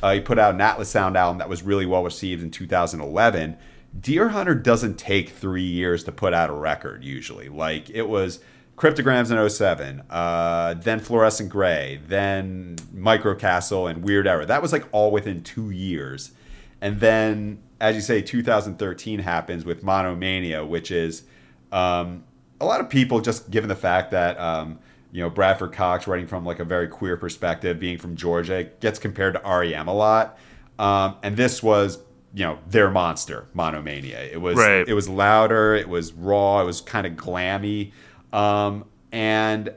uh, 0.02 0.14
he 0.14 0.20
put 0.20 0.38
out 0.38 0.54
an 0.54 0.62
atlas 0.62 0.90
sound 0.90 1.18
album 1.18 1.40
that 1.40 1.50
was 1.50 1.64
really 1.64 1.86
well 1.86 2.04
received 2.04 2.44
in 2.44 2.52
2011 2.52 3.58
deerhunter 4.00 4.62
doesn't 4.62 4.98
take 4.98 5.30
three 5.30 5.64
years 5.64 6.04
to 6.04 6.12
put 6.12 6.34
out 6.34 6.50
a 6.50 6.54
record 6.54 7.04
usually. 7.04 7.50
Like 7.50 7.90
it 7.90 8.08
was 8.08 8.40
Cryptograms 8.78 9.32
in 9.32 9.50
07, 9.50 10.04
uh, 10.08 10.76
then 10.76 11.00
Fluorescent 11.00 11.50
Gray, 11.50 12.00
then 12.08 12.76
Microcastle 12.96 13.90
and 13.90 14.04
Weird 14.04 14.28
Era. 14.28 14.46
That 14.46 14.62
was 14.62 14.72
like 14.72 14.86
all 14.92 15.10
within 15.10 15.42
two 15.42 15.72
years. 15.72 16.32
And 16.80 17.00
then, 17.00 17.58
as 17.82 17.96
you 17.96 18.02
say, 18.02 18.22
2013 18.22 19.20
happens 19.20 19.66
with 19.66 19.82
Monomania, 19.82 20.64
which 20.64 20.92
is 20.92 21.24
um, 21.72 22.24
a 22.62 22.66
lot 22.66 22.80
of 22.80 22.88
people 22.88 23.20
just 23.20 23.50
given 23.50 23.68
the 23.68 23.76
fact 23.76 24.12
that, 24.12 24.40
um, 24.40 24.78
you 25.12 25.24
know, 25.24 25.30
Bradford 25.32 25.74
Cox 25.74 26.06
writing 26.06 26.28
from 26.28 26.46
like 26.46 26.60
a 26.60 26.66
very 26.66 26.88
queer 26.88 27.18
perspective, 27.18 27.80
being 27.80 27.98
from 27.98 28.16
Georgia, 28.16 28.70
gets 28.80 29.00
compared 29.00 29.34
to 29.34 29.40
REM 29.40 29.88
a 29.88 29.94
lot. 29.94 30.38
Um, 30.78 31.16
and 31.24 31.36
this 31.36 31.64
was 31.64 31.98
you 32.34 32.44
know 32.44 32.60
their 32.68 32.92
monster 32.92 33.48
monomania 33.54 34.22
it 34.22 34.40
was 34.40 34.58
right. 34.58 34.86
it 34.86 34.94
was 34.94 35.08
louder 35.08 35.74
it 35.74 35.88
was 35.88 36.12
raw 36.12 36.62
it 36.62 36.66
was 36.66 36.82
kind 36.82 37.08
of 37.08 37.14
glammy 37.14 37.94
um, 38.34 38.86
and 39.12 39.74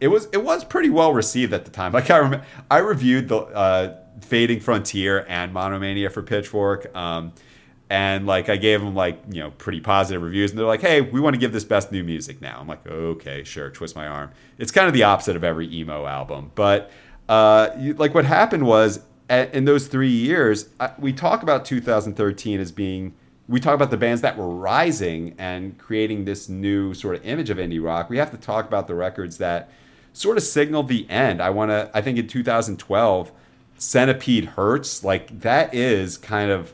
it 0.00 0.08
was 0.08 0.28
it 0.32 0.42
was 0.42 0.64
pretty 0.64 0.90
well 0.90 1.12
received 1.12 1.52
at 1.52 1.64
the 1.64 1.70
time. 1.70 1.92
Like 1.92 2.10
I 2.10 2.18
remember, 2.18 2.46
I 2.70 2.78
reviewed 2.78 3.28
the 3.28 3.38
uh, 3.38 3.96
Fading 4.20 4.60
Frontier 4.60 5.24
and 5.28 5.52
Monomania 5.52 6.10
for 6.10 6.22
Pitchfork. 6.22 6.94
Um, 6.96 7.32
and 7.92 8.26
like 8.26 8.48
I 8.48 8.56
gave 8.56 8.80
them 8.80 8.94
like 8.94 9.20
you 9.30 9.40
know 9.40 9.50
pretty 9.50 9.80
positive 9.80 10.22
reviews, 10.22 10.50
and 10.50 10.58
they're 10.58 10.66
like, 10.66 10.80
"Hey, 10.80 11.02
we 11.02 11.20
want 11.20 11.34
to 11.34 11.38
give 11.38 11.52
this 11.52 11.64
best 11.64 11.92
new 11.92 12.02
music 12.02 12.40
now." 12.40 12.58
I'm 12.58 12.66
like, 12.66 12.86
"Okay, 12.86 13.44
sure." 13.44 13.68
Twist 13.68 13.94
my 13.94 14.06
arm. 14.06 14.30
It's 14.56 14.72
kind 14.72 14.88
of 14.88 14.94
the 14.94 15.02
opposite 15.02 15.36
of 15.36 15.44
every 15.44 15.70
emo 15.72 16.06
album, 16.06 16.52
but 16.54 16.90
uh, 17.28 17.68
like 17.98 18.14
what 18.14 18.24
happened 18.24 18.66
was 18.66 19.00
at, 19.28 19.54
in 19.54 19.66
those 19.66 19.88
three 19.88 20.08
years, 20.08 20.70
I, 20.80 20.92
we 20.98 21.12
talk 21.12 21.42
about 21.42 21.66
2013 21.66 22.60
as 22.60 22.72
being 22.72 23.14
we 23.52 23.60
talk 23.60 23.74
about 23.74 23.90
the 23.90 23.98
bands 23.98 24.22
that 24.22 24.38
were 24.38 24.48
rising 24.48 25.34
and 25.36 25.76
creating 25.76 26.24
this 26.24 26.48
new 26.48 26.94
sort 26.94 27.16
of 27.16 27.26
image 27.26 27.50
of 27.50 27.58
indie 27.58 27.84
rock. 27.84 28.08
We 28.08 28.16
have 28.16 28.30
to 28.30 28.38
talk 28.38 28.66
about 28.66 28.86
the 28.86 28.94
records 28.94 29.36
that 29.38 29.70
sort 30.14 30.38
of 30.38 30.42
signaled 30.42 30.88
the 30.88 31.08
end. 31.10 31.42
I 31.42 31.50
want 31.50 31.70
to, 31.70 31.90
I 31.92 32.00
think 32.00 32.16
in 32.16 32.26
2012, 32.26 33.30
Centipede 33.76 34.52
Hz, 34.56 35.04
like 35.04 35.40
that 35.40 35.74
is 35.74 36.16
kind 36.16 36.50
of 36.50 36.72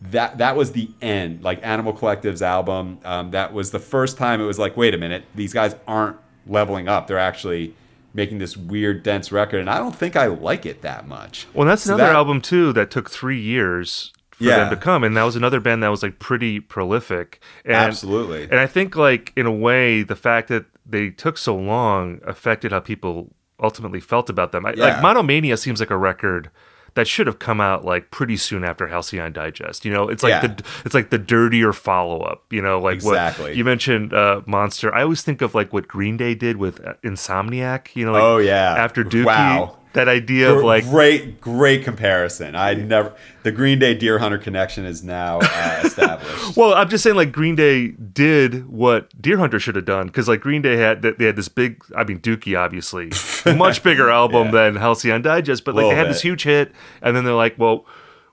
that 0.00 0.38
that 0.38 0.56
was 0.56 0.72
the 0.72 0.90
end 1.00 1.42
like 1.42 1.58
animal 1.62 1.92
collective's 1.92 2.42
album 2.42 2.98
um, 3.04 3.30
that 3.30 3.52
was 3.54 3.70
the 3.70 3.78
first 3.78 4.18
time 4.18 4.38
it 4.38 4.44
was 4.44 4.58
like 4.58 4.76
wait 4.76 4.92
a 4.92 4.98
minute 4.98 5.24
these 5.34 5.54
guys 5.54 5.74
aren't 5.88 6.18
leveling 6.46 6.88
up 6.88 7.06
they're 7.06 7.16
actually 7.16 7.74
making 8.12 8.36
this 8.36 8.54
weird 8.54 9.02
dense 9.02 9.32
record 9.32 9.60
and 9.60 9.70
i 9.70 9.78
don't 9.78 9.96
think 9.96 10.14
i 10.14 10.26
like 10.26 10.66
it 10.66 10.82
that 10.82 11.08
much 11.08 11.46
well 11.54 11.66
that's 11.66 11.84
so 11.84 11.94
another 11.94 12.10
that, 12.10 12.16
album 12.16 12.42
too 12.42 12.70
that 12.70 12.90
took 12.90 13.08
three 13.08 13.40
years 13.40 14.12
for 14.36 14.44
yeah. 14.44 14.56
them 14.56 14.70
to 14.70 14.76
come. 14.76 15.04
And 15.04 15.16
that 15.16 15.22
was 15.22 15.36
another 15.36 15.60
band 15.60 15.82
that 15.82 15.88
was 15.88 16.02
like 16.02 16.18
pretty 16.18 16.60
prolific. 16.60 17.40
And, 17.64 17.74
Absolutely. 17.74 18.44
And 18.44 18.56
I 18.56 18.66
think 18.66 18.96
like 18.96 19.32
in 19.36 19.46
a 19.46 19.52
way, 19.52 20.02
the 20.02 20.16
fact 20.16 20.48
that 20.48 20.66
they 20.84 21.10
took 21.10 21.38
so 21.38 21.56
long 21.56 22.20
affected 22.24 22.72
how 22.72 22.80
people 22.80 23.30
ultimately 23.60 24.00
felt 24.00 24.28
about 24.28 24.52
them. 24.52 24.66
I, 24.66 24.74
yeah. 24.76 24.84
Like 24.84 25.02
Monomania 25.02 25.56
seems 25.56 25.80
like 25.80 25.90
a 25.90 25.96
record 25.96 26.50
that 26.94 27.08
should 27.08 27.26
have 27.26 27.38
come 27.38 27.60
out 27.60 27.84
like 27.84 28.10
pretty 28.10 28.36
soon 28.36 28.64
after 28.64 28.86
Halcyon 28.86 29.32
Digest. 29.32 29.84
You 29.84 29.92
know, 29.92 30.08
it's 30.08 30.22
like 30.22 30.30
yeah. 30.30 30.46
the 30.46 30.64
it's 30.84 30.94
like 30.94 31.10
the 31.10 31.18
dirtier 31.18 31.72
follow 31.72 32.20
up. 32.20 32.44
You 32.52 32.62
know, 32.62 32.80
like 32.80 32.96
exactly. 32.96 33.44
what 33.46 33.56
you 33.56 33.64
mentioned, 33.64 34.12
uh, 34.12 34.42
Monster. 34.46 34.94
I 34.94 35.02
always 35.02 35.22
think 35.22 35.42
of 35.42 35.54
like 35.54 35.72
what 35.72 35.88
Green 35.88 36.16
Day 36.16 36.34
did 36.34 36.56
with 36.56 36.84
uh, 36.84 36.94
Insomniac. 37.02 37.94
You 37.94 38.06
know, 38.06 38.12
like 38.12 38.22
oh 38.22 38.38
yeah, 38.38 38.74
after 38.76 39.04
Dookie. 39.04 39.26
Wow 39.26 39.78
that 39.94 40.08
idea 40.08 40.52
of 40.52 40.62
like 40.62 40.84
great 40.84 41.40
great 41.40 41.82
comparison 41.82 42.54
i 42.54 42.74
never 42.74 43.14
the 43.42 43.50
green 43.50 43.78
day 43.78 43.96
deerhunter 43.96 44.40
connection 44.40 44.84
is 44.84 45.02
now 45.02 45.38
uh, 45.40 45.80
established 45.84 46.56
well 46.56 46.74
i'm 46.74 46.88
just 46.88 47.02
saying 47.02 47.16
like 47.16 47.32
green 47.32 47.54
day 47.54 47.88
did 47.88 48.68
what 48.68 49.10
deerhunter 49.20 49.58
should 49.58 49.76
have 49.76 49.84
done 49.84 50.06
because 50.06 50.28
like 50.28 50.40
green 50.40 50.60
day 50.62 50.76
had 50.76 51.02
they 51.02 51.24
had 51.24 51.36
this 51.36 51.48
big 51.48 51.82
i 51.96 52.04
mean 52.04 52.20
dookie 52.20 52.58
obviously 52.58 53.10
much 53.56 53.82
bigger 53.82 54.10
album 54.10 54.46
yeah. 54.46 54.52
than 54.52 54.76
halcyon 54.76 55.22
digest 55.22 55.64
but 55.64 55.74
like 55.74 55.84
they 55.84 55.94
had 55.94 56.04
bit. 56.04 56.12
this 56.12 56.22
huge 56.22 56.42
hit 56.42 56.72
and 57.00 57.16
then 57.16 57.24
they're 57.24 57.34
like 57.34 57.58
well 57.58 57.86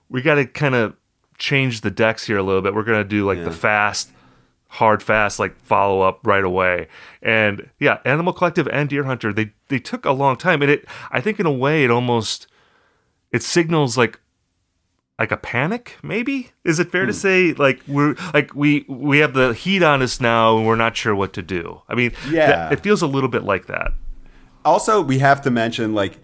we 0.08 0.20
got 0.20 0.34
to 0.34 0.44
kind 0.44 0.74
of 0.74 0.94
change 1.38 1.80
the 1.80 1.90
decks 1.90 2.26
here 2.26 2.38
a 2.38 2.42
little 2.42 2.62
bit 2.62 2.74
we're 2.74 2.84
gonna 2.84 3.02
do 3.02 3.26
like 3.26 3.38
yeah. 3.38 3.44
the 3.44 3.52
fast 3.52 4.10
hard 4.72 5.02
fast 5.02 5.38
like 5.38 5.54
follow 5.60 6.00
up 6.00 6.20
right 6.24 6.44
away. 6.44 6.88
And 7.20 7.70
yeah 7.78 7.98
animal 8.04 8.32
collective 8.32 8.66
and 8.68 8.88
deerhunter 8.88 9.34
they 9.34 9.52
they 9.68 9.78
took 9.78 10.04
a 10.04 10.12
long 10.12 10.36
time. 10.36 10.62
And 10.62 10.70
it 10.70 10.86
i 11.10 11.20
think 11.20 11.38
in 11.38 11.46
a 11.46 11.52
way 11.52 11.84
it 11.84 11.90
almost 11.90 12.46
it 13.30 13.42
signals 13.42 13.96
like 13.98 14.18
like 15.18 15.30
a 15.30 15.36
panic 15.36 15.98
maybe? 16.02 16.52
Is 16.64 16.80
it 16.80 16.90
fair 16.90 17.02
hmm. 17.02 17.08
to 17.08 17.12
say 17.12 17.52
like 17.52 17.80
we're 17.86 18.14
like 18.32 18.54
we 18.54 18.84
we 18.88 19.18
have 19.18 19.34
the 19.34 19.52
heat 19.52 19.82
on 19.82 20.02
us 20.02 20.20
now 20.20 20.56
and 20.56 20.66
we're 20.66 20.76
not 20.76 20.96
sure 20.96 21.14
what 21.14 21.32
to 21.34 21.42
do? 21.42 21.82
I 21.88 21.94
mean 21.94 22.12
yeah. 22.30 22.70
it 22.72 22.80
feels 22.80 23.02
a 23.02 23.06
little 23.06 23.28
bit 23.28 23.44
like 23.44 23.66
that 23.66 23.92
also 24.64 25.02
we 25.02 25.18
have 25.18 25.42
to 25.42 25.50
mention 25.50 25.94
like 25.94 26.18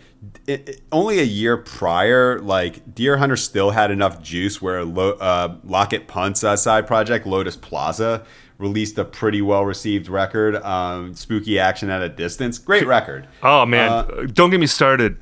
it, 0.47 0.69
it, 0.69 0.81
only 0.91 1.21
a 1.21 1.25
year 1.25 1.57
prior, 1.57 2.41
like 2.41 2.95
Deerhunter 2.95 3.39
still 3.39 3.71
had 3.71 3.91
enough 3.91 4.23
juice 4.23 4.61
where 4.61 4.85
Lo, 4.85 5.13
uh, 5.13 5.57
Lockett 5.65 6.09
Pundt's 6.09 6.43
uh, 6.43 6.57
side 6.57 6.87
project, 6.87 7.27
Lotus 7.27 7.57
Plaza, 7.57 8.25
released 8.59 8.99
a 8.99 9.05
pretty 9.05 9.41
well 9.43 9.65
received 9.65 10.09
record. 10.09 10.57
Um, 10.57 11.15
Spooky 11.15 11.59
Action 11.59 11.91
at 11.91 12.03
a 12.03 12.09
Distance, 12.09 12.59
great 12.59 12.87
record. 12.87 13.29
Oh 13.43 13.65
man, 13.67 13.91
uh, 13.91 14.27
don't 14.33 14.51
get 14.51 14.61
me 14.61 14.67
started 14.67 15.19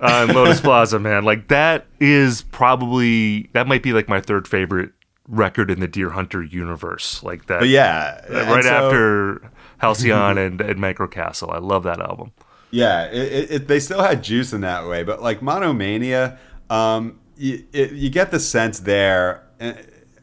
on 0.00 0.28
Lotus 0.28 0.60
Plaza, 0.62 0.98
man. 0.98 1.24
Like 1.24 1.48
that 1.48 1.86
is 2.00 2.42
probably 2.42 3.48
that 3.52 3.66
might 3.66 3.82
be 3.82 3.92
like 3.92 4.08
my 4.08 4.20
third 4.20 4.46
favorite 4.46 4.92
record 5.26 5.70
in 5.70 5.80
the 5.80 5.88
Deerhunter 5.88 6.50
universe. 6.50 7.22
Like 7.22 7.46
that, 7.46 7.60
but 7.60 7.68
yeah, 7.68 8.20
right 8.28 8.64
so, 8.64 8.70
after 8.70 9.50
Halcyon 9.78 10.38
and, 10.38 10.60
and 10.60 10.78
Microcastle. 10.78 11.54
I 11.54 11.58
love 11.58 11.84
that 11.84 12.00
album. 12.00 12.32
Yeah, 12.74 13.04
it, 13.04 13.50
it, 13.52 13.68
they 13.68 13.78
still 13.78 14.02
had 14.02 14.24
juice 14.24 14.52
in 14.52 14.62
that 14.62 14.88
way, 14.88 15.04
but 15.04 15.22
like 15.22 15.40
Monomania, 15.40 16.38
um, 16.68 17.20
you, 17.36 17.64
you 17.72 18.10
get 18.10 18.32
the 18.32 18.40
sense 18.40 18.80
there. 18.80 19.44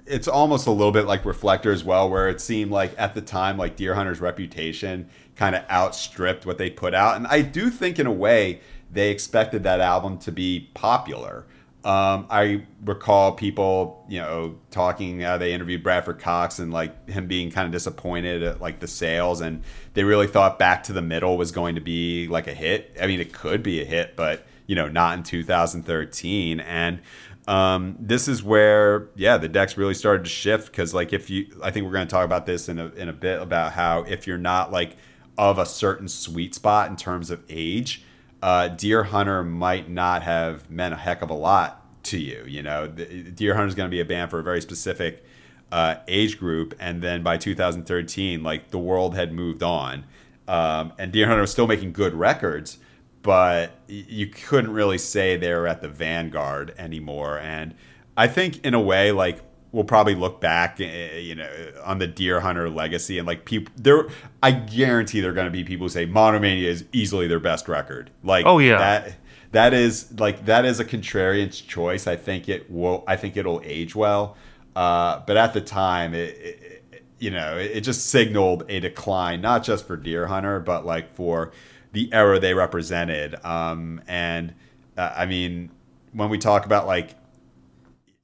It's 0.06 0.28
almost 0.28 0.68
a 0.68 0.72
little 0.72 0.92
bit 0.92 1.06
like 1.06 1.24
Reflector 1.24 1.72
as 1.72 1.86
well, 1.86 2.10
where 2.10 2.28
it 2.28 2.42
seemed 2.42 2.70
like 2.70 2.94
at 2.98 3.14
the 3.14 3.22
time, 3.22 3.58
like 3.58 3.78
Deerhunter's 3.78 4.20
reputation 4.20 5.10
kind 5.38 5.56
of 5.56 5.64
outstripped 5.70 6.46
what 6.46 6.58
they 6.58 6.70
put 6.70 6.94
out. 6.94 7.16
And 7.16 7.26
I 7.28 7.42
do 7.42 7.70
think, 7.70 8.00
in 8.00 8.06
a 8.06 8.12
way, 8.12 8.60
they 8.92 9.12
expected 9.12 9.64
that 9.64 9.80
album 9.80 10.18
to 10.18 10.32
be 10.34 10.70
popular. 10.74 11.46
Um, 11.84 12.28
I 12.30 12.66
recall 12.86 13.32
people, 13.32 14.06
you 14.08 14.20
know, 14.20 14.58
talking. 14.70 15.24
Uh, 15.24 15.38
they 15.40 15.54
interviewed 15.54 15.82
Bradford 15.82 16.20
Cox 16.20 16.60
and 16.60 16.72
like 16.72 17.10
him 17.10 17.28
being 17.28 17.50
kind 17.50 17.66
of 17.66 17.72
disappointed 17.72 18.44
at 18.44 18.62
like 18.62 18.80
the 18.80 18.88
sales, 18.88 19.42
and 19.42 19.64
they 19.96 20.04
really 20.04 20.28
thought 20.28 20.60
Back 20.60 20.84
to 20.84 20.94
the 20.94 21.02
Middle 21.02 21.38
was 21.38 21.52
going 21.52 21.76
to 21.76 21.82
be 21.82 22.28
like 22.28 22.48
a 22.48 22.54
hit. 22.54 22.96
I 23.02 23.08
mean, 23.08 23.20
it 23.20 23.34
could 23.34 23.64
be 23.64 23.82
a 23.82 23.86
hit, 23.86 24.16
but 24.16 24.46
you 24.68 24.76
know, 24.76 24.88
not 24.88 25.18
in 25.18 25.24
2013. 25.24 26.60
And 26.60 27.02
um, 27.48 27.98
this 28.00 28.28
is 28.28 28.44
where, 28.44 29.10
yeah, 29.16 29.38
the 29.38 29.50
decks 29.50 29.76
really 29.76 29.96
started 29.96 30.24
to 30.26 30.30
shift 30.30 30.68
because, 30.68 30.94
like, 30.94 31.14
if 31.14 31.30
you, 31.30 31.48
I 31.64 31.72
think 31.72 31.86
we're 31.86 31.94
going 31.94 32.08
to 32.08 32.12
talk 32.12 32.26
about 32.26 32.46
this 32.46 32.70
in 32.70 32.78
a 32.78 32.88
in 32.90 33.10
a 33.10 33.14
bit 33.14 33.42
about 33.42 33.74
how 33.74 34.04
if 34.04 34.28
you're 34.28 34.38
not 34.38 34.72
like 34.72 34.98
of 35.38 35.58
a 35.58 35.66
certain 35.66 36.08
sweet 36.08 36.54
spot 36.54 36.90
in 36.90 36.96
terms 36.96 37.32
of 37.32 37.44
age 37.50 38.04
uh, 38.42 38.70
Deerhunter 38.70 39.48
might 39.48 39.90
not 39.90 40.24
have 40.24 40.70
meant 40.70 40.94
a 40.94 40.98
heck 40.98 41.22
of 41.22 41.30
a 41.30 41.36
lot 41.36 42.04
to 42.04 42.18
you. 42.18 42.44
You 42.48 42.64
know, 42.64 42.88
Deerhunter 42.88 43.68
is 43.68 43.76
going 43.76 43.90
to 43.90 43.92
be 43.92 44.00
a 44.00 44.06
band 44.06 44.32
for 44.32 44.40
a 44.40 44.44
very 44.44 44.62
specific 44.62 45.26
uh, 45.72 45.96
age 46.08 46.40
group, 46.40 46.76
and 46.80 47.02
then 47.02 47.24
by 47.24 47.38
2013, 47.38 48.44
like 48.44 48.72
the 48.72 48.80
world 48.80 49.16
had 49.16 49.32
moved 49.32 49.64
on, 49.64 50.04
um, 50.48 50.94
and 50.98 51.14
Deerhunter 51.14 51.42
was 51.42 51.52
still 51.52 51.68
making 51.68 51.94
good 51.94 52.14
records, 52.14 52.78
but 53.22 53.80
you 53.88 54.28
couldn't 54.28 54.74
really 54.74 54.98
say 54.98 55.38
they 55.38 55.54
were 55.54 55.68
at 55.68 55.82
the 55.82 55.88
vanguard 55.88 56.74
anymore. 56.78 57.40
And 57.40 57.76
I 58.18 58.28
think, 58.28 58.66
in 58.66 58.74
a 58.74 58.82
way, 58.82 59.12
like 59.12 59.42
we'll 59.72 59.84
probably 59.84 60.16
look 60.16 60.42
back, 60.42 60.80
eh, 60.80 60.86
eh, 60.86 61.18
you 61.20 61.36
know, 61.36 61.50
on 61.84 62.00
the 62.00 62.08
Deerhunter 62.08 62.74
legacy 62.74 63.18
and 63.18 63.28
like 63.28 63.46
people 63.46 63.74
there. 63.78 64.08
I 64.44 64.52
guarantee 64.52 65.22
there 65.22 65.32
are 65.32 65.34
going 65.34 65.46
to 65.46 65.52
be 65.52 65.64
people 65.64 65.86
who 65.86 65.90
say 65.90 66.06
Monomania 66.06 66.68
is 66.68 66.86
easily 66.92 67.28
their 67.28 67.40
best 67.40 67.68
record. 67.68 68.12
Like, 68.24 68.46
oh 68.46 68.60
yeah, 68.60 68.78
that 68.78 69.16
that 69.52 69.74
is 69.74 70.12
like 70.20 70.46
that 70.46 70.66
is 70.66 70.80
a 70.80 70.86
contrarian's 70.86 71.60
choice. 71.62 72.08
I 72.08 72.16
think 72.16 72.50
it 72.50 72.70
will. 72.70 73.04
I 73.08 73.16
think 73.16 73.38
it'll 73.38 73.62
age 73.64 73.96
well. 73.96 74.38
Uh, 74.76 75.22
but 75.28 75.36
at 75.36 75.54
the 75.54 75.62
time, 75.62 76.14
it, 76.14 76.38
it 76.38 76.72
you 77.20 77.30
know, 77.30 77.58
it, 77.58 77.72
it 77.72 77.82
just 77.82 78.08
signaled 78.08 78.64
a 78.70 78.80
decline, 78.80 79.42
not 79.42 79.64
just 79.64 79.86
for 79.86 79.98
Deerhunter, 79.98 80.64
but 80.64 80.86
like 80.86 81.16
for 81.16 81.52
the 81.94 82.12
era 82.12 82.40
they 82.40 82.54
represented. 82.54 83.36
Um, 83.46 84.02
and 84.08 84.54
uh, 84.98 85.14
I 85.16 85.26
mean, 85.26 85.70
when 86.14 86.30
we 86.30 86.38
talk 86.38 86.66
about 86.66 86.88
like, 86.88 87.16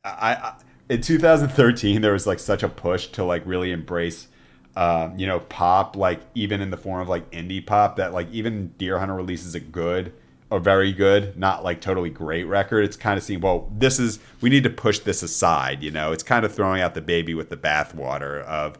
I, 0.03 0.33
I 0.33 0.53
in 0.89 1.02
2013 1.02 2.02
there 2.02 2.13
was 2.13 2.28
like 2.28 2.39
such 2.39 2.63
a 2.63 2.69
push 2.69 3.08
to 3.08 3.23
like 3.23 3.43
really 3.45 3.71
embrace 3.71 4.28
um, 4.76 5.17
you 5.17 5.26
know 5.26 5.39
pop 5.39 5.95
like 5.95 6.21
even 6.36 6.62
in 6.62 6.69
the 6.69 6.78
form 6.78 7.02
of 7.02 7.10
like 7.10 7.30
indie 7.32 7.65
pop 7.65 7.95
that 7.95 8.13
like 8.13 8.32
even 8.32 8.73
deerhunter 8.78 9.15
releases 9.15 9.56
a 9.56 9.60
good 9.60 10.13
or 10.50 10.60
very 10.60 10.93
good 10.93 11.38
not 11.38 11.63
like 11.63 11.82
totally 11.82 12.10
great 12.10 12.45
record. 12.45 12.86
It's 12.86 12.95
kind 12.95 13.17
of 13.17 13.23
seeing 13.23 13.41
well 13.41 13.69
this 13.76 14.00
is 14.00 14.19
we 14.39 14.50
need 14.50 14.63
to 14.63 14.69
push 14.69 15.00
this 15.00 15.23
aside 15.23 15.84
you 15.84 15.91
know? 15.91 16.12
It's 16.12 16.23
kind 16.23 16.45
of 16.45 16.54
throwing 16.54 16.82
out 16.82 16.93
the 16.93 17.02
baby 17.02 17.34
with 17.34 17.50
the 17.50 17.58
bathwater 17.58 18.43
of 18.43 18.78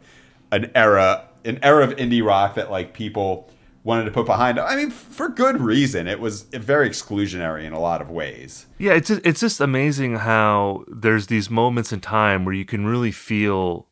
an 0.52 0.70
era 0.74 1.24
an 1.44 1.58
era 1.62 1.84
of 1.84 1.96
indie 1.96 2.24
rock 2.24 2.54
that 2.54 2.70
like 2.70 2.94
people 2.94 3.50
wanted 3.88 4.04
to 4.04 4.10
put 4.10 4.26
behind. 4.26 4.60
I 4.60 4.76
mean, 4.76 4.90
for 4.90 5.30
good 5.30 5.62
reason. 5.62 6.06
It 6.06 6.20
was 6.20 6.42
very 6.42 6.90
exclusionary 6.90 7.64
in 7.64 7.72
a 7.72 7.80
lot 7.80 8.02
of 8.02 8.10
ways. 8.10 8.66
Yeah, 8.76 8.92
it's 8.92 9.08
just, 9.08 9.22
it's 9.24 9.40
just 9.40 9.60
amazing 9.60 10.16
how 10.16 10.84
there's 10.86 11.28
these 11.28 11.48
moments 11.48 11.90
in 11.90 12.00
time 12.00 12.44
where 12.44 12.54
you 12.54 12.66
can 12.66 12.86
really 12.86 13.10
feel 13.10 13.86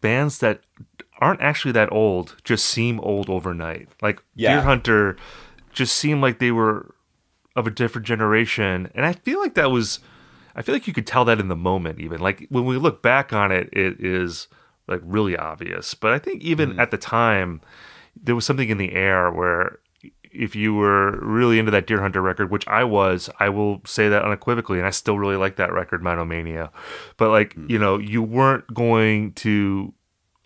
bands 0.00 0.38
that 0.38 0.62
aren't 1.20 1.42
actually 1.42 1.72
that 1.72 1.92
old 1.92 2.36
just 2.44 2.64
seem 2.64 2.98
old 3.00 3.28
overnight. 3.28 3.90
Like 4.00 4.22
yeah. 4.34 4.62
Deerhunter 4.62 5.18
just 5.70 5.94
seemed 5.94 6.22
like 6.22 6.38
they 6.38 6.50
were 6.50 6.94
of 7.54 7.66
a 7.66 7.70
different 7.70 8.06
generation, 8.06 8.90
and 8.94 9.04
I 9.04 9.12
feel 9.12 9.38
like 9.38 9.54
that 9.54 9.70
was. 9.70 10.00
I 10.54 10.62
feel 10.62 10.74
like 10.74 10.86
you 10.86 10.94
could 10.94 11.06
tell 11.06 11.26
that 11.26 11.38
in 11.38 11.48
the 11.48 11.56
moment, 11.56 12.00
even 12.00 12.22
like 12.22 12.46
when 12.48 12.64
we 12.64 12.78
look 12.78 13.02
back 13.02 13.34
on 13.34 13.52
it, 13.52 13.68
it 13.74 14.00
is 14.00 14.48
like 14.88 15.02
really 15.04 15.36
obvious. 15.36 15.92
But 15.92 16.14
I 16.14 16.18
think 16.18 16.42
even 16.42 16.72
mm. 16.72 16.78
at 16.80 16.90
the 16.90 16.96
time, 16.96 17.60
there 18.22 18.34
was 18.34 18.44
something 18.44 18.68
in 18.68 18.78
the 18.78 18.92
air 18.92 19.30
where 19.30 19.78
if 20.32 20.54
you 20.54 20.74
were 20.74 21.18
really 21.20 21.58
into 21.58 21.70
that 21.70 21.86
Deerhunter 21.86 22.22
record, 22.22 22.50
which 22.50 22.66
I 22.68 22.84
was, 22.84 23.30
I 23.40 23.48
will 23.48 23.80
say 23.86 24.08
that 24.08 24.22
unequivocally, 24.22 24.78
and 24.78 24.86
I 24.86 24.90
still 24.90 25.18
really 25.18 25.36
like 25.36 25.56
that 25.56 25.72
record, 25.72 26.02
Monomania. 26.02 26.70
But 27.16 27.30
like, 27.30 27.54
mm. 27.54 27.68
you 27.70 27.78
know, 27.78 27.96
you 27.96 28.22
weren't 28.22 28.72
going 28.72 29.32
to 29.34 29.94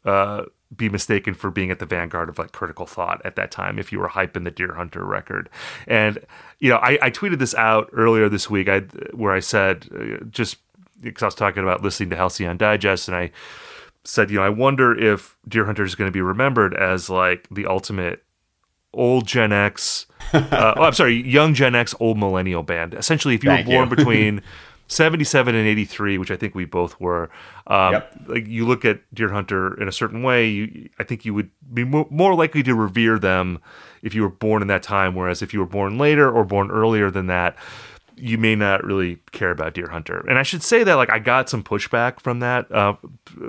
uh, 0.04 0.44
be 0.74 0.88
mistaken 0.88 1.34
for 1.34 1.50
being 1.50 1.70
at 1.70 1.80
the 1.80 1.86
vanguard 1.86 2.28
of 2.28 2.38
like 2.38 2.52
critical 2.52 2.86
thought 2.86 3.20
at 3.24 3.36
that 3.36 3.50
time 3.50 3.78
if 3.78 3.90
you 3.90 3.98
were 3.98 4.08
hyping 4.08 4.44
the 4.44 4.50
Deerhunter 4.50 5.06
record. 5.06 5.50
And 5.86 6.18
you 6.60 6.70
know, 6.70 6.76
I, 6.76 6.98
I 7.02 7.10
tweeted 7.10 7.38
this 7.38 7.54
out 7.54 7.90
earlier 7.92 8.28
this 8.28 8.48
week, 8.48 8.68
I 8.68 8.80
where 9.12 9.32
I 9.32 9.40
said 9.40 9.88
uh, 9.94 10.24
just 10.26 10.58
because 11.02 11.22
I 11.22 11.26
was 11.26 11.34
talking 11.34 11.62
about 11.62 11.82
listening 11.82 12.10
to 12.10 12.16
Halcyon 12.16 12.56
Digest, 12.56 13.08
and 13.08 13.16
I 13.16 13.32
said, 14.04 14.30
you 14.30 14.38
know, 14.38 14.44
I 14.44 14.48
wonder 14.48 14.98
if 14.98 15.36
Deerhunter 15.48 15.84
is 15.84 15.94
going 15.94 16.08
to 16.08 16.12
be 16.12 16.22
remembered 16.22 16.74
as 16.74 17.10
like 17.10 17.46
the 17.50 17.66
ultimate 17.66 18.24
old 18.92 19.26
Gen 19.26 19.52
X. 19.52 20.06
Uh, 20.32 20.74
oh, 20.76 20.82
I'm 20.84 20.92
sorry, 20.92 21.20
young 21.28 21.54
Gen 21.54 21.74
X, 21.74 21.92
old 21.98 22.16
millennial 22.16 22.62
band. 22.62 22.94
Essentially, 22.94 23.34
if 23.34 23.42
you 23.42 23.50
Thank 23.50 23.66
were 23.66 23.72
born 23.72 23.90
you. 23.90 23.96
between 23.96 24.42
77 24.86 25.54
and 25.56 25.66
83, 25.66 26.18
which 26.18 26.30
I 26.30 26.36
think 26.36 26.54
we 26.54 26.66
both 26.66 27.00
were, 27.00 27.30
um, 27.66 27.94
yep. 27.94 28.14
like 28.26 28.46
you 28.46 28.64
look 28.64 28.84
at 28.84 29.00
Deerhunter 29.12 29.80
in 29.80 29.88
a 29.88 29.92
certain 29.92 30.22
way, 30.22 30.48
you, 30.48 30.88
I 31.00 31.04
think 31.04 31.24
you 31.24 31.34
would 31.34 31.50
be 31.72 31.84
more 31.84 32.34
likely 32.34 32.62
to 32.62 32.76
revere 32.76 33.18
them 33.18 33.60
if 34.02 34.14
you 34.14 34.22
were 34.22 34.30
born 34.30 34.62
in 34.62 34.68
that 34.68 34.84
time. 34.84 35.16
Whereas 35.16 35.42
if 35.42 35.52
you 35.52 35.58
were 35.58 35.66
born 35.66 35.98
later 35.98 36.30
or 36.30 36.44
born 36.44 36.70
earlier 36.70 37.10
than 37.10 37.26
that, 37.26 37.56
you 38.20 38.38
may 38.38 38.54
not 38.54 38.84
really 38.84 39.18
care 39.32 39.50
about 39.50 39.74
Deerhunter. 39.74 40.26
And 40.28 40.38
I 40.38 40.42
should 40.42 40.62
say 40.62 40.84
that 40.84 40.94
like 40.94 41.10
I 41.10 41.18
got 41.18 41.48
some 41.48 41.62
pushback 41.62 42.20
from 42.20 42.40
that 42.40 42.70
uh, 42.70 42.94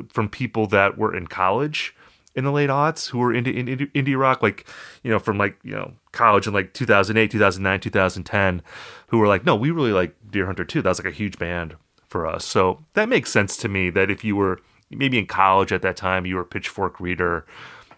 from 0.10 0.30
people 0.30 0.68
that 0.68 0.98
were 0.98 1.16
in 1.16 1.28
college 1.28 1.96
in 2.36 2.46
the 2.46 2.52
late 2.52 2.70
aughts 2.70 3.10
who 3.10 3.20
were 3.20 3.34
into 3.34 3.52
indie, 3.52 3.92
indie 3.92 4.18
rock, 4.18 4.42
like 4.42 4.66
you 5.04 5.12
know 5.12 5.20
from 5.20 5.38
like 5.38 5.58
you 5.64 5.74
know 5.74 5.94
college 6.12 6.48
in 6.48 6.54
like 6.54 6.74
2008, 6.74 7.32
2009, 7.32 7.80
2010, 7.80 8.62
who 9.08 9.18
were 9.18 9.28
like, 9.28 9.46
no, 9.46 9.56
we 9.56 9.72
really 9.72 9.94
like 9.94 10.16
Deerhunter 10.30 10.68
too. 10.68 10.82
That 10.82 10.90
was 10.90 11.00
like 11.00 11.14
a 11.14 11.16
huge 11.16 11.38
band 11.38 11.76
for 12.08 12.28
us. 12.28 12.46
So 12.46 12.84
that 12.94 13.10
makes 13.10 13.32
sense 13.32 13.56
to 13.58 13.70
me 13.70 13.90
that 13.92 14.12
if 14.12 14.24
you 14.24 14.36
were 14.36 14.60
maybe 14.90 15.18
in 15.18 15.26
college 15.26 15.72
at 15.72 15.82
that 15.82 15.96
time, 15.96 16.26
you 16.26 16.36
were 16.36 16.42
a 16.42 16.46
Pitchfork 16.46 17.00
reader, 17.00 17.46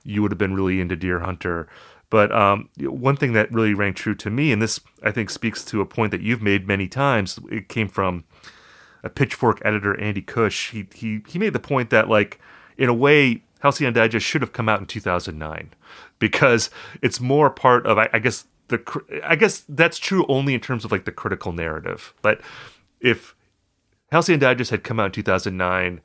you 0.04 0.22
would 0.22 0.32
have 0.32 0.38
been 0.38 0.54
really 0.54 0.80
into 0.80 0.96
Deerhunter. 0.96 1.68
But 2.14 2.32
um, 2.32 2.70
one 2.78 3.16
thing 3.16 3.34
that 3.34 3.52
really 3.52 3.74
rang 3.74 3.96
true 3.96 4.14
to 4.14 4.30
me, 4.30 4.52
and 4.52 4.62
this 4.62 4.80
I 5.02 5.10
think 5.10 5.32
speaks 5.32 5.66
to 5.66 5.82
a 5.82 5.86
point 5.88 6.12
that 6.12 6.22
you've 6.22 6.44
made 6.44 6.68
many 6.68 6.88
times, 6.88 7.40
it 7.50 7.70
came 7.70 7.88
from 7.88 8.24
a 9.04 9.10
Pitchfork 9.10 9.60
editor, 9.66 10.00
Andy 10.00 10.22
Cush. 10.22 10.70
He 10.70 10.86
he 10.94 11.24
he 11.28 11.40
made 11.40 11.54
the 11.54 11.60
point 11.60 11.90
that 11.90 12.10
like 12.10 12.40
in 12.78 12.88
a 12.88 12.94
way, 12.94 13.42
Halcyon 13.62 13.94
Digest 13.94 14.28
should 14.28 14.44
have 14.44 14.54
come 14.54 14.70
out 14.70 14.80
in 14.80 14.86
2009 14.86 15.72
because 16.20 16.70
it's 17.02 17.20
more 17.20 17.50
part 17.50 17.88
of 17.88 17.98
I, 17.98 18.08
I 18.14 18.20
guess 18.20 18.46
the 18.68 18.80
I 19.24 19.36
guess 19.36 19.66
that's 19.68 19.98
true 19.98 20.24
only 20.30 20.54
in 20.54 20.60
terms 20.60 20.86
of 20.86 20.92
like 20.92 21.06
the 21.06 21.12
critical 21.12 21.52
narrative. 21.52 22.14
But 22.22 22.42
if 23.00 23.34
Halcyon 24.12 24.40
Digest 24.40 24.70
had 24.70 24.84
come 24.84 25.00
out 25.00 25.08
in 25.08 25.12
2009, 25.14 26.00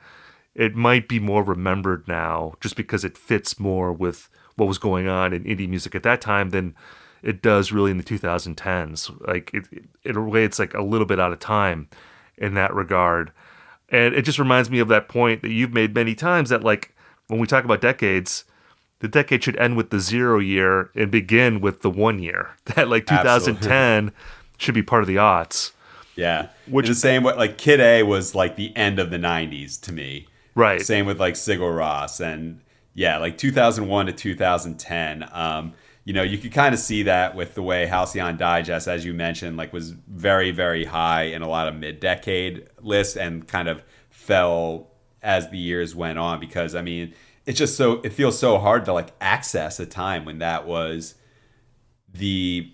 it 0.55 0.75
might 0.75 1.07
be 1.07 1.21
more 1.21 1.43
remembered 1.43 2.09
now 2.09 2.55
just 2.63 2.77
because 2.77 3.05
it 3.05 3.19
fits 3.19 3.61
more 3.61 3.93
with 3.93 4.31
what 4.59 4.69
was 4.69 4.79
going 4.79 5.09
on 5.09 5.33
in 5.33 5.45
indie 5.45 5.69
music 5.69 5.95
at 5.95 6.03
that 6.03 6.21
time 6.21 6.51
than 6.51 6.75
it 7.23 7.43
does 7.43 7.73
really 7.73 7.91
in 7.91 7.97
the 7.97 8.05
2010s. 8.05 9.27
Like 9.27 9.51
it, 9.55 9.67
it, 9.73 9.85
in 10.05 10.17
a 10.17 10.23
way, 10.23 10.45
it's 10.45 10.59
like 10.59 10.75
a 10.75 10.83
little 10.83 11.07
bit 11.07 11.21
out 11.21 11.33
of 11.33 11.39
time 11.39 11.89
in 12.37 12.55
that 12.55 12.75
regard. 12.75 13.33
And 13.89 14.15
it 14.15 14.23
just 14.23 14.39
reminds 14.39 14.71
me 14.71 14.81
of 14.81 14.89
that 14.89 15.09
point 15.09 15.43
that 15.43 15.51
you've 15.51 15.73
made 15.73 15.95
many 15.95 16.15
times 16.15 16.51
that 16.51 16.63
like 16.63 16.95
when 17.29 17.41
we 17.41 17.47
talk 17.47 17.65
about 17.65 17.81
decades, 17.81 18.45
the 19.01 19.09
decade 19.09 19.45
should 19.45 19.57
end 19.57 19.77
with 19.77 19.91
the 19.91 20.01
zero 20.01 20.39
year 20.39 20.91
and 20.95 21.11
begin 21.11 21.61
with 21.61 21.83
the 21.83 21.91
one 21.91 22.19
year. 22.19 22.51
That 22.75 22.89
like 22.89 23.07
2010 23.07 23.73
Absolutely. 23.73 24.13
should 24.59 24.75
be 24.75 24.83
part 24.83 25.03
of 25.03 25.09
the 25.09 25.17
aughts. 25.17 25.73
Yeah, 26.17 26.49
which 26.67 26.87
in 26.87 26.93
the 26.93 26.97
same 26.97 27.23
way, 27.23 27.35
like 27.35 27.59
Kid 27.59 27.81
A 27.81 28.03
was 28.03 28.35
like 28.35 28.57
the 28.57 28.77
end 28.77 28.99
of 28.99 29.11
the 29.11 29.19
90s 29.19 29.81
to 29.83 29.93
me. 29.93 30.27
Right. 30.57 30.81
Same 30.83 31.07
with 31.07 31.21
like 31.21 31.35
Sigur 31.35 31.77
Rós 31.77 32.21
and 32.21 32.61
yeah, 32.99 33.19
like 33.19 33.39
2001 33.39 34.07
to 34.07 34.13
2010. 34.13 35.29
Um, 35.31 35.73
you 36.05 36.13
know, 36.13 36.25
you 36.25 36.37
could 36.37 36.51
kind 36.51 36.75
of 36.75 36.81
see 36.81 37.05
that 37.05 37.37
with 37.37 37.55
the 37.55 37.63
way 37.63 37.87
Halcyon 37.87 38.37
Digest, 38.37 38.89
as 38.89 39.05
you 39.05 39.15
mentioned, 39.15 39.57
like 39.57 39.73
was 39.73 39.91
very, 39.91 40.51
very 40.51 40.85
high 40.85 41.23
in 41.23 41.41
a 41.41 41.49
lot 41.49 41.69
of 41.69 41.77
mid-decade 41.77 42.67
lists 42.81 43.17
and 43.17 43.47
kind 43.47 43.69
of 43.69 43.83
fell 44.11 44.89
as 45.23 45.49
the 45.51 45.59
years 45.59 45.95
went 45.95 46.19
on 46.19 46.41
because 46.41 46.75
I 46.75 46.83
mean, 46.83 47.15
it's 47.47 47.57
just 47.57 47.77
so 47.77 48.01
it 48.03 48.13
feels 48.13 48.37
so 48.37 48.59
hard 48.59 48.85
to 48.87 48.93
like 48.93 49.11
access 49.21 49.79
a 49.79 49.87
time 49.87 50.25
when 50.25 50.41
that 50.41 50.67
was 50.67 51.15
the 52.13 52.69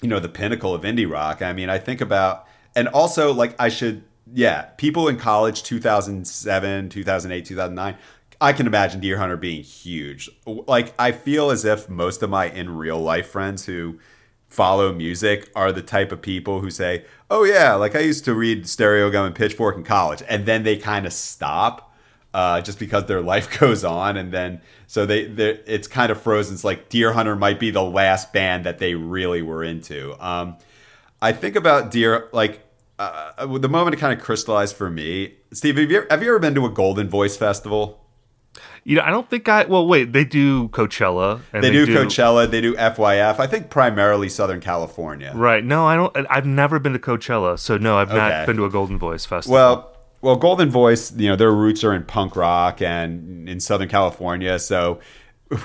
you 0.00 0.08
know 0.08 0.18
the 0.18 0.28
pinnacle 0.28 0.74
of 0.74 0.82
indie 0.82 1.08
rock. 1.08 1.40
I 1.40 1.52
mean, 1.52 1.70
I 1.70 1.78
think 1.78 2.00
about 2.00 2.48
and 2.74 2.88
also 2.88 3.32
like 3.32 3.54
I 3.60 3.68
should 3.68 4.02
yeah, 4.34 4.62
people 4.76 5.08
in 5.08 5.18
college 5.18 5.62
2007, 5.62 6.88
2008, 6.88 7.44
2009, 7.44 7.96
I 8.42 8.52
can 8.52 8.66
imagine 8.66 9.00
Deerhunter 9.00 9.38
being 9.38 9.62
huge. 9.62 10.28
Like 10.44 10.92
I 10.98 11.12
feel 11.12 11.50
as 11.50 11.64
if 11.64 11.88
most 11.88 12.24
of 12.24 12.30
my 12.30 12.50
in 12.50 12.76
real 12.76 12.98
life 12.98 13.28
friends 13.28 13.66
who 13.66 14.00
follow 14.48 14.92
music 14.92 15.48
are 15.54 15.70
the 15.70 15.80
type 15.80 16.10
of 16.10 16.20
people 16.20 16.60
who 16.60 16.68
say, 16.68 17.04
"Oh 17.30 17.44
yeah, 17.44 17.74
like 17.74 17.94
I 17.94 18.00
used 18.00 18.24
to 18.24 18.34
read 18.34 18.64
Stereogum 18.64 19.26
and 19.26 19.34
Pitchfork 19.34 19.76
in 19.76 19.84
college," 19.84 20.24
and 20.28 20.44
then 20.44 20.64
they 20.64 20.76
kind 20.76 21.06
of 21.06 21.12
stop 21.12 21.94
uh, 22.34 22.60
just 22.60 22.80
because 22.80 23.06
their 23.06 23.20
life 23.32 23.60
goes 23.60 23.84
on, 23.84 24.16
and 24.16 24.32
then 24.32 24.60
so 24.88 25.06
they 25.06 25.20
it's 25.20 25.86
kind 25.86 26.10
of 26.10 26.20
frozen. 26.20 26.54
It's 26.54 26.64
like 26.64 26.90
Deerhunter 26.90 27.38
might 27.38 27.60
be 27.60 27.70
the 27.70 27.84
last 27.84 28.32
band 28.32 28.64
that 28.66 28.80
they 28.80 28.96
really 28.96 29.42
were 29.42 29.62
into. 29.62 30.16
Um, 30.18 30.56
I 31.22 31.30
think 31.30 31.54
about 31.54 31.92
Deer 31.92 32.28
like 32.32 32.60
uh, 32.98 33.46
the 33.46 33.68
moment 33.68 33.94
it 33.94 34.00
kind 34.00 34.18
of 34.18 34.24
crystallized 34.24 34.74
for 34.74 34.90
me. 34.90 35.34
Steve, 35.52 35.76
have 35.76 35.90
you, 35.90 35.98
ever, 35.98 36.06
have 36.10 36.22
you 36.24 36.28
ever 36.30 36.40
been 36.40 36.56
to 36.56 36.66
a 36.66 36.70
Goldenvoice 36.70 37.38
festival? 37.38 38.01
You 38.84 38.96
know, 38.96 39.02
I 39.02 39.10
don't 39.10 39.28
think 39.30 39.48
I. 39.48 39.64
Well, 39.64 39.86
wait, 39.86 40.12
they 40.12 40.24
do 40.24 40.68
Coachella. 40.68 41.40
And 41.52 41.62
they, 41.62 41.68
they 41.68 41.72
do, 41.72 41.86
do, 41.86 41.96
Coachella. 41.96 42.50
They 42.50 42.60
do 42.60 42.74
FYF. 42.74 43.38
I 43.38 43.46
think 43.46 43.70
primarily 43.70 44.28
Southern 44.28 44.60
California. 44.60 45.32
Right. 45.34 45.64
No, 45.64 45.86
I 45.86 45.96
don't. 45.96 46.26
I've 46.28 46.46
never 46.46 46.78
been 46.78 46.92
to 46.92 46.98
Coachella, 46.98 47.58
so 47.58 47.78
no, 47.78 47.96
I've 47.96 48.10
okay. 48.10 48.16
not 48.16 48.46
been 48.46 48.56
to 48.56 48.64
a 48.64 48.70
Goldenvoice 48.70 49.26
festival. 49.26 49.54
Well, 49.54 49.96
well, 50.20 50.38
Goldenvoice, 50.38 51.18
you 51.18 51.28
know, 51.28 51.36
their 51.36 51.52
roots 51.52 51.82
are 51.84 51.92
in 51.92 52.04
punk 52.04 52.36
rock 52.36 52.80
and 52.80 53.48
in 53.48 53.60
Southern 53.60 53.88
California, 53.88 54.58
so 54.58 55.00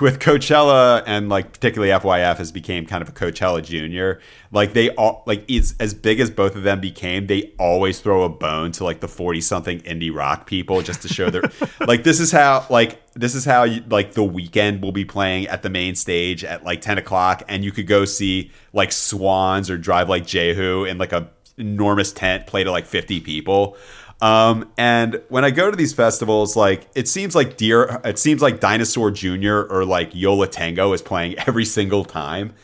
with 0.00 0.18
Coachella 0.18 1.02
and 1.06 1.30
like 1.30 1.52
particularly 1.52 1.90
FYF 1.92 2.36
has 2.36 2.52
became 2.52 2.84
kind 2.84 3.00
of 3.00 3.08
a 3.08 3.12
Coachella 3.12 3.64
Junior. 3.64 4.20
Like 4.52 4.74
they 4.74 4.90
all 4.90 5.22
like 5.26 5.44
is 5.48 5.74
as 5.80 5.94
big 5.94 6.20
as 6.20 6.30
both 6.30 6.56
of 6.56 6.62
them 6.62 6.80
became, 6.80 7.26
they 7.26 7.54
always 7.58 8.00
throw 8.00 8.24
a 8.24 8.28
bone 8.28 8.70
to 8.72 8.84
like 8.84 9.00
the 9.00 9.08
forty 9.08 9.40
something 9.40 9.80
indie 9.80 10.14
rock 10.14 10.46
people 10.46 10.82
just 10.82 11.00
to 11.02 11.08
show 11.08 11.30
their 11.30 11.42
like 11.86 12.04
this 12.04 12.20
is 12.20 12.30
how 12.30 12.66
like 12.68 13.00
this 13.14 13.34
is 13.34 13.46
how 13.46 13.64
you, 13.64 13.82
like 13.88 14.12
the 14.12 14.20
Weeknd 14.20 14.80
will 14.82 14.92
be 14.92 15.06
playing 15.06 15.46
at 15.46 15.62
the 15.62 15.70
main 15.70 15.94
stage 15.94 16.44
at 16.44 16.64
like 16.64 16.82
ten 16.82 16.98
o'clock, 16.98 17.42
and 17.48 17.64
you 17.64 17.72
could 17.72 17.86
go 17.86 18.04
see 18.04 18.50
like 18.74 18.92
Swans 18.92 19.70
or 19.70 19.78
Drive 19.78 20.10
Like 20.10 20.26
Jehu 20.26 20.84
in 20.84 20.98
like 20.98 21.12
a 21.12 21.30
enormous 21.56 22.12
tent 22.12 22.46
play 22.46 22.62
to 22.62 22.70
like 22.70 22.84
fifty 22.84 23.20
people. 23.20 23.76
Um, 24.20 24.70
and 24.76 25.22
when 25.28 25.44
I 25.44 25.50
go 25.50 25.70
to 25.70 25.76
these 25.76 25.92
festivals, 25.92 26.56
like 26.56 26.88
it 26.94 27.06
seems 27.08 27.34
like 27.34 27.56
Deer, 27.56 28.00
it 28.04 28.18
seems 28.18 28.42
like 28.42 28.60
Dinosaur 28.60 29.10
Jr. 29.10 29.60
or 29.70 29.84
like 29.84 30.10
Yo 30.12 30.34
La 30.34 30.46
Tengo 30.46 30.92
is 30.92 31.02
playing 31.02 31.38
every 31.46 31.64
single 31.64 32.04
time. 32.04 32.54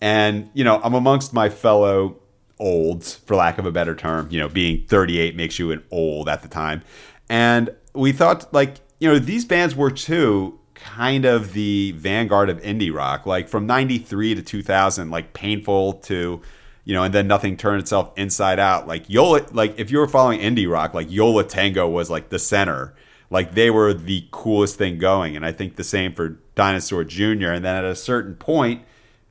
And 0.00 0.50
you 0.54 0.64
know, 0.64 0.80
I'm 0.82 0.94
amongst 0.94 1.32
my 1.32 1.48
fellow 1.48 2.20
olds, 2.60 3.14
for 3.14 3.36
lack 3.36 3.58
of 3.58 3.66
a 3.66 3.72
better 3.72 3.94
term. 3.94 4.28
You 4.30 4.40
know, 4.40 4.48
being 4.48 4.84
38 4.86 5.34
makes 5.34 5.58
you 5.58 5.70
an 5.70 5.82
old 5.90 6.28
at 6.28 6.42
the 6.42 6.48
time. 6.48 6.82
And 7.28 7.70
we 7.94 8.12
thought, 8.12 8.52
like, 8.52 8.76
you 9.00 9.08
know, 9.08 9.18
these 9.18 9.44
bands 9.44 9.74
were 9.74 9.90
too 9.90 10.58
kind 10.74 11.24
of 11.24 11.52
the 11.54 11.92
vanguard 11.92 12.48
of 12.48 12.60
indie 12.62 12.94
rock, 12.94 13.26
like 13.26 13.48
from 13.48 13.66
'93 13.66 14.34
to 14.34 14.42
2000, 14.42 15.10
like 15.10 15.32
Painful 15.32 15.94
to 15.94 16.42
you 16.88 16.94
know, 16.94 17.02
and 17.02 17.12
then 17.12 17.26
nothing 17.26 17.58
turned 17.58 17.82
itself 17.82 18.10
inside 18.16 18.58
out. 18.58 18.88
Like 18.88 19.10
Yo 19.10 19.32
La, 19.32 19.40
like 19.52 19.78
if 19.78 19.90
you 19.90 19.98
were 19.98 20.08
following 20.08 20.40
indie 20.40 20.68
rock, 20.68 20.94
like 20.94 21.10
Yo 21.10 21.28
La 21.28 21.42
Tengo 21.42 21.86
was 21.86 22.08
like 22.08 22.30
the 22.30 22.38
center. 22.38 22.94
Like 23.28 23.52
they 23.52 23.70
were 23.70 23.92
the 23.92 24.26
coolest 24.30 24.76
thing 24.76 24.96
going, 24.96 25.36
and 25.36 25.44
I 25.44 25.52
think 25.52 25.76
the 25.76 25.84
same 25.84 26.14
for 26.14 26.38
Dinosaur 26.54 27.04
Jr. 27.04 27.50
And 27.50 27.62
then 27.62 27.76
at 27.76 27.84
a 27.84 27.94
certain 27.94 28.36
point, 28.36 28.84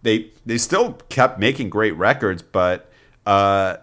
they 0.03 0.29
they 0.45 0.59
still 0.59 0.93
kept 1.09 1.39
making 1.39 1.71
great 1.71 1.95
records, 1.95 2.43
but 2.43 2.91
uh, 3.25 3.77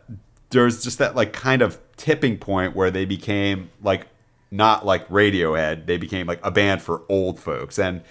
there's 0.51 0.85
just 0.85 0.99
that 0.99 1.17
like 1.17 1.33
kind 1.33 1.61
of 1.61 1.81
tipping 1.97 2.39
point 2.39 2.77
where 2.77 2.93
they 2.93 3.05
became 3.05 3.71
like 3.83 4.07
not 4.53 4.87
like 4.87 5.09
Radiohead. 5.09 5.87
They 5.87 5.97
became 5.97 6.29
like 6.29 6.39
a 6.45 6.53
band 6.53 6.81
for 6.81 7.03
old 7.09 7.41
folks, 7.41 7.81
and 7.81 8.03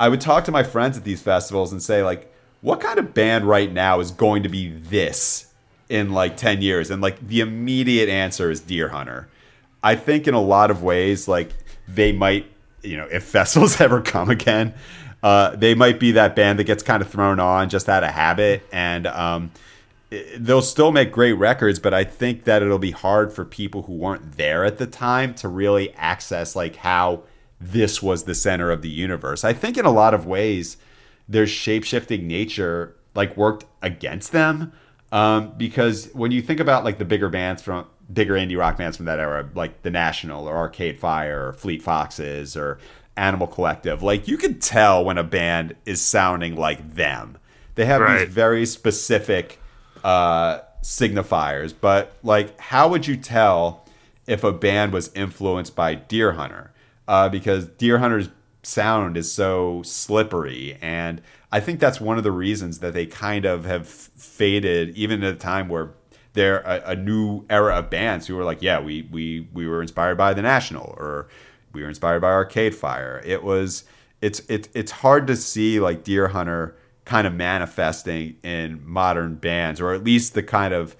I 0.00 0.08
would 0.08 0.22
talk 0.22 0.44
to 0.44 0.52
my 0.52 0.62
friends 0.62 0.96
at 0.96 1.04
these 1.04 1.20
festivals 1.20 1.70
and 1.70 1.82
say 1.82 2.02
like 2.02 2.31
what 2.62 2.80
kind 2.80 2.98
of 2.98 3.12
band 3.12 3.44
right 3.44 3.70
now 3.70 4.00
is 4.00 4.10
going 4.10 4.44
to 4.44 4.48
be 4.48 4.70
this 4.70 5.52
in 5.88 6.12
like 6.12 6.36
10 6.36 6.62
years? 6.62 6.90
And 6.90 7.02
like 7.02 7.26
the 7.26 7.40
immediate 7.40 8.08
answer 8.08 8.50
is 8.50 8.60
Deerhunter. 8.62 9.26
I 9.82 9.96
think 9.96 10.26
in 10.26 10.34
a 10.34 10.40
lot 10.40 10.70
of 10.70 10.82
ways, 10.82 11.28
like 11.28 11.50
they 11.86 12.12
might, 12.12 12.46
you 12.82 12.96
know, 12.96 13.08
if 13.10 13.24
festivals 13.24 13.80
ever 13.80 14.00
come 14.00 14.30
again, 14.30 14.74
uh, 15.22 15.54
they 15.56 15.74
might 15.74 16.00
be 16.00 16.12
that 16.12 16.34
band 16.34 16.58
that 16.58 16.64
gets 16.64 16.82
kind 16.82 17.02
of 17.02 17.10
thrown 17.10 17.38
on 17.38 17.68
just 17.68 17.88
out 17.88 18.04
of 18.04 18.10
habit. 18.10 18.62
And 18.72 19.06
um, 19.08 19.50
they'll 20.36 20.62
still 20.62 20.92
make 20.92 21.10
great 21.10 21.34
records, 21.34 21.78
but 21.78 21.92
I 21.92 22.04
think 22.04 22.44
that 22.44 22.62
it'll 22.62 22.78
be 22.78 22.90
hard 22.92 23.32
for 23.32 23.44
people 23.44 23.82
who 23.82 23.94
weren't 23.94 24.36
there 24.36 24.64
at 24.64 24.78
the 24.78 24.86
time 24.86 25.34
to 25.34 25.48
really 25.48 25.92
access 25.94 26.54
like 26.54 26.76
how 26.76 27.22
this 27.60 28.02
was 28.02 28.24
the 28.24 28.34
center 28.34 28.70
of 28.70 28.82
the 28.82 28.88
universe. 28.88 29.44
I 29.44 29.52
think 29.52 29.76
in 29.76 29.84
a 29.84 29.90
lot 29.90 30.14
of 30.14 30.26
ways, 30.26 30.76
their 31.28 31.46
shape-shifting 31.46 32.26
nature 32.26 32.96
like 33.14 33.36
worked 33.36 33.64
against 33.82 34.32
them. 34.32 34.72
Um, 35.10 35.52
because 35.56 36.08
when 36.14 36.30
you 36.30 36.40
think 36.40 36.60
about 36.60 36.84
like 36.84 36.98
the 36.98 37.04
bigger 37.04 37.28
bands 37.28 37.62
from 37.62 37.86
bigger 38.12 38.34
indie 38.34 38.58
rock 38.58 38.76
bands 38.76 38.96
from 38.96 39.06
that 39.06 39.18
era 39.18 39.48
like 39.54 39.82
the 39.82 39.90
national 39.90 40.46
or 40.48 40.56
arcade 40.56 40.98
fire 40.98 41.48
or 41.48 41.52
fleet 41.52 41.82
foxes 41.82 42.56
or 42.56 42.78
animal 43.16 43.46
collective 43.46 44.02
like 44.02 44.26
you 44.26 44.36
can 44.36 44.58
tell 44.58 45.04
when 45.04 45.18
a 45.18 45.24
band 45.24 45.74
is 45.86 46.00
sounding 46.00 46.56
like 46.56 46.94
them. 46.94 47.38
They 47.74 47.84
have 47.86 48.00
right. 48.00 48.20
these 48.20 48.34
very 48.34 48.66
specific 48.66 49.60
uh, 50.02 50.60
signifiers 50.82 51.74
but 51.78 52.14
like 52.22 52.58
how 52.58 52.88
would 52.88 53.06
you 53.06 53.16
tell 53.16 53.86
if 54.26 54.44
a 54.44 54.52
band 54.52 54.92
was 54.92 55.10
influenced 55.14 55.76
by 55.76 55.96
deerhunter? 55.96 56.68
Uh, 57.08 57.28
because 57.28 57.66
deerhunter's 57.66 58.28
sound 58.62 59.16
is 59.16 59.32
so 59.32 59.82
slippery. 59.84 60.78
And 60.80 61.20
i 61.54 61.60
think 61.60 61.78
that's 61.78 62.00
one 62.00 62.16
of 62.16 62.24
the 62.24 62.32
reasons 62.32 62.78
that 62.78 62.94
they 62.94 63.04
kind 63.04 63.44
of 63.44 63.66
have 63.66 63.86
faded 63.86 64.96
even 64.96 65.22
at 65.22 65.34
a 65.34 65.36
time 65.36 65.68
where 65.68 65.90
they're 66.32 66.60
a, 66.60 66.92
a, 66.92 66.96
new 66.96 67.44
era 67.50 67.74
of 67.74 67.90
bands 67.90 68.26
who 68.26 68.34
were 68.34 68.42
like 68.42 68.62
yeah 68.62 68.80
we 68.80 69.02
we 69.10 69.46
we 69.52 69.66
were 69.66 69.82
inspired 69.82 70.16
by 70.16 70.32
the 70.32 70.40
national 70.40 70.94
or 70.96 71.28
we 71.72 71.82
were 71.82 71.88
inspired 71.88 72.20
by 72.20 72.30
arcade 72.30 72.74
fire. 72.74 73.22
It 73.24 73.42
was 73.42 73.84
it's 74.20 74.40
it, 74.48 74.68
it's 74.74 74.90
hard 74.92 75.26
to 75.26 75.36
see 75.36 75.80
like 75.80 76.04
deerhunter 76.04 76.74
kind 77.04 77.26
of 77.26 77.34
manifesting 77.34 78.36
in 78.42 78.80
modern 78.84 79.34
bands 79.34 79.80
or 79.80 79.92
at 79.92 80.04
least 80.04 80.34
the 80.34 80.42
kind 80.42 80.72
of 80.72 80.96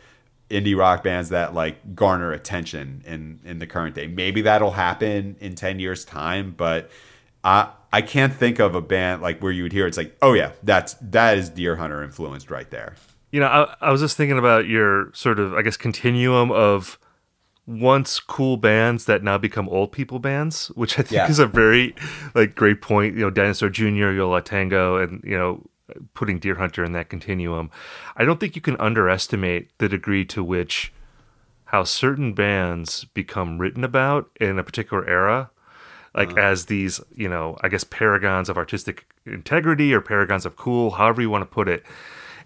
indie 0.50 0.76
rock 0.76 1.04
bands 1.04 1.28
that 1.30 1.54
like 1.54 1.94
garner 1.94 2.32
attention 2.32 3.02
in 3.06 3.40
in 3.44 3.58
the 3.58 3.66
current 3.66 3.94
day. 3.94 4.06
Maybe 4.06 4.42
that'll 4.42 4.72
happen 4.72 5.36
in 5.40 5.54
10 5.54 5.78
years 5.78 6.04
time 6.04 6.54
but 6.56 6.90
I 7.44 7.70
I 7.92 8.02
can't 8.02 8.34
think 8.34 8.58
of 8.58 8.74
a 8.74 8.80
band 8.80 9.22
like 9.22 9.40
where 9.40 9.52
you 9.52 9.62
would 9.64 9.72
hear 9.72 9.86
it's 9.86 9.98
like, 9.98 10.16
oh 10.22 10.32
yeah, 10.32 10.52
that's 10.62 10.94
that 11.00 11.36
is 11.36 11.50
Deerhunter 11.50 12.02
influenced 12.02 12.50
right 12.50 12.70
there. 12.70 12.94
You 13.30 13.40
know, 13.40 13.46
I, 13.46 13.88
I 13.88 13.92
was 13.92 14.00
just 14.00 14.16
thinking 14.16 14.38
about 14.38 14.66
your 14.66 15.12
sort 15.14 15.38
of 15.38 15.54
I 15.54 15.62
guess 15.62 15.76
continuum 15.76 16.50
of 16.50 16.98
once 17.66 18.18
cool 18.18 18.56
bands 18.56 19.04
that 19.04 19.22
now 19.22 19.38
become 19.38 19.68
old 19.68 19.92
people 19.92 20.18
bands, 20.18 20.68
which 20.68 20.98
I 20.98 21.02
think 21.02 21.12
yeah. 21.12 21.28
is 21.28 21.38
a 21.38 21.46
very 21.46 21.94
like 22.34 22.54
great 22.54 22.80
point. 22.82 23.14
You 23.14 23.22
know, 23.22 23.30
Dinosaur 23.30 23.68
Jr., 23.68 24.10
Yo 24.10 24.30
La 24.30 24.40
Tengo, 24.40 24.96
and 24.96 25.22
you 25.24 25.36
know, 25.36 25.64
putting 26.14 26.40
Deerhunter 26.40 26.84
in 26.84 26.92
that 26.92 27.08
continuum. 27.08 27.70
I 28.16 28.24
don't 28.24 28.40
think 28.40 28.56
you 28.56 28.62
can 28.62 28.76
underestimate 28.78 29.76
the 29.78 29.88
degree 29.88 30.24
to 30.26 30.42
which 30.42 30.92
how 31.66 31.84
certain 31.84 32.34
bands 32.34 33.04
become 33.04 33.58
written 33.58 33.84
about 33.84 34.30
in 34.40 34.58
a 34.58 34.64
particular 34.64 35.08
era 35.08 35.50
like 36.14 36.32
uh, 36.32 36.40
as 36.40 36.66
these 36.66 37.00
you 37.14 37.28
know 37.28 37.56
i 37.62 37.68
guess 37.68 37.84
paragons 37.84 38.48
of 38.48 38.56
artistic 38.56 39.06
integrity 39.26 39.92
or 39.92 40.00
paragons 40.00 40.44
of 40.46 40.56
cool 40.56 40.90
however 40.92 41.22
you 41.22 41.30
want 41.30 41.42
to 41.42 41.46
put 41.46 41.68
it 41.68 41.84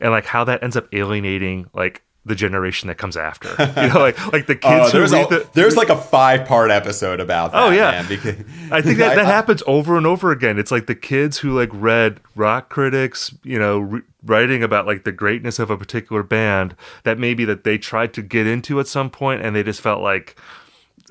and 0.01 0.11
like 0.11 0.27
how 0.27 0.45
that 0.45 0.63
ends 0.63 0.77
up 0.77 0.87
alienating 0.93 1.69
like 1.75 2.03
the 2.27 2.35
generation 2.35 2.89
that 2.89 2.99
comes 2.99 3.17
after. 3.17 3.49
You 3.81 3.89
know 3.89 4.01
like 4.01 4.33
like 4.33 4.47
the 4.47 4.57
kids 4.57 4.89
uh, 4.89 4.91
there's, 4.93 5.13
a, 5.13 5.27
the, 5.27 5.49
there's 5.55 5.77
like 5.77 5.91
a 5.91 5.97
five 5.97 6.47
part 6.47 6.73
episode 6.73 7.21
about 7.21 7.53
that 7.53 7.63
oh 7.63 7.71
yeah. 7.71 7.93
man, 7.93 8.09
because, 8.09 8.35
i 8.73 8.83
think 8.83 8.99
that, 8.99 9.15
that 9.17 9.27
happens 9.27 9.63
over 9.67 9.97
and 9.97 10.07
over 10.07 10.33
again. 10.33 10.59
It's 10.59 10.73
like 10.73 10.87
the 10.87 10.97
kids 10.97 11.39
who 11.39 11.57
like 11.57 11.71
read 11.73 12.21
rock 12.35 12.69
critics 12.69 13.33
you 13.45 13.59
know 13.59 13.79
re- 13.79 14.03
writing 14.25 14.65
about 14.65 14.87
like 14.87 15.05
the 15.05 15.13
greatness 15.13 15.61
of 15.61 15.71
a 15.71 15.79
particular 15.79 16.25
band 16.25 16.75
that 17.05 17.17
maybe 17.17 17.45
that 17.45 17.63
they 17.63 17.79
tried 17.79 18.13
to 18.15 18.23
get 18.23 18.47
into 18.47 18.81
at 18.81 18.89
some 18.89 19.09
point 19.09 19.43
and 19.43 19.55
they 19.55 19.63
just 19.63 19.81
felt 19.81 20.03
like 20.03 20.37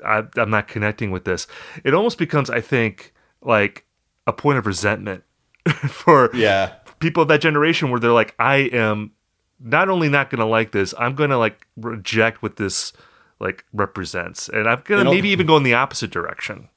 I, 0.05 0.23
I'm 0.37 0.49
not 0.49 0.67
connecting 0.67 1.11
with 1.11 1.25
this. 1.25 1.47
It 1.83 1.93
almost 1.93 2.17
becomes, 2.17 2.49
I 2.49 2.61
think, 2.61 3.13
like 3.41 3.85
a 4.27 4.33
point 4.33 4.57
of 4.57 4.65
resentment 4.65 5.23
for 5.87 6.29
yeah 6.33 6.73
people 6.99 7.23
of 7.23 7.29
that 7.29 7.41
generation 7.41 7.91
where 7.91 7.99
they're 7.99 8.11
like, 8.11 8.35
I 8.39 8.57
am 8.57 9.11
not 9.59 9.89
only 9.89 10.09
not 10.09 10.29
going 10.29 10.39
to 10.39 10.45
like 10.45 10.71
this, 10.71 10.93
I'm 10.97 11.15
going 11.15 11.29
to 11.29 11.37
like 11.37 11.67
reject 11.77 12.41
what 12.41 12.57
this 12.57 12.93
like 13.39 13.65
represents, 13.73 14.49
and 14.49 14.67
I'm 14.67 14.81
going 14.85 15.03
to 15.03 15.11
maybe 15.11 15.29
even 15.29 15.45
go 15.45 15.57
in 15.57 15.63
the 15.63 15.73
opposite 15.73 16.11
direction. 16.11 16.69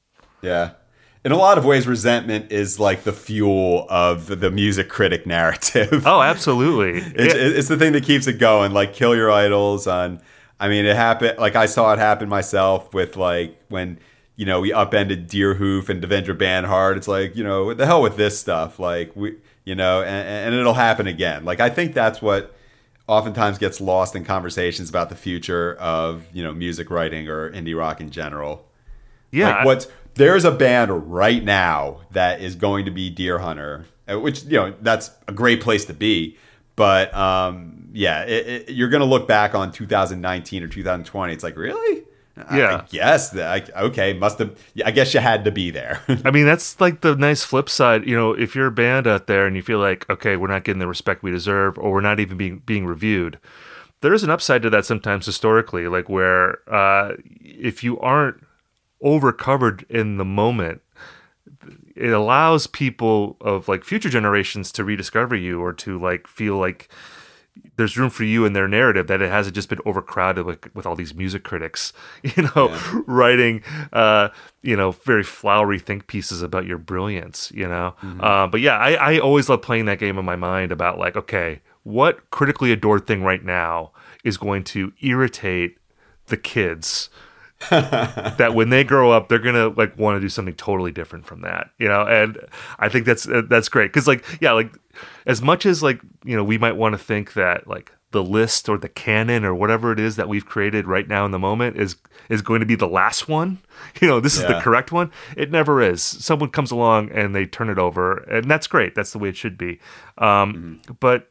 Yeah. 0.43 0.73
In 1.25 1.33
a 1.33 1.37
lot 1.37 1.59
of 1.59 1.65
ways, 1.65 1.87
resentment 1.87 2.53
is 2.53 2.79
like 2.79 3.03
the 3.03 3.13
fuel 3.13 3.87
of 3.91 4.41
the, 4.41 4.51
music 4.51 4.89
critic 4.89 5.27
narrative. 5.27 6.07
Oh, 6.07 6.23
absolutely. 6.23 7.01
it's, 7.17 7.35
yeah. 7.35 7.41
it's 7.41 7.69
the 7.69 7.77
thing 7.77 7.93
that 7.93 8.05
keeps 8.05 8.27
it 8.29 8.35
going. 8.35 8.73
Like, 8.73 8.95
kill 8.95 9.17
your 9.17 9.31
idols 9.31 9.87
on 9.87 10.21
I 10.61 10.69
mean, 10.69 10.85
it 10.85 10.97
happened. 10.97 11.39
Like 11.39 11.57
I 11.57 11.67
saw 11.67 11.93
it 11.93 11.99
happen 11.99 12.29
myself 12.29 12.93
with 12.93 13.17
like 13.17 13.61
when 13.69 13.99
you 14.37 14.47
know 14.47 14.61
we 14.61 14.73
upended 14.73 15.29
Deerhoof 15.29 15.89
and 15.89 16.03
Devendra 16.03 16.37
Banhart. 16.37 16.97
It's 16.97 17.09
like 17.09 17.37
you 17.37 17.45
know, 17.45 17.67
what 17.67 17.79
the 17.79 17.87
hell 17.87 18.03
with 18.03 18.17
this 18.17 18.39
stuff. 18.39 18.79
Like 18.79 19.15
we, 19.15 19.37
you 19.65 19.75
know, 19.75 20.03
and, 20.03 20.29
and 20.29 20.55
it'll 20.55 20.75
happen 20.75 21.07
again. 21.07 21.45
Like 21.45 21.61
I 21.61 21.71
think 21.71 21.95
that's 21.95 22.21
what 22.21 22.55
oftentimes 23.07 23.59
gets 23.59 23.81
lost 23.81 24.15
in 24.15 24.25
conversations 24.25 24.91
about 24.91 25.09
the 25.09 25.17
future 25.17 25.75
of 25.77 26.25
you 26.33 26.43
know 26.43 26.53
music 26.53 26.91
writing 26.91 27.29
or 27.29 27.51
indie 27.51 27.77
rock 27.77 28.01
in 28.01 28.11
general. 28.11 28.67
Yeah, 29.31 29.57
like 29.57 29.65
what's 29.65 29.89
there's 30.15 30.45
a 30.45 30.51
band 30.51 31.13
right 31.13 31.43
now 31.43 32.01
that 32.11 32.41
is 32.41 32.57
going 32.57 32.85
to 32.85 32.91
be 32.91 33.15
Deerhunter, 33.15 33.85
uh, 34.11 34.19
which 34.19 34.45
you 34.45 34.57
know 34.57 34.75
that's 34.83 35.11
a 35.29 35.33
great 35.33 35.61
place 35.61 35.85
to 35.87 35.95
be. 35.95 36.37
But 36.77 37.13
um, 37.15 37.78
yeah, 37.93 38.23
it, 38.25 38.47
it, 38.47 38.71
you're 38.71 38.89
going 38.89 39.01
to 39.01 39.07
look 39.07 39.27
back 39.27 39.55
on 39.55 39.73
2019 39.73 40.63
or 40.63 40.69
2020. 40.69 41.33
It's 41.33 41.45
like 41.45 41.57
really. 41.57 42.05
Yeah. 42.53 42.85
Yes. 42.91 43.35
okay. 43.35 44.13
Must 44.13 44.39
have. 44.39 44.57
I 44.85 44.91
guess 44.91 45.13
you 45.13 45.21
had 45.21 45.45
to 45.45 45.51
be 45.51 45.71
there. 45.71 46.01
I 46.25 46.31
mean, 46.31 46.47
that's 46.47 46.81
like 46.81 47.01
the 47.01 47.17
nice 47.17 47.43
flip 47.43 47.69
side. 47.69 48.07
You 48.07 48.17
know, 48.17 48.33
if 48.33 48.55
you're 48.55 48.69
a 48.69 48.73
band 48.73 49.07
out 49.07 49.27
there 49.27 49.47
and 49.47 49.57
you 49.57 49.63
feel 49.63 49.81
like, 49.81 50.09
okay, 50.09 50.37
we're 50.37 50.49
not 50.49 50.65
getting 50.65 50.79
the 50.79 50.87
respect 50.87 51.23
we 51.23 51.31
deserve, 51.31 51.79
or 51.79 51.93
we're 51.93 52.01
not 52.01 52.21
even 52.21 52.37
being 52.37 52.63
being 52.65 52.87
reviewed, 52.87 53.39
there 54.03 54.15
is 54.15 54.23
an 54.23 54.31
upside 54.31 54.63
to 54.63 54.71
that 54.71 54.87
sometimes 54.87 55.27
historically. 55.27 55.89
Like 55.89 56.09
where 56.09 56.59
uh, 56.73 57.15
if 57.41 57.83
you 57.83 57.99
aren't 57.99 58.45
over 59.01 59.33
covered 59.33 59.85
in 59.89 60.17
the 60.17 60.25
moment, 60.25 60.81
it 61.97 62.11
allows 62.11 62.67
people 62.67 63.37
of 63.41 63.69
like 63.69 63.85
future 63.85 64.11
generations 64.11 64.71
to 64.73 64.85
rediscover 64.85 65.35
you 65.35 65.61
or 65.61 65.73
to 65.73 65.99
like 65.99 66.27
feel 66.29 66.57
like 66.57 66.89
there's 67.77 67.97
room 67.97 68.11
for 68.11 68.25
you 68.25 68.45
in 68.45 68.53
their 68.53 68.69
narrative 68.69 69.07
that 69.07 69.23
it 69.23 69.31
hasn't 69.31 69.55
just 69.55 69.69
been 69.69 69.79
overcrowded 69.85 70.45
with, 70.45 70.75
with 70.75 70.87
all 70.87 70.97
these 70.97 71.15
music 71.15 71.45
critics, 71.45 71.93
you 72.23 72.43
know, 72.43 72.69
yeah. 72.69 73.01
writing, 73.07 73.63
uh, 73.93 74.29
you 74.63 74.77
know, 74.77 74.93
very 74.93 75.23
flowery 75.23 75.79
think 75.79 76.07
pieces 76.07 76.43
about 76.43 76.67
your 76.67 76.79
brilliance, 76.79 77.53
you 77.55 77.67
know. 77.67 77.95
Mm-hmm. 78.03 78.21
Uh, 78.21 78.47
but 78.49 78.61
yeah, 78.61 78.77
I, 78.77 79.15
I 79.15 79.19
always 79.19 79.49
love 79.49 79.63
playing 79.63 79.87
that 79.87 79.99
game 79.99 80.19
in 80.19 80.25
my 80.25 80.37
mind 80.37 80.73
about 80.73 80.99
like, 80.99 81.17
okay, 81.17 81.61
what 81.85 82.31
critically 82.31 82.73
adored 82.73 83.07
thing 83.07 83.23
right 83.23 83.45
now 83.45 83.93
is 84.25 84.37
going 84.37 84.65
to 84.65 84.93
irritate 85.01 85.79
the 86.27 86.37
kids 86.37 87.09
that 87.71 88.53
when 88.55 88.69
they 88.69 88.85
grow 88.85 89.11
up 89.11 89.29
they're 89.29 89.41
gonna 89.41 89.69
like 89.69 89.99
want 89.99 90.15
to 90.15 90.21
do 90.21 90.29
something 90.29 90.55
totally 90.55 90.93
different 90.93 91.27
from 91.27 91.41
that 91.41 91.71
you 91.79 91.89
know 91.89 92.03
and 92.03 92.39
i 92.79 92.89
think 92.89 93.05
that's 93.05 93.27
that's 93.49 93.69
great 93.69 93.89
because 93.89 94.07
like 94.07 94.25
yeah 94.41 94.53
like 94.53 94.73
as 95.27 95.43
much 95.43 95.67
as 95.67 95.83
like 95.83 96.01
you 96.25 96.37
know 96.37 96.45
we 96.45 96.59
might 96.59 96.77
want 96.77 96.93
to 96.93 96.99
think 96.99 97.35
that 97.35 97.67
like 97.67 97.93
the 98.11 98.23
list 98.23 98.69
or 98.69 98.79
the 98.79 98.89
canon 98.89 99.45
or 99.45 99.55
whatever 99.55 99.93
it 99.93 100.01
is 100.01 100.17
that 100.17 100.29
we've 100.29 100.47
created 100.47 100.87
right 100.87 101.09
now 101.09 101.27
in 101.27 101.31
the 101.31 101.39
moment 101.39 101.77
is 101.77 101.97
is 102.29 102.41
going 102.41 102.61
to 102.61 102.67
be 102.67 102.75
the 102.75 102.89
last 102.89 103.29
one 103.29 103.59
you 104.01 104.09
know 104.09 104.21
this 104.21 104.37
yeah. 104.37 104.43
is 104.43 104.49
the 104.49 104.61
correct 104.61 104.93
one 104.93 105.11
it 105.37 105.51
never 105.51 105.83
is 105.83 106.03
someone 106.03 106.51
comes 106.51 106.71
along 106.71 107.11
and 107.13 107.35
they 107.35 107.45
turn 107.45 107.69
it 107.69 107.79
over 107.79 108.19
and 108.25 108.51
that's 108.51 108.67
great 108.67 108.95
that's 108.95 109.13
the 109.13 109.19
way 109.19 109.29
it 109.29 109.37
should 109.37 109.59
be 109.59 109.79
um, 110.19 110.81
mm-hmm. 110.85 110.93
but 111.01 111.31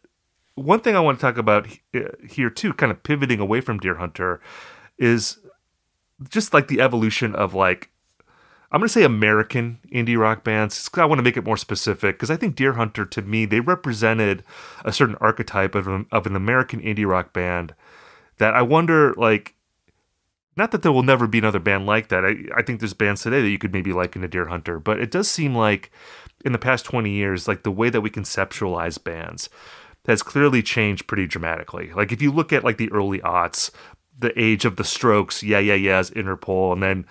one 0.55 0.79
thing 0.79 0.95
i 0.95 0.99
want 0.99 1.17
to 1.17 1.21
talk 1.21 1.37
about 1.37 1.67
uh, 1.95 1.99
here 2.27 2.49
too 2.49 2.73
kind 2.73 2.91
of 2.91 3.01
pivoting 3.03 3.39
away 3.39 3.61
from 3.61 3.79
Deerhunter, 3.79 4.39
is 4.97 5.39
just 6.29 6.53
like 6.53 6.67
the 6.67 6.81
evolution 6.81 7.35
of 7.35 7.53
like 7.53 7.89
I'm 8.71 8.81
going 8.81 8.87
to 8.87 8.93
say 8.93 9.03
American 9.03 9.79
indie 9.93 10.19
rock 10.19 10.43
bands. 10.43 10.89
I 10.93 11.05
want 11.05 11.19
to 11.19 11.23
make 11.23 11.37
it 11.37 11.45
more 11.45 11.57
specific 11.57 12.15
because 12.15 12.29
I 12.29 12.35
think 12.35 12.55
Deerhunter 12.55 13.09
to 13.11 13.21
me 13.21 13.45
they 13.45 13.61
represented 13.61 14.43
a 14.83 14.91
certain 14.91 15.15
archetype 15.21 15.73
of, 15.73 15.87
of 15.87 16.25
an 16.25 16.35
American 16.35 16.81
indie 16.81 17.07
rock 17.07 17.31
band 17.31 17.73
that 18.39 18.53
I 18.53 18.61
wonder 18.61 19.13
like 19.13 19.55
not 20.57 20.71
that 20.71 20.81
there 20.81 20.91
will 20.91 21.03
never 21.03 21.27
be 21.27 21.37
another 21.37 21.59
band 21.59 21.85
like 21.85 22.09
that. 22.09 22.25
I, 22.25 22.35
I 22.55 22.63
think 22.63 22.79
there's 22.79 22.93
bands 22.93 23.21
today 23.21 23.41
that 23.41 23.49
you 23.49 23.59
could 23.59 23.71
maybe 23.71 23.93
liken 23.93 24.21
to 24.21 24.27
a 24.27 24.29
Deerhunter, 24.29 24.83
but 24.83 24.99
it 24.99 25.11
does 25.11 25.29
seem 25.29 25.55
like 25.55 25.91
in 26.43 26.51
the 26.51 26.57
past 26.57 26.83
20 26.83 27.09
years 27.09 27.47
like 27.47 27.63
the 27.63 27.71
way 27.71 27.89
that 27.89 28.01
we 28.01 28.09
conceptualize 28.09 29.01
bands 29.01 29.49
has 30.07 30.23
clearly 30.23 30.63
changed 30.63 31.07
pretty 31.07 31.27
dramatically. 31.27 31.91
Like 31.93 32.11
if 32.11 32.21
you 32.21 32.31
look 32.31 32.51
at 32.51 32.63
like 32.63 32.77
the 32.77 32.91
early 32.91 33.19
aughts, 33.19 33.71
the 34.17 34.37
age 34.41 34.65
of 34.65 34.77
the 34.77 34.83
Strokes, 34.83 35.43
yeah, 35.43 35.59
yeah, 35.59 35.75
yeahs, 35.75 36.09
Interpol, 36.11 36.73
and 36.73 36.81
then 36.81 37.05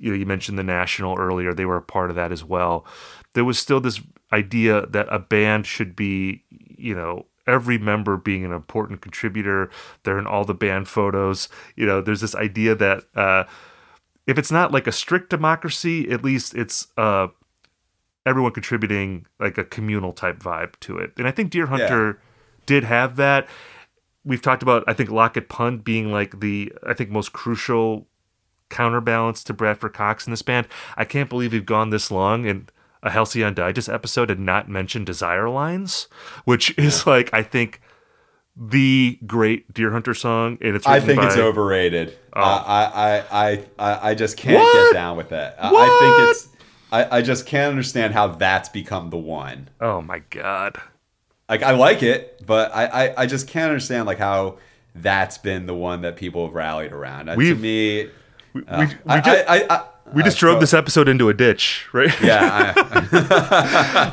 you 0.00 0.10
know 0.10 0.16
you 0.16 0.26
mentioned 0.26 0.58
the 0.58 0.64
National 0.64 1.18
earlier; 1.18 1.54
they 1.54 1.64
were 1.64 1.76
a 1.76 1.82
part 1.82 2.10
of 2.10 2.16
that 2.16 2.32
as 2.32 2.42
well. 2.42 2.86
There 3.34 3.44
was 3.44 3.58
still 3.58 3.80
this 3.80 4.00
idea 4.32 4.86
that 4.86 5.06
a 5.10 5.18
band 5.18 5.66
should 5.66 5.94
be, 5.94 6.44
you 6.50 6.94
know, 6.94 7.26
every 7.46 7.78
member 7.78 8.16
being 8.16 8.44
an 8.44 8.52
important 8.52 9.00
contributor. 9.00 9.70
They're 10.02 10.18
in 10.18 10.26
all 10.26 10.44
the 10.44 10.54
band 10.54 10.88
photos. 10.88 11.48
You 11.76 11.86
know, 11.86 12.00
there's 12.00 12.20
this 12.20 12.34
idea 12.34 12.74
that 12.74 13.04
uh, 13.14 13.44
if 14.26 14.38
it's 14.38 14.50
not 14.50 14.72
like 14.72 14.86
a 14.86 14.92
strict 14.92 15.30
democracy, 15.30 16.10
at 16.10 16.24
least 16.24 16.54
it's 16.54 16.88
uh, 16.96 17.28
everyone 18.24 18.52
contributing 18.52 19.26
like 19.38 19.58
a 19.58 19.64
communal 19.64 20.12
type 20.12 20.38
vibe 20.38 20.78
to 20.80 20.98
it. 20.98 21.12
And 21.18 21.28
I 21.28 21.30
think 21.30 21.52
Deerhunter 21.52 22.14
yeah. 22.14 22.20
did 22.66 22.84
have 22.84 23.16
that 23.16 23.46
we've 24.24 24.42
talked 24.42 24.62
about 24.62 24.84
I 24.86 24.92
think 24.92 25.10
Lockett 25.10 25.48
Pundt 25.48 25.84
being 25.84 26.12
like 26.12 26.40
the 26.40 26.72
I 26.86 26.94
think 26.94 27.10
most 27.10 27.32
crucial 27.32 28.06
counterbalance 28.70 29.44
to 29.44 29.52
Bradford 29.52 29.92
Cox 29.92 30.26
in 30.26 30.30
this 30.30 30.42
band. 30.42 30.66
I 30.96 31.04
can't 31.04 31.28
believe 31.28 31.52
we've 31.52 31.66
gone 31.66 31.90
this 31.90 32.10
long 32.10 32.46
in 32.46 32.68
a 33.02 33.10
Halcyon 33.10 33.54
Digest 33.54 33.88
episode 33.88 34.30
and 34.30 34.46
not 34.46 34.68
mentioned 34.68 35.06
Desire 35.06 35.48
Lines, 35.48 36.08
which 36.44 36.76
is 36.78 37.04
yeah. 37.06 37.12
like 37.12 37.34
I 37.34 37.42
think 37.42 37.80
the 38.56 39.18
great 39.26 39.72
Deerhunter 39.72 40.16
song, 40.16 40.58
and 40.60 40.76
it's. 40.76 40.86
I 40.86 41.00
think 41.00 41.20
by, 41.20 41.26
it's 41.26 41.36
overrated. 41.36 42.16
Oh. 42.32 42.40
I, 42.40 43.24
I 43.30 43.64
I 43.78 44.10
I 44.10 44.14
just 44.14 44.36
can't 44.36 44.62
what? 44.62 44.72
get 44.72 44.94
down 44.94 45.16
with 45.16 45.32
it. 45.32 45.54
What? 45.58 45.74
I 45.74 45.98
think 46.00 46.30
it's. 46.30 46.48
I, 46.92 47.18
I 47.18 47.22
just 47.22 47.46
can't 47.46 47.70
understand 47.70 48.14
how 48.14 48.28
that's 48.28 48.68
become 48.68 49.10
the 49.10 49.16
one. 49.18 49.68
Oh 49.80 50.00
my 50.00 50.20
god! 50.30 50.80
like 51.50 51.64
I 51.64 51.72
like 51.72 52.02
it, 52.02 52.46
but 52.46 52.74
I, 52.74 52.86
I, 52.86 53.22
I 53.22 53.26
just 53.26 53.48
can't 53.48 53.70
understand 53.70 54.06
like 54.06 54.18
how 54.18 54.58
that's 54.94 55.36
been 55.36 55.66
the 55.66 55.74
one 55.74 56.02
that 56.02 56.16
people 56.16 56.46
have 56.46 56.54
rallied 56.54 56.92
around. 56.92 57.28
Uh, 57.28 57.34
to 57.34 57.54
me, 57.56 58.08
we, 58.52 58.64
uh, 58.66 58.80
we, 58.80 58.86
we, 58.86 58.92
I, 59.06 59.20
just, 59.20 59.48
I, 59.48 59.66
I, 59.70 59.84
we 60.12 60.22
just 60.22 60.38
drove 60.38 60.60
this 60.60 60.74
episode 60.74 61.08
into 61.08 61.28
a 61.28 61.34
ditch, 61.34 61.86
right? 61.92 62.12
Yeah. 62.20 62.72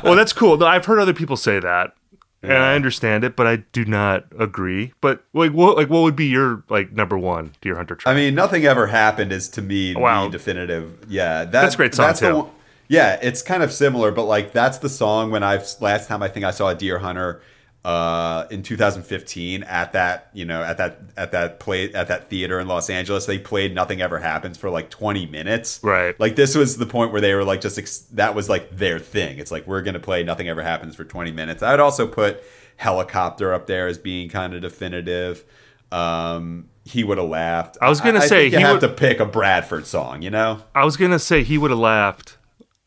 well, 0.04 0.14
that's 0.14 0.32
cool. 0.32 0.62
I've 0.62 0.84
heard 0.84 0.98
other 0.98 1.14
people 1.14 1.36
say 1.36 1.58
that, 1.60 1.94
yeah. 2.42 2.54
and 2.54 2.58
I 2.58 2.74
understand 2.74 3.24
it, 3.24 3.36
but 3.36 3.46
I 3.46 3.56
do 3.56 3.84
not 3.84 4.26
agree. 4.38 4.92
But 5.00 5.24
like, 5.32 5.52
what 5.52 5.76
like 5.76 5.90
what 5.90 6.02
would 6.02 6.16
be 6.16 6.26
your 6.26 6.62
like 6.68 6.92
number 6.92 7.18
one 7.18 7.52
Deerhunter 7.62 7.98
track? 7.98 8.06
I 8.06 8.14
mean, 8.14 8.34
nothing 8.34 8.64
ever 8.64 8.86
happened 8.86 9.32
is 9.32 9.48
to 9.50 9.62
me 9.62 9.94
wow. 9.94 10.28
definitive. 10.28 11.04
Yeah, 11.08 11.44
that, 11.44 11.52
that's 11.52 11.76
great 11.76 11.94
song 11.94 12.08
that's 12.08 12.20
too. 12.20 12.36
One, 12.36 12.50
yeah, 12.88 13.18
it's 13.20 13.42
kind 13.42 13.62
of 13.62 13.72
similar, 13.72 14.10
but 14.10 14.24
like 14.24 14.52
that's 14.52 14.78
the 14.78 14.88
song 14.88 15.30
when 15.30 15.42
I've 15.42 15.68
last 15.80 16.08
time 16.08 16.22
I 16.22 16.28
think 16.28 16.44
I 16.44 16.50
saw 16.50 16.70
a 16.70 16.74
Deerhunter 16.74 17.40
uh, 17.84 18.46
in 18.50 18.62
2015 18.62 19.62
at 19.62 19.92
that 19.92 20.28
you 20.32 20.44
know 20.44 20.62
at 20.62 20.78
that 20.78 20.98
at 21.16 21.32
that 21.32 21.60
play 21.60 21.92
at 21.92 22.08
that 22.08 22.28
theater 22.28 22.58
in 22.60 22.68
Los 22.68 22.90
Angeles. 22.90 23.26
They 23.26 23.38
played 23.38 23.74
Nothing 23.74 24.02
Ever 24.02 24.18
Happens 24.18 24.58
for 24.58 24.68
like 24.68 24.90
20 24.90 25.26
minutes. 25.26 25.80
Right. 25.82 26.18
Like 26.18 26.36
this 26.36 26.54
was 26.54 26.76
the 26.76 26.86
point 26.86 27.12
where 27.12 27.20
they 27.20 27.34
were 27.34 27.44
like 27.44 27.60
just 27.60 27.78
ex- 27.78 28.00
that 28.12 28.34
was 28.34 28.48
like 28.48 28.76
their 28.76 28.98
thing. 28.98 29.38
It's 29.38 29.50
like 29.50 29.66
we're 29.66 29.82
gonna 29.82 30.00
play 30.00 30.22
Nothing 30.22 30.48
Ever 30.48 30.62
Happens 30.62 30.96
for 30.96 31.04
20 31.04 31.30
minutes. 31.32 31.62
I'd 31.62 31.80
also 31.80 32.06
put 32.06 32.42
Helicopter 32.76 33.54
up 33.54 33.66
there 33.66 33.86
as 33.86 33.98
being 33.98 34.28
kind 34.28 34.54
of 34.54 34.62
definitive. 34.62 35.44
Um, 35.90 36.68
he 36.84 37.04
would 37.04 37.18
have 37.18 37.28
laughed. 37.28 37.78
I 37.80 37.88
was 37.88 38.00
gonna 38.00 38.18
I, 38.20 38.26
say 38.26 38.46
I 38.46 38.48
he 38.50 38.56
have 38.56 38.72
would 38.72 38.80
to 38.80 38.88
pick 38.88 39.20
a 39.20 39.24
Bradford 39.24 39.86
song. 39.86 40.22
You 40.22 40.30
know. 40.30 40.62
I 40.74 40.84
was 40.84 40.96
gonna 40.96 41.18
say 41.18 41.42
he 41.42 41.58
would 41.58 41.70
have 41.70 41.80
laughed 41.80 42.38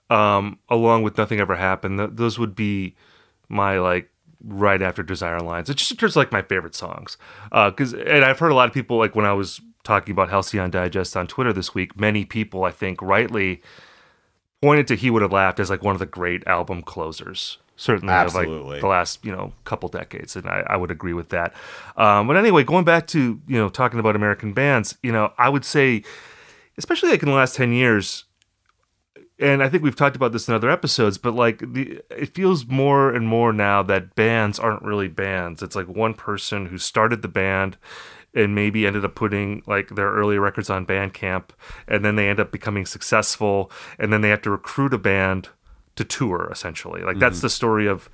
um, 0.10 0.60
along 0.70 1.04
with 1.04 1.18
Nothing 1.18 1.40
Ever 1.40 1.56
Happened. 1.56 1.98
Th- 1.98 2.10
those 2.14 2.38
would 2.38 2.56
be 2.56 2.96
my 3.48 3.80
like 3.80 4.10
right 4.44 4.82
after 4.82 5.04
Desire 5.04 5.40
Lines. 5.40 5.70
It's 5.70 5.88
just, 5.88 6.00
just 6.00 6.16
like 6.16 6.32
my 6.32 6.42
favorite 6.42 6.76
songs. 6.76 7.18
Because 7.52 7.94
uh, 7.94 7.98
and 8.00 8.26
I've 8.26 8.40
heard 8.40 8.52
a 8.52 8.56
lot 8.56 8.68
of 8.68 8.74
people 8.74 8.98
like 8.98 9.16
when 9.16 9.26
I 9.26 9.34
was 9.34 9.62
talking 9.84 10.12
about 10.12 10.30
Halcyon 10.30 10.70
Digest 10.70 11.18
on 11.18 11.28
Twitter 11.28 11.54
this 11.54 11.74
week. 11.74 12.00
Many 12.00 12.26
people 12.26 12.64
I 12.64 12.72
think 12.72 13.02
rightly 13.02 13.62
pointed 14.62 14.88
to 14.88 14.96
He 14.96 15.10
Would 15.10 15.22
Have 15.22 15.32
Laughed 15.32 15.60
as 15.60 15.70
like 15.70 15.84
one 15.84 15.96
of 15.96 16.00
the 16.00 16.06
great 16.06 16.46
album 16.48 16.82
closers. 16.82 17.58
Certainly, 17.78 18.14
Absolutely. 18.14 18.58
of 18.58 18.66
like 18.68 18.82
the 18.82 18.88
last 18.88 19.26
you 19.26 19.32
know 19.32 19.54
couple 19.64 19.90
decades, 19.90 20.36
and 20.36 20.46
I, 20.48 20.64
I 20.68 20.78
would 20.78 20.92
agree 20.92 21.14
with 21.14 21.30
that. 21.30 21.54
Um, 21.98 22.28
but 22.28 22.38
anyway, 22.38 22.64
going 22.64 22.86
back 22.86 23.08
to 23.08 23.42
you 23.48 23.58
know 23.58 23.70
talking 23.70 24.00
about 24.00 24.16
American 24.16 24.54
bands, 24.54 24.98
you 25.02 25.12
know 25.12 25.34
I 25.40 25.50
would 25.50 25.66
say, 25.66 26.04
especially 26.78 27.10
like 27.10 27.24
in 27.24 27.30
the 27.30 27.36
last 27.36 27.56
ten 27.56 27.74
years, 27.74 28.26
and 29.42 29.64
I 29.64 29.70
think 29.70 29.84
we've 29.84 29.96
talked 29.96 30.16
about 30.16 30.32
this 30.32 30.48
in 30.48 30.54
other 30.54 30.70
episodes, 30.70 31.18
but 31.18 31.34
like 31.34 31.60
the 31.74 32.00
it 32.12 32.34
feels 32.36 32.68
more 32.68 33.12
and 33.12 33.28
more 33.28 33.52
now 33.52 33.82
that 33.84 34.16
bands 34.16 34.60
aren't 34.60 34.84
really 34.84 35.08
bands. 35.08 35.64
It's 35.64 35.76
like 35.76 35.88
one 35.88 36.14
person 36.14 36.68
who 36.68 36.78
started 36.78 37.24
the 37.24 37.28
band 37.28 37.78
and 38.34 38.56
maybe 38.56 38.86
ended 38.86 39.04
up 39.04 39.16
putting 39.16 39.64
like 39.66 39.90
their 39.90 40.12
early 40.12 40.38
records 40.38 40.70
on 40.70 40.86
Bandcamp, 40.86 41.50
and 41.88 42.06
then 42.06 42.16
they 42.16 42.30
end 42.30 42.40
up 42.40 42.52
becoming 42.52 42.86
successful, 42.86 43.72
and 43.98 44.14
then 44.14 44.22
they 44.22 44.30
have 44.30 44.44
to 44.44 44.52
recruit 44.52 44.94
a 44.94 45.00
band 45.00 45.50
to 45.96 46.04
tour 46.06 46.48
essentially. 46.52 47.02
Like 47.02 47.14
mm-hmm. 47.14 47.20
that's 47.20 47.42
the 47.42 47.50
story 47.50 47.88
of 47.88 48.10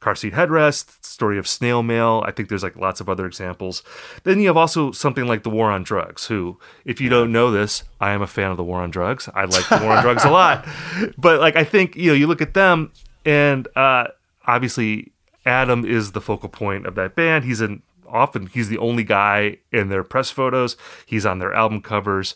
car 0.00 0.14
seat 0.14 0.34
headrest, 0.34 1.04
story 1.04 1.38
of 1.38 1.48
snail 1.48 1.82
mail. 1.82 2.22
I 2.26 2.30
think 2.30 2.48
there's 2.48 2.62
like 2.62 2.76
lots 2.76 3.00
of 3.00 3.08
other 3.08 3.26
examples. 3.26 3.82
Then 4.24 4.40
you 4.40 4.48
have 4.48 4.56
also 4.56 4.92
something 4.92 5.26
like 5.26 5.42
the 5.42 5.50
war 5.50 5.70
on 5.70 5.82
drugs, 5.82 6.26
who, 6.26 6.58
if 6.84 7.00
you 7.00 7.08
don't 7.08 7.32
know 7.32 7.50
this, 7.50 7.84
I 8.00 8.12
am 8.12 8.22
a 8.22 8.26
fan 8.26 8.50
of 8.50 8.56
the 8.56 8.64
war 8.64 8.80
on 8.80 8.90
drugs. 8.90 9.28
I 9.34 9.44
like 9.44 9.68
the 9.68 9.80
war 9.82 9.92
on 9.92 10.02
drugs 10.02 10.24
a 10.24 10.30
lot. 10.30 10.66
But 11.18 11.40
like 11.40 11.56
I 11.56 11.64
think, 11.64 11.96
you 11.96 12.10
know, 12.10 12.14
you 12.14 12.26
look 12.26 12.42
at 12.42 12.54
them 12.54 12.92
and 13.24 13.66
uh 13.76 14.08
obviously 14.46 15.12
Adam 15.44 15.84
is 15.84 16.12
the 16.12 16.20
focal 16.20 16.48
point 16.48 16.86
of 16.86 16.94
that 16.96 17.14
band. 17.14 17.44
He's 17.44 17.60
an 17.60 17.82
often 18.08 18.46
he's 18.46 18.68
the 18.68 18.78
only 18.78 19.04
guy 19.04 19.58
in 19.72 19.88
their 19.88 20.04
press 20.04 20.30
photos. 20.30 20.76
He's 21.06 21.26
on 21.26 21.38
their 21.38 21.52
album 21.54 21.80
covers. 21.80 22.34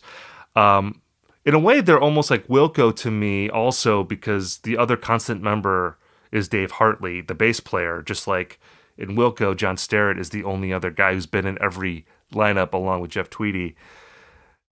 Um 0.55 1.01
in 1.45 1.53
a 1.53 1.59
way 1.59 1.81
they're 1.81 1.99
almost 1.99 2.29
like 2.29 2.47
Wilco 2.47 2.95
to 2.97 3.11
me 3.11 3.49
also 3.49 4.03
because 4.03 4.59
the 4.59 4.77
other 4.77 4.97
constant 4.97 5.41
member 5.41 5.97
is 6.31 6.47
Dave 6.47 6.71
Hartley, 6.71 7.21
the 7.21 7.35
bass 7.35 7.59
player, 7.59 8.01
just 8.01 8.27
like 8.27 8.59
in 8.97 9.15
Wilco, 9.15 9.55
John 9.55 9.75
Stirratt 9.75 10.19
is 10.19 10.29
the 10.29 10.43
only 10.43 10.71
other 10.71 10.91
guy 10.91 11.13
who's 11.13 11.25
been 11.25 11.45
in 11.45 11.61
every 11.61 12.05
lineup 12.33 12.73
along 12.73 13.01
with 13.01 13.11
Jeff 13.11 13.29
Tweedy. 13.29 13.75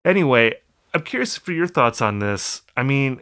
Anyway, 0.04 0.54
I'm 0.94 1.02
curious 1.02 1.36
for 1.36 1.52
your 1.52 1.66
thoughts 1.66 2.00
on 2.00 2.18
this. 2.18 2.62
I 2.76 2.82
mean, 2.82 3.20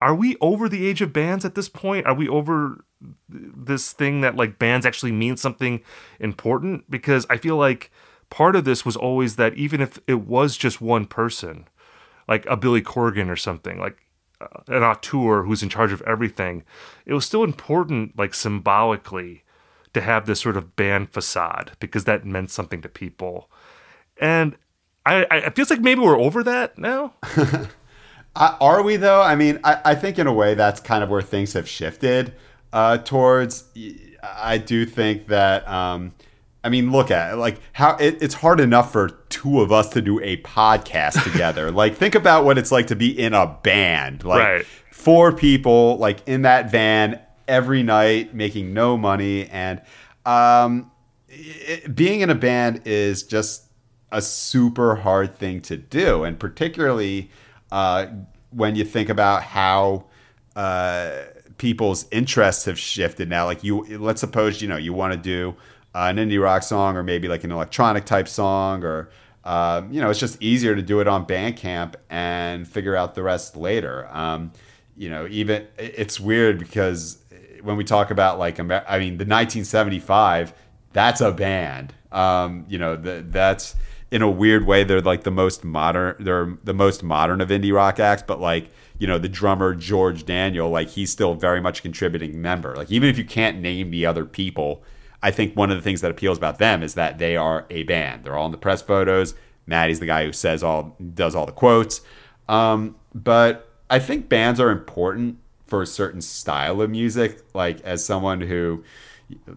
are 0.00 0.14
we 0.14 0.36
over 0.40 0.68
the 0.68 0.86
age 0.86 1.02
of 1.02 1.12
bands 1.12 1.44
at 1.44 1.54
this 1.54 1.68
point? 1.68 2.06
Are 2.06 2.14
we 2.14 2.28
over 2.28 2.84
this 3.28 3.92
thing 3.92 4.20
that 4.22 4.36
like 4.36 4.58
bands 4.58 4.86
actually 4.86 5.12
mean 5.12 5.36
something 5.36 5.82
important? 6.18 6.90
Because 6.90 7.26
I 7.28 7.36
feel 7.36 7.56
like 7.56 7.90
part 8.30 8.56
of 8.56 8.64
this 8.64 8.84
was 8.84 8.96
always 8.96 9.36
that 9.36 9.54
even 9.54 9.80
if 9.80 9.98
it 10.06 10.20
was 10.20 10.56
just 10.56 10.80
one 10.80 11.06
person, 11.06 11.68
like 12.28 12.46
a 12.46 12.56
Billy 12.56 12.82
Corgan 12.82 13.28
or 13.28 13.36
something, 13.36 13.78
like 13.78 13.98
an 14.66 14.82
auteur 14.82 15.44
who's 15.44 15.62
in 15.62 15.68
charge 15.68 15.92
of 15.92 16.02
everything, 16.02 16.64
it 17.06 17.14
was 17.14 17.24
still 17.24 17.44
important, 17.44 18.18
like 18.18 18.34
symbolically, 18.34 19.44
to 19.94 20.00
have 20.00 20.26
this 20.26 20.40
sort 20.40 20.56
of 20.56 20.76
band 20.76 21.10
facade 21.10 21.72
because 21.80 22.04
that 22.04 22.24
meant 22.24 22.50
something 22.50 22.80
to 22.82 22.88
people. 22.88 23.50
And 24.18 24.56
I, 25.04 25.26
I 25.30 25.36
it 25.38 25.56
feels 25.56 25.70
like 25.70 25.80
maybe 25.80 26.00
we're 26.00 26.20
over 26.20 26.42
that 26.44 26.78
now. 26.78 27.14
Uh, 28.36 28.56
are 28.60 28.80
we 28.84 28.94
though? 28.94 29.20
I 29.20 29.34
mean, 29.34 29.58
I, 29.64 29.80
I 29.86 29.94
think 29.96 30.16
in 30.16 30.28
a 30.28 30.32
way 30.32 30.54
that's 30.54 30.78
kind 30.78 31.02
of 31.02 31.10
where 31.10 31.20
things 31.20 31.54
have 31.54 31.68
shifted 31.68 32.32
uh, 32.72 32.98
towards. 32.98 33.64
I 34.22 34.56
do 34.56 34.86
think 34.86 35.26
that. 35.26 35.66
Um, 35.68 36.12
I 36.62 36.68
mean, 36.68 36.92
look 36.92 37.10
at 37.10 37.32
it. 37.32 37.36
like 37.36 37.58
how 37.72 37.96
it, 37.96 38.18
it's 38.22 38.34
hard 38.34 38.60
enough 38.60 38.92
for 38.92 39.08
two 39.30 39.60
of 39.62 39.72
us 39.72 39.88
to 39.90 40.02
do 40.02 40.20
a 40.20 40.36
podcast 40.42 41.22
together. 41.32 41.70
like, 41.70 41.96
think 41.96 42.14
about 42.14 42.44
what 42.44 42.58
it's 42.58 42.70
like 42.70 42.88
to 42.88 42.96
be 42.96 43.08
in 43.18 43.32
a 43.34 43.46
band. 43.62 44.24
Like, 44.24 44.40
Right. 44.40 44.66
four 44.90 45.32
people, 45.32 45.96
like 45.98 46.26
in 46.28 46.42
that 46.42 46.70
van 46.70 47.18
every 47.48 47.82
night, 47.82 48.34
making 48.34 48.74
no 48.74 48.96
money, 48.98 49.46
and 49.48 49.80
um, 50.26 50.90
it, 51.28 51.94
being 51.96 52.20
in 52.20 52.28
a 52.30 52.34
band 52.34 52.82
is 52.84 53.22
just 53.22 53.64
a 54.12 54.20
super 54.20 54.96
hard 54.96 55.34
thing 55.34 55.60
to 55.62 55.76
do, 55.76 56.24
and 56.24 56.38
particularly 56.38 57.30
uh, 57.72 58.06
when 58.50 58.74
you 58.76 58.84
think 58.84 59.08
about 59.08 59.42
how 59.44 60.04
uh, 60.56 61.10
people's 61.58 62.06
interests 62.10 62.64
have 62.66 62.78
shifted 62.78 63.28
now. 63.28 63.44
Like 63.46 63.64
you, 63.64 63.84
let's 63.98 64.20
suppose 64.20 64.60
you 64.60 64.68
know 64.68 64.76
you 64.76 64.92
want 64.92 65.12
to 65.14 65.18
do 65.18 65.54
uh, 65.94 66.12
an 66.14 66.16
indie 66.16 66.42
rock 66.42 66.62
song 66.62 66.96
or 66.96 67.02
maybe 67.02 67.28
like 67.28 67.44
an 67.44 67.52
electronic 67.52 68.04
type 68.04 68.28
song, 68.28 68.84
or 68.84 69.10
uh, 69.44 69.82
you 69.90 70.00
know 70.00 70.10
it's 70.10 70.20
just 70.20 70.40
easier 70.42 70.74
to 70.74 70.82
do 70.82 71.00
it 71.00 71.08
on 71.08 71.26
Bandcamp 71.26 71.94
and 72.08 72.66
figure 72.66 72.96
out 72.96 73.14
the 73.14 73.22
rest 73.22 73.56
later. 73.56 74.08
Um, 74.10 74.52
you 74.96 75.08
know, 75.08 75.26
even 75.30 75.66
it's 75.78 76.20
weird 76.20 76.58
because 76.58 77.18
when 77.62 77.76
we 77.76 77.84
talk 77.84 78.10
about 78.10 78.38
like 78.38 78.58
I 78.60 78.62
mean 78.98 79.18
the 79.18 79.24
1975, 79.24 80.52
that's 80.92 81.20
a 81.20 81.32
band. 81.32 81.94
Um, 82.12 82.66
you 82.68 82.78
know, 82.78 82.96
the, 82.96 83.24
that's 83.28 83.76
in 84.10 84.22
a 84.22 84.30
weird 84.30 84.66
way 84.66 84.84
they're 84.84 85.00
like 85.00 85.22
the 85.22 85.30
most 85.30 85.64
modern 85.64 86.16
they're 86.18 86.56
the 86.64 86.74
most 86.74 87.02
modern 87.02 87.40
of 87.40 87.48
indie 87.48 87.72
rock 87.72 88.00
acts 88.00 88.24
but 88.26 88.40
like 88.40 88.68
you 88.98 89.06
know 89.06 89.18
the 89.18 89.28
drummer 89.28 89.74
george 89.74 90.26
daniel 90.26 90.68
like 90.68 90.88
he's 90.88 91.10
still 91.10 91.34
very 91.34 91.60
much 91.60 91.82
contributing 91.82 92.40
member 92.42 92.74
like 92.76 92.90
even 92.90 93.08
if 93.08 93.16
you 93.16 93.24
can't 93.24 93.60
name 93.60 93.90
the 93.90 94.04
other 94.04 94.24
people 94.24 94.82
i 95.22 95.30
think 95.30 95.56
one 95.56 95.70
of 95.70 95.76
the 95.76 95.82
things 95.82 96.00
that 96.00 96.10
appeals 96.10 96.38
about 96.38 96.58
them 96.58 96.82
is 96.82 96.94
that 96.94 97.18
they 97.18 97.36
are 97.36 97.66
a 97.70 97.82
band 97.84 98.24
they're 98.24 98.36
all 98.36 98.46
in 98.46 98.52
the 98.52 98.58
press 98.58 98.82
photos 98.82 99.34
Matty's 99.66 100.00
the 100.00 100.06
guy 100.06 100.24
who 100.24 100.32
says 100.32 100.62
all 100.62 100.96
does 101.14 101.34
all 101.34 101.46
the 101.46 101.52
quotes 101.52 102.00
um, 102.48 102.96
but 103.14 103.68
i 103.88 103.98
think 103.98 104.28
bands 104.28 104.60
are 104.60 104.70
important 104.70 105.38
for 105.66 105.82
a 105.82 105.86
certain 105.86 106.20
style 106.20 106.80
of 106.80 106.90
music 106.90 107.40
like 107.54 107.80
as 107.82 108.04
someone 108.04 108.40
who 108.40 108.82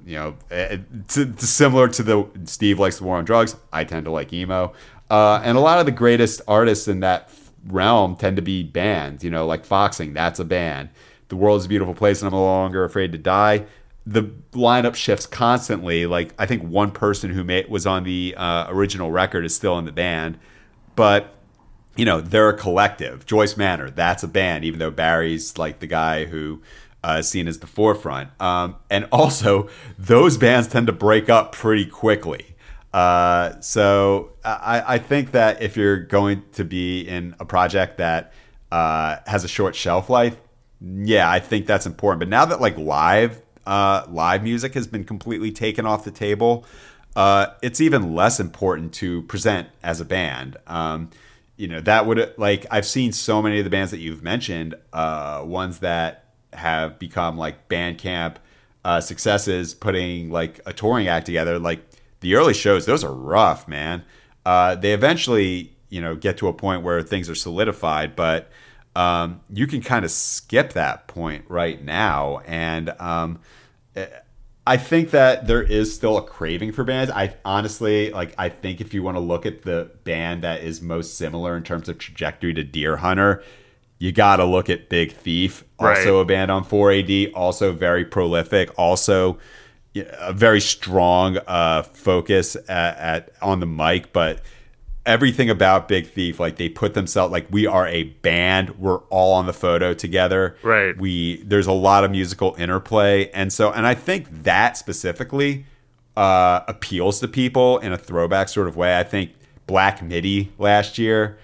you 0.06 0.16
know, 0.16 0.36
eh, 0.52 0.78
to, 1.10 1.26
to 1.26 1.48
similar 1.48 1.88
to 1.90 2.04
the 2.04 2.28
Steve 2.46 2.80
likes 2.80 2.98
the 2.98 3.04
war 3.04 3.18
on 3.18 3.26
drugs. 3.26 3.56
I 3.72 3.84
tend 3.84 4.06
to 4.06 4.12
like 4.12 4.34
emo, 4.34 4.74
uh, 5.10 5.42
and 5.44 5.58
a 5.58 5.62
lot 5.62 5.80
of 5.80 5.86
the 5.86 5.92
greatest 5.92 6.42
artists 6.48 6.88
in 6.88 7.00
that 7.02 7.32
realm 7.66 8.16
tend 8.16 8.36
to 8.36 8.42
be 8.42 8.64
bands. 8.64 9.24
You 9.24 9.30
know, 9.30 9.46
like 9.46 9.66
Foxing, 9.66 10.14
that's 10.14 10.40
a 10.40 10.46
band. 10.46 10.90
The 11.30 11.36
world 11.36 11.60
is 11.60 11.66
a 11.66 11.70
beautiful 11.70 11.94
place, 11.94 12.22
and 12.22 12.28
I'm 12.28 12.34
no 12.34 12.44
longer 12.44 12.84
afraid 12.84 13.12
to 13.14 13.18
die. 13.18 13.66
The 14.06 14.24
lineup 14.52 14.96
shifts 14.96 15.26
constantly. 15.26 16.06
Like 16.06 16.34
I 16.38 16.46
think 16.46 16.64
one 16.64 16.92
person 16.92 17.32
who 17.32 17.64
was 17.70 17.88
on 17.88 18.04
the 18.04 18.36
uh, 18.38 18.68
original 18.70 19.12
record 19.12 19.46
is 19.46 19.56
still 19.56 19.78
in 19.80 19.86
the 19.86 19.92
band, 19.92 20.38
but 20.96 21.36
you 21.96 22.06
know 22.06 22.20
they're 22.20 22.50
a 22.50 22.58
collective. 22.58 23.26
Joyce 23.26 23.56
Manor, 23.56 23.90
that's 23.90 24.24
a 24.24 24.28
band, 24.28 24.66
even 24.66 24.80
though 24.80 24.92
Barry's 24.92 25.58
like 25.58 25.80
the 25.80 25.88
guy 25.88 26.26
who 26.26 26.62
uh, 27.04 27.22
seen 27.22 27.48
as 27.48 27.60
the 27.60 27.68
forefront. 27.68 28.30
Um, 28.42 28.78
and 28.90 29.08
also, 29.12 29.70
those 29.98 30.38
bands 30.38 30.68
tend 30.68 30.88
to 30.88 30.94
break 30.94 31.30
up 31.30 31.52
pretty 31.52 31.86
quickly. 31.86 32.56
Uh, 32.94 33.60
so 33.60 34.34
I, 34.46 34.84
I 34.88 34.98
think 35.00 35.32
that 35.32 35.62
if 35.62 35.76
you're 35.76 35.98
going 35.98 36.44
to 36.54 36.64
be 36.64 37.02
in 37.02 37.36
a 37.40 37.46
project 37.46 37.98
that 37.98 38.34
uh, 38.72 39.18
has 39.26 39.44
a 39.44 39.48
short 39.48 39.76
shelf 39.76 40.10
life, 40.10 40.38
yeah, 40.80 41.30
I 41.30 41.40
think 41.40 41.66
that's 41.66 41.86
important. 41.86 42.20
But 42.20 42.30
now 42.30 42.46
that 42.46 42.62
like 42.62 42.78
live 42.78 43.42
uh, 43.66 44.06
live 44.10 44.44
music 44.44 44.74
has 44.74 44.88
been 44.88 45.04
completely 45.04 45.52
taken 45.52 45.86
off 45.86 46.04
the 46.04 46.12
table, 46.12 46.66
uh, 47.16 47.48
it's 47.62 47.80
even 47.82 48.14
less 48.16 48.40
important 48.40 48.94
to 48.94 49.22
present 49.24 49.68
as 49.84 50.02
a 50.02 50.06
band. 50.06 50.58
Um, 50.68 51.10
you 51.56 51.68
know 51.68 51.82
that 51.82 52.08
would 52.08 52.34
like 52.38 52.66
I've 52.72 52.86
seen 52.86 53.12
so 53.12 53.42
many 53.42 53.60
of 53.60 53.64
the 53.64 53.70
bands 53.70 53.92
that 53.92 54.00
you've 54.00 54.24
mentioned, 54.24 54.76
uh, 54.92 55.44
ones 55.46 55.80
that 55.80 56.26
have 56.52 57.00
become 57.00 57.38
like 57.38 57.70
Bandcamp 57.70 58.36
uh, 58.84 59.02
successes, 59.02 59.74
putting 59.74 60.30
like 60.30 60.60
a 60.66 60.74
touring 60.74 61.08
act 61.08 61.26
together. 61.26 61.60
Like 61.60 61.84
the 62.20 62.36
early 62.36 62.54
shows, 62.54 62.86
those 62.86 63.04
are 63.04 63.14
rough, 63.14 63.68
man. 63.68 64.04
Uh, 64.46 64.76
they 64.76 64.94
eventually, 64.94 65.74
you 65.90 66.02
know, 66.02 66.16
get 66.16 66.38
to 66.38 66.48
a 66.48 66.54
point 66.54 66.84
where 66.84 67.02
things 67.02 67.30
are 67.30 67.36
solidified, 67.36 68.16
but 68.16 68.50
um, 68.96 69.42
you 69.52 69.68
can 69.68 69.82
kind 69.82 70.06
of 70.06 70.12
skip 70.12 70.74
that 70.74 71.08
point 71.08 71.46
right 71.48 71.84
now. 71.84 72.40
And 72.46 72.90
um, 73.00 73.40
I 74.66 74.78
think 74.78 75.12
that 75.12 75.48
there 75.48 75.64
is 75.64 75.94
still 75.94 76.18
a 76.18 76.22
craving 76.22 76.72
for 76.72 76.84
bands. 76.84 77.12
I 77.12 77.36
honestly 77.44 78.12
like. 78.12 78.34
I 78.38 78.50
think 78.50 78.80
if 78.82 78.94
you 78.94 79.04
want 79.04 79.16
to 79.18 79.22
look 79.22 79.46
at 79.46 79.64
the 79.64 79.92
band 80.04 80.44
that 80.44 80.62
is 80.62 80.82
most 80.82 81.18
similar 81.18 81.58
in 81.58 81.64
terms 81.64 81.90
of 81.90 81.98
trajectory 81.98 82.54
to 82.54 82.64
Deerhunter, 82.64 83.44
you 84.00 84.12
got 84.12 84.38
to 84.38 84.46
look 84.46 84.70
at 84.70 84.90
Big 84.90 85.12
Thief, 85.12 85.64
also 85.80 86.18
Right. 86.18 86.22
a 86.22 86.26
band 86.26 86.52
on 86.52 86.64
4AD, 86.64 87.32
also 87.34 87.72
very 87.72 88.06
prolific, 88.06 88.70
also 88.78 89.38
a 89.96 90.34
very 90.34 90.62
strong 90.62 91.38
uh, 91.48 91.84
focus 91.84 92.56
at, 92.68 92.98
at 92.98 93.32
on 93.42 93.60
the 93.60 93.66
mic, 93.66 94.12
but 94.14 94.42
everything 95.06 95.50
about 95.50 95.88
Big 95.88 96.08
Thief, 96.08 96.40
like 96.40 96.58
they 96.58 96.70
put 96.70 96.94
themselves 96.94 97.32
like 97.32 97.48
we 97.50 97.68
are 97.68 97.88
a 97.88 98.04
band. 98.04 98.80
We're 98.80 99.00
all 99.10 99.34
on 99.34 99.46
the 99.46 99.54
photo 99.54 99.94
together. 99.94 100.56
Right. 100.64 100.98
We 100.98 101.44
there's 101.44 101.68
a 101.68 101.74
lot 101.74 102.04
of 102.04 102.12
musical 102.12 102.56
interplay, 102.58 103.30
and 103.32 103.52
so 103.52 103.72
and 103.72 103.86
I 103.86 103.96
think 103.96 104.28
that 104.44 104.78
specifically 104.78 105.66
uh, 106.16 106.62
appeals 106.68 107.20
to 107.22 107.28
people 107.28 107.80
in 107.80 107.92
a 107.92 107.98
throwback 107.98 108.50
sort 108.50 108.68
of 108.68 108.76
way. 108.76 108.98
I 108.98 109.04
think 109.04 109.32
Black 109.68 110.02
Midi 110.02 110.52
last 110.58 110.98
year 110.98 111.38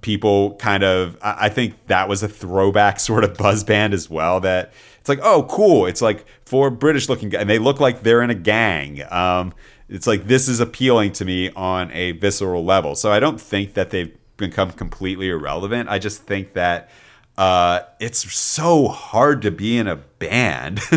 people 0.00 0.54
kind 0.56 0.82
of 0.82 1.16
I 1.22 1.46
I 1.46 1.48
think 1.48 1.74
that 1.86 2.08
was 2.08 2.22
a 2.22 2.28
throwback 2.28 2.98
sort 3.08 3.24
of 3.24 3.36
buzz 3.36 3.64
band 3.64 3.94
as 3.94 4.10
well 4.10 4.40
that 4.40 4.72
it's 4.98 5.08
like 5.08 5.20
oh 5.22 5.46
cool 5.48 5.86
it's 5.86 6.02
like 6.02 6.26
four 6.44 6.70
british 6.70 7.08
looking 7.08 7.28
guys 7.28 7.42
and 7.42 7.48
they 7.48 7.60
look 7.60 7.78
like 7.78 8.02
they're 8.02 8.22
in 8.22 8.30
a 8.30 8.34
gang 8.34 9.02
um 9.12 9.54
it's 9.88 10.06
like 10.06 10.26
this 10.26 10.48
is 10.48 10.60
appealing 10.60 11.12
to 11.12 11.24
me 11.24 11.50
on 11.52 11.90
a 11.92 12.12
visceral 12.12 12.64
level. 12.64 12.94
So 12.94 13.12
i 13.12 13.20
don't 13.20 13.40
think 13.40 13.74
that 13.74 13.90
they've 13.90 14.16
become 14.36 14.72
completely 14.72 15.28
irrelevant. 15.30 15.88
I 15.88 15.98
just 15.98 16.22
think 16.22 16.54
that 16.54 16.90
uh 17.38 17.80
it's 18.00 18.32
so 18.32 18.88
hard 18.88 19.42
to 19.42 19.50
be 19.50 19.76
in 19.76 19.86
a 19.86 19.96
band. 19.96 20.80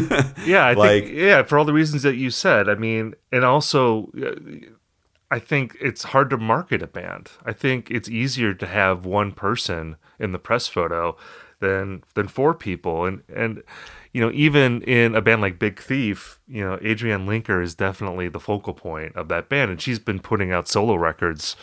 Yeah, 0.45 0.65
I 0.65 0.73
like 0.73 1.03
think 1.03 1.15
yeah, 1.15 1.43
for 1.43 1.59
all 1.59 1.65
the 1.65 1.73
reasons 1.73 2.03
that 2.03 2.15
you 2.15 2.31
said. 2.31 2.69
I 2.69 2.75
mean, 2.75 3.13
and 3.31 3.43
also 3.45 4.09
uh, 4.17 4.35
I 5.31 5.39
think 5.39 5.77
it's 5.79 6.03
hard 6.05 6.29
to 6.31 6.37
market 6.37 6.81
a 6.81 6.87
band. 6.87 7.31
I 7.45 7.53
think 7.53 7.91
it's 7.91 8.09
easier 8.09 8.53
to 8.53 8.65
have 8.65 9.05
one 9.05 9.31
person 9.31 9.97
in 10.19 10.31
the 10.31 10.39
press 10.39 10.67
photo 10.67 11.15
than 11.59 12.03
than 12.15 12.27
four 12.27 12.53
people. 12.53 13.05
And 13.05 13.21
and 13.33 13.63
you 14.11 14.21
know, 14.21 14.31
even 14.33 14.81
in 14.83 15.13
a 15.15 15.21
band 15.21 15.41
like 15.41 15.59
Big 15.59 15.79
Thief, 15.79 16.39
you 16.47 16.65
know, 16.65 16.75
Adrienne 16.83 17.27
Lenker 17.27 17.63
is 17.63 17.75
definitely 17.75 18.27
the 18.27 18.39
focal 18.39 18.73
point 18.73 19.15
of 19.15 19.27
that 19.27 19.49
band, 19.49 19.69
and 19.69 19.81
she's 19.81 19.99
been 19.99 20.19
putting 20.19 20.51
out 20.51 20.67
solo 20.67 20.95
records 20.95 21.55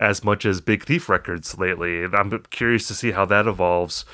as 0.00 0.22
much 0.22 0.44
as 0.44 0.60
Big 0.60 0.84
Thief 0.84 1.08
records 1.08 1.58
lately. 1.58 2.04
And 2.04 2.14
I'm 2.14 2.30
curious 2.50 2.86
to 2.88 2.94
see 2.94 3.10
how 3.10 3.24
that 3.26 3.48
evolves 3.48 4.04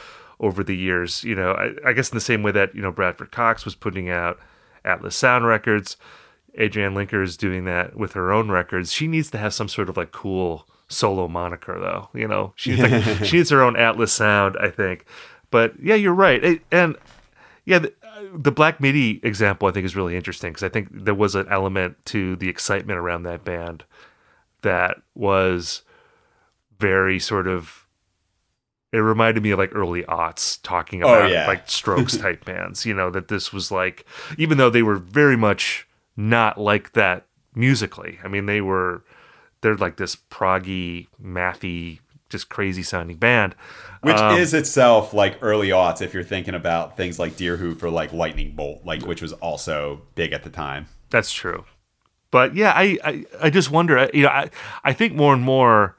over 0.41 0.65
the 0.65 0.77
years. 0.77 1.23
You 1.23 1.35
know, 1.35 1.53
I, 1.53 1.91
I 1.91 1.93
guess 1.93 2.11
in 2.11 2.17
the 2.17 2.21
same 2.21 2.43
way 2.43 2.53
that 2.53 2.75
you 2.75 2.81
know 2.81 2.91
Bradford 2.91 3.31
Cox 3.31 3.65
was 3.65 3.75
putting 3.75 4.09
out 4.09 4.39
Atlas 4.85 5.17
Sound 5.17 5.47
records. 5.47 5.97
Adrienne 6.59 6.95
Lenker 6.95 7.23
is 7.23 7.37
doing 7.37 7.65
that 7.65 7.97
with 7.97 8.13
her 8.13 8.33
own 8.33 8.51
records. 8.51 8.93
She 8.93 9.07
needs 9.09 9.31
to 9.33 9.39
have 9.39 9.53
some 9.55 9.69
sort 9.69 9.89
of 9.89 9.97
like 9.97 10.13
cool 10.13 10.67
solo 10.89 11.27
moniker, 11.29 11.79
though. 11.79 12.09
You 12.19 12.29
know, 12.29 12.53
she 12.57 12.77
needs, 12.77 12.83
like, 12.83 13.25
she 13.25 13.39
needs 13.39 13.51
her 13.51 13.63
own 13.63 13.77
Atlas 13.77 14.13
sound, 14.13 14.57
I 14.61 14.71
think. 14.71 15.05
But 15.51 15.75
yeah, 15.83 15.95
you're 15.95 16.15
right. 16.15 16.63
And 16.71 16.97
yeah, 17.65 17.79
the, 17.79 17.95
the, 18.35 18.53
Black 18.53 18.81
MIDI 18.81 19.21
example 19.23 19.69
I 19.69 19.73
think 19.73 19.85
is 19.85 19.97
really 19.97 20.17
interesting 20.17 20.53
because 20.53 20.63
I 20.63 20.69
think 20.69 20.89
there 20.91 21.15
was 21.15 21.35
an 21.35 21.47
element 21.51 21.97
to 22.07 22.37
the 22.37 22.49
excitement 22.49 22.99
around 22.99 23.23
that 23.25 23.45
band 23.45 23.85
that 24.63 24.97
was 25.15 25.83
very 26.79 27.19
sort 27.19 27.47
of. 27.47 27.87
It 28.93 28.99
reminded 28.99 29.43
me 29.43 29.51
of 29.51 29.59
like 29.59 29.75
early 29.75 30.05
aughts 30.05 30.61
talking 30.63 31.03
Oh, 31.03 31.09
about 31.09 31.31
yeah. 31.31 31.49
like 31.49 31.69
Strokes 31.69 32.17
type 32.19 32.45
bands. 32.45 32.87
You 32.87 32.95
know 32.95 33.11
that 33.11 33.27
this 33.27 33.53
was 33.53 33.73
like, 33.73 34.07
even 34.39 34.57
though 34.57 34.71
they 34.71 34.83
were 34.83 34.95
very 34.97 35.37
much 35.37 35.89
not 36.17 36.59
like 36.59 36.93
that 36.93 37.27
musically. 37.55 38.19
I 38.25 38.29
mean, 38.29 38.47
they 38.47 38.61
were 38.61 39.05
they're 39.61 39.77
like 39.77 39.97
this 39.97 40.17
proggy, 40.17 41.09
mathy, 41.23 42.01
just 42.29 42.49
crazy 42.49 42.83
sounding 42.83 43.17
band. 43.17 43.55
Which 44.03 44.17
Um, 44.17 44.39
is 44.39 44.53
itself 44.53 45.15
like 45.15 45.39
early 45.41 45.69
aughts 45.69 46.03
if 46.03 46.12
you're 46.12 46.23
thinking 46.23 46.55
about 46.55 46.97
things 46.97 47.19
like 47.19 47.33
Deerhoof 47.37 47.83
or 47.83 47.89
like 47.91 48.12
Lightning 48.12 48.55
Bolt, 48.55 48.85
like 48.85 49.07
which 49.07 49.23
was 49.23 49.33
also 49.35 50.03
big 50.15 50.33
at 50.33 50.43
the 50.43 50.51
time. 50.51 50.87
That's 51.11 51.33
true. 51.33 51.65
But 52.31 52.55
yeah, 52.55 52.73
I, 52.75 52.99
I, 53.05 53.25
I 53.43 53.51
just 53.51 53.71
wonder, 53.71 54.11
you 54.12 54.25
know, 54.25 54.29
I, 54.29 54.51
I 54.83 54.93
think 54.93 55.15
more 55.15 55.33
and 55.33 55.43
more 55.43 55.97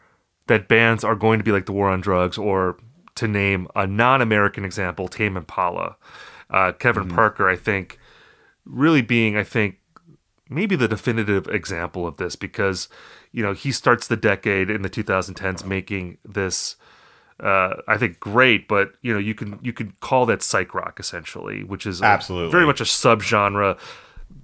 that 0.47 0.67
bands 0.67 1.03
are 1.03 1.15
going 1.15 1.39
to 1.39 1.45
be 1.45 1.51
like 1.51 1.65
the 1.65 1.71
War 1.71 1.89
on 1.89 2.01
Drugs, 2.01 2.37
or 2.37 2.77
to 3.15 3.27
name 3.27 3.67
a 3.75 3.87
non 3.87 4.21
American 4.21 4.65
example, 4.65 5.07
Tame 5.07 5.37
Impala. 5.37 5.95
Uh, 6.49 6.73
Kevin 6.73 7.07
Parker, 7.07 7.49
I 7.49 7.55
think, 7.55 7.97
really 8.65 9.01
being, 9.01 9.35
I 9.37 9.43
think, 9.43 9.79
maybe 10.49 10.75
the 10.75 10.87
definitive 10.87 11.47
example 11.47 12.05
of 12.07 12.17
this 12.17 12.35
because, 12.35 12.87
you 13.31 13.41
know, 13.43 13.53
he 13.53 13.71
starts 13.71 14.07
the 14.07 14.15
decade 14.17 14.69
in 14.69 14.81
the 14.81 14.89
2010s 14.89 15.65
making 15.65 16.17
this. 16.23 16.75
Uh, 17.37 17.81
I 17.87 17.97
think 17.97 18.21
great, 18.21 18.65
but 18.65 18.93
you 19.01 19.11
know 19.11 19.19
you 19.19 19.35
can 19.35 19.59
you 19.61 19.73
can 19.73 19.91
call 19.99 20.25
that 20.27 20.41
psych 20.41 20.73
rock 20.73 21.01
essentially, 21.01 21.65
which 21.65 21.85
is 21.85 21.99
a- 21.99 22.05
Absolutely. 22.05 22.49
very 22.49 22.65
much 22.65 22.79
a 22.79 22.85
subgenre 22.85 23.77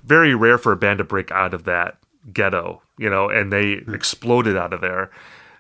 very 0.04 0.36
rare 0.36 0.58
for 0.58 0.72
a 0.72 0.76
band 0.76 0.98
to 0.98 1.04
break 1.04 1.32
out 1.32 1.54
of 1.54 1.64
that 1.64 1.98
ghetto, 2.34 2.82
you 2.98 3.10
know, 3.10 3.30
and 3.30 3.52
they 3.52 3.82
exploded 3.94 4.58
out 4.58 4.74
of 4.74 4.82
there. 4.82 5.10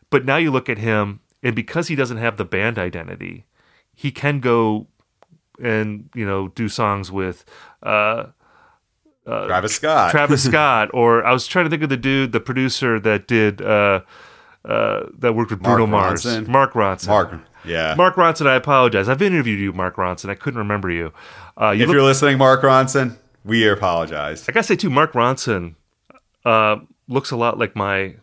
But 0.10 0.26
now 0.26 0.38
you 0.38 0.52
look 0.52 0.70
at 0.70 0.78
him, 0.78 1.22
and 1.42 1.56
because 1.56 1.88
he 1.88 1.96
doesn't 1.96 2.18
have 2.18 2.38
the 2.38 2.46
band 2.46 2.78
identity, 2.78 3.46
he 3.96 4.12
can 4.12 4.40
go 4.40 4.88
and 5.62 6.10
you 6.14 6.26
know 6.26 6.50
do 6.50 6.68
songs 6.68 7.12
with 7.12 7.46
uh, 7.84 8.26
Travis 9.26 9.76
Scott. 9.76 10.12
Travis 10.12 10.44
Scott, 10.48 10.90
or 10.94 11.26
I 11.26 11.34
was 11.34 11.48
trying 11.48 11.66
to 11.66 11.70
think 11.70 11.84
of 11.84 11.90
the 11.90 11.98
dude, 11.98 12.32
the 12.32 12.40
producer 12.40 13.00
that 13.00 13.28
did 13.28 13.62
uh, 13.62 14.02
uh, 14.66 15.08
that 15.20 15.34
worked 15.34 15.52
with 15.52 15.62
Bruno 15.62 15.88
Mars, 15.88 16.24
Ronson. 16.24 16.48
Mark 16.48 16.74
Ronson. 16.74 17.08
Mark. 17.08 17.40
Yeah. 17.64 17.94
Mark 17.96 18.16
Ronson, 18.16 18.48
I 18.48 18.56
apologize. 18.56 19.08
I've 19.08 19.22
interviewed 19.22 19.60
you, 19.60 19.72
Mark 19.74 19.96
Ronson. 19.96 20.30
I 20.30 20.36
couldn't 20.36 20.58
remember 20.58 20.90
you. 20.90 21.14
Uh, 21.60 21.72
you 21.72 21.84
if 21.84 21.88
look 21.88 21.96
you're 21.96 22.04
listening, 22.04 22.38
Mark 22.38 22.62
Ronson, 22.62 23.18
we 23.46 23.68
apologize. 23.68 24.48
I 24.50 24.52
gotta 24.52 24.64
say 24.64 24.76
too, 24.76 24.90
Mark 24.90 25.14
Ronson 25.14 25.76
uh, 26.46 26.78
looks 27.08 27.32
a 27.32 27.36
lot 27.36 27.60
like 27.60 27.76
my 27.76 28.16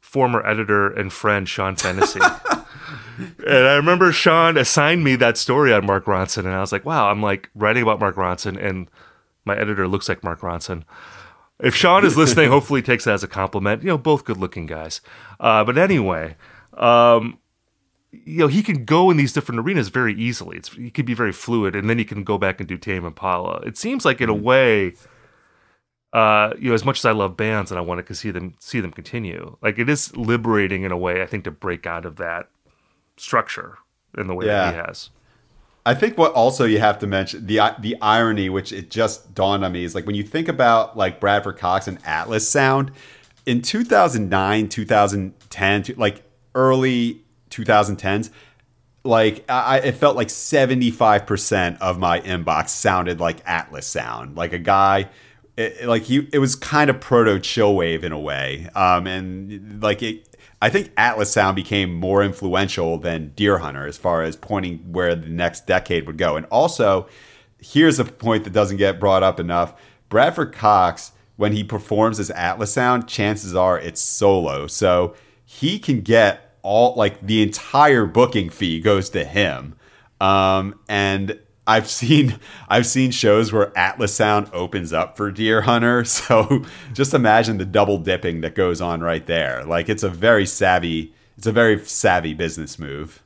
former 0.00 0.44
editor 0.46 0.90
and 0.90 1.12
friend 1.12 1.48
Sean 1.48 1.76
Fennessey. 1.76 2.20
and 3.46 3.66
I 3.66 3.74
remember 3.74 4.12
Sean 4.12 4.56
assigned 4.56 5.04
me 5.04 5.16
that 5.16 5.36
story 5.36 5.72
on 5.72 5.86
Mark 5.86 6.06
Ronson, 6.06 6.38
and 6.38 6.48
I 6.54 6.60
was 6.60 6.72
like, 6.72 6.84
wow, 6.84 7.10
I'm 7.10 7.22
like 7.22 7.50
writing 7.54 7.82
about 7.82 8.00
Mark 8.00 8.16
Ronson, 8.16 8.62
and 8.62 8.88
my 9.44 9.56
editor 9.56 9.88
looks 9.88 10.08
like 10.08 10.22
Mark 10.22 10.40
Ronson. 10.40 10.84
If 11.60 11.74
Sean 11.74 12.04
is 12.04 12.16
listening, 12.16 12.50
hopefully 12.50 12.80
he 12.80 12.86
takes 12.86 13.04
that 13.04 13.14
as 13.14 13.24
a 13.24 13.28
compliment. 13.28 13.82
You 13.82 13.88
know, 13.88 13.98
both 13.98 14.24
good 14.24 14.36
looking 14.36 14.66
guys. 14.66 15.00
Uh, 15.38 15.64
but 15.64 15.78
anyway, 15.78 16.36
um, 16.74 17.38
you 18.12 18.38
know, 18.38 18.46
he 18.46 18.62
can 18.62 18.84
go 18.84 19.10
in 19.10 19.16
these 19.16 19.32
different 19.32 19.60
arenas 19.60 19.88
very 19.88 20.14
easily. 20.14 20.56
It's 20.56 20.72
he 20.74 20.90
can 20.90 21.06
be 21.06 21.14
very 21.14 21.32
fluid, 21.32 21.74
and 21.74 21.88
then 21.88 21.98
he 21.98 22.04
can 22.04 22.24
go 22.24 22.38
back 22.38 22.60
and 22.60 22.68
do 22.68 22.76
Tame 22.76 23.04
Impala. 23.04 23.60
It 23.60 23.76
seems 23.76 24.04
like 24.04 24.20
in 24.20 24.28
a 24.28 24.34
way, 24.34 24.94
uh, 26.12 26.52
you 26.58 26.68
know, 26.68 26.74
as 26.74 26.84
much 26.84 26.98
as 26.98 27.04
I 27.04 27.12
love 27.12 27.36
bands 27.36 27.70
and 27.70 27.78
I 27.78 27.82
want 27.82 28.06
to 28.06 28.14
see 28.14 28.30
them 28.30 28.54
see 28.58 28.80
them 28.80 28.90
continue, 28.92 29.56
like 29.62 29.78
it 29.78 29.88
is 29.88 30.14
liberating 30.16 30.82
in 30.82 30.92
a 30.92 30.98
way. 30.98 31.22
I 31.22 31.26
think 31.26 31.44
to 31.44 31.50
break 31.50 31.86
out 31.86 32.04
of 32.04 32.16
that 32.16 32.50
structure 33.16 33.78
in 34.16 34.26
the 34.26 34.34
way 34.34 34.46
that 34.46 34.72
he 34.72 34.78
has. 34.78 35.10
I 35.84 35.94
think 35.94 36.16
what 36.16 36.32
also 36.32 36.64
you 36.64 36.78
have 36.78 36.98
to 37.00 37.06
mention 37.06 37.46
the 37.46 37.60
the 37.80 37.96
irony, 38.00 38.48
which 38.48 38.72
it 38.72 38.90
just 38.90 39.34
dawned 39.34 39.64
on 39.64 39.72
me, 39.72 39.84
is 39.84 39.94
like 39.94 40.06
when 40.06 40.14
you 40.14 40.22
think 40.22 40.48
about 40.48 40.96
like 40.96 41.18
Bradford 41.18 41.58
Cox 41.58 41.88
and 41.88 41.98
Atlas 42.04 42.48
Sound 42.48 42.92
in 43.46 43.62
2009, 43.62 44.68
2010, 44.68 45.84
like 45.96 46.22
early 46.54 47.22
2010s, 47.50 48.30
like 49.04 49.44
I, 49.50 49.78
it 49.80 49.96
felt 49.96 50.16
like 50.16 50.28
75% 50.28 51.78
of 51.80 51.98
my 51.98 52.20
inbox 52.20 52.68
sounded 52.68 53.18
like 53.18 53.38
Atlas 53.46 53.86
Sound, 53.86 54.36
like 54.36 54.52
a 54.52 54.58
guy. 54.58 55.08
It, 55.56 55.86
like 55.86 56.04
he, 56.04 56.28
it 56.32 56.38
was 56.38 56.54
kind 56.54 56.88
of 56.88 57.00
proto 57.00 57.38
chillwave 57.38 58.04
in 58.04 58.12
a 58.12 58.18
way, 58.18 58.68
um, 58.74 59.06
and 59.06 59.82
like 59.82 60.02
it, 60.02 60.31
I 60.62 60.70
think 60.70 60.92
Atlas 60.96 61.32
Sound 61.32 61.56
became 61.56 61.92
more 61.92 62.22
influential 62.22 62.96
than 62.96 63.32
Deerhunter 63.36 63.88
as 63.88 63.98
far 63.98 64.22
as 64.22 64.36
pointing 64.36 64.78
where 64.92 65.16
the 65.16 65.28
next 65.28 65.66
decade 65.66 66.06
would 66.06 66.16
go. 66.16 66.36
And 66.36 66.46
also, 66.46 67.08
here's 67.58 67.98
a 67.98 68.04
point 68.04 68.44
that 68.44 68.52
doesn't 68.52 68.76
get 68.76 69.00
brought 69.00 69.24
up 69.24 69.40
enough: 69.40 69.74
Bradford 70.08 70.52
Cox, 70.52 71.10
when 71.34 71.50
he 71.50 71.64
performs 71.64 72.20
as 72.20 72.30
Atlas 72.30 72.72
Sound, 72.72 73.08
chances 73.08 73.56
are 73.56 73.76
it's 73.76 74.00
solo, 74.00 74.68
so 74.68 75.16
he 75.44 75.80
can 75.80 76.00
get 76.00 76.56
all 76.62 76.94
like 76.94 77.26
the 77.26 77.42
entire 77.42 78.06
booking 78.06 78.48
fee 78.48 78.78
goes 78.78 79.10
to 79.10 79.24
him. 79.24 79.74
Um, 80.20 80.78
and 80.88 81.40
I've 81.66 81.88
seen 81.88 82.38
I've 82.68 82.86
seen 82.86 83.10
shows 83.10 83.52
where 83.52 83.76
Atlas 83.78 84.14
Sound 84.14 84.50
opens 84.52 84.92
up 84.92 85.16
for 85.16 85.32
Deerhunter. 85.32 86.02
So 86.22 86.64
just 86.92 87.14
imagine 87.14 87.58
the 87.58 87.64
double 87.64 87.98
dipping 87.98 88.40
that 88.40 88.54
goes 88.54 88.80
on 88.80 89.00
right 89.00 89.26
there. 89.26 89.64
Like 89.64 89.88
it's 89.88 90.02
a 90.02 90.08
very 90.08 90.46
savvy 90.46 91.14
it's 91.36 91.46
a 91.46 91.52
very 91.52 91.84
savvy 91.84 92.34
business 92.34 92.78
move. 92.78 93.22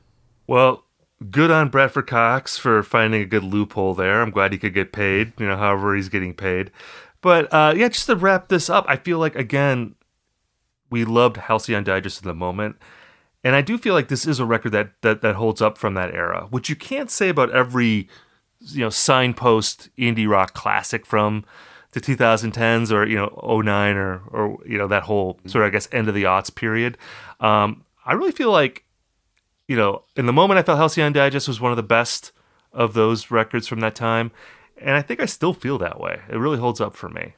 Well, 0.47 0.83
good 1.29 1.51
on 1.51 1.69
Bradford 1.69 2.07
Cox 2.07 2.57
for 2.57 2.83
finding 2.83 3.21
a 3.21 3.25
good 3.25 3.43
loophole 3.43 3.93
there. 3.93 4.21
I'm 4.21 4.31
glad 4.31 4.51
he 4.51 4.57
could 4.57 4.73
get 4.73 4.93
paid, 4.93 5.33
you 5.39 5.47
know, 5.47 5.57
however 5.57 5.95
he's 5.95 6.09
getting 6.09 6.33
paid. 6.33 6.71
But 7.21 7.51
uh, 7.53 7.73
yeah, 7.75 7.89
just 7.89 8.05
to 8.05 8.15
wrap 8.15 8.47
this 8.47 8.69
up, 8.69 8.85
I 8.87 8.95
feel 8.95 9.19
like 9.19 9.35
again, 9.35 9.95
we 10.89 11.03
loved 11.05 11.37
Halcyon 11.37 11.83
Digest 11.83 12.21
in 12.21 12.27
the 12.27 12.33
moment. 12.33 12.77
And 13.43 13.55
I 13.55 13.61
do 13.61 13.77
feel 13.77 13.93
like 13.93 14.07
this 14.07 14.25
is 14.25 14.39
a 14.39 14.45
record 14.45 14.71
that, 14.71 14.91
that 15.01 15.21
that 15.21 15.35
holds 15.35 15.61
up 15.61 15.77
from 15.77 15.93
that 15.95 16.13
era, 16.13 16.47
which 16.49 16.69
you 16.69 16.75
can't 16.75 17.11
say 17.11 17.29
about 17.29 17.51
every 17.51 18.09
you 18.61 18.81
know 18.81 18.89
signpost 18.89 19.89
indie 19.97 20.27
rock 20.27 20.53
classic 20.53 21.05
from 21.05 21.45
the 21.91 22.01
2010s 22.01 22.91
or 22.91 23.05
you 23.07 23.15
know 23.15 23.61
09 23.63 23.95
or 23.95 24.21
or 24.31 24.57
you 24.65 24.77
know 24.77 24.87
that 24.87 25.03
whole 25.03 25.39
sort 25.45 25.63
of 25.63 25.69
I 25.69 25.71
guess 25.71 25.87
end 25.91 26.07
of 26.07 26.15
the 26.15 26.23
aughts 26.23 26.53
period. 26.53 26.97
Um, 27.39 27.85
I 28.05 28.13
really 28.13 28.31
feel 28.31 28.51
like 28.51 28.83
you 29.67 29.75
know, 29.75 30.03
in 30.15 30.25
the 30.25 30.33
moment, 30.33 30.57
I 30.57 30.63
felt 30.63 30.77
Halcyon 30.77 31.13
Digest 31.13 31.47
was 31.47 31.59
one 31.59 31.71
of 31.71 31.75
the 31.75 31.83
best 31.83 32.31
of 32.71 32.93
those 32.93 33.31
records 33.31 33.67
from 33.67 33.81
that 33.81 33.95
time, 33.95 34.31
and 34.77 34.91
I 34.91 35.01
think 35.01 35.19
I 35.19 35.25
still 35.25 35.53
feel 35.53 35.77
that 35.79 35.99
way. 35.99 36.21
It 36.29 36.37
really 36.37 36.57
holds 36.57 36.79
up 36.79 36.95
for 36.95 37.09
me. 37.09 37.33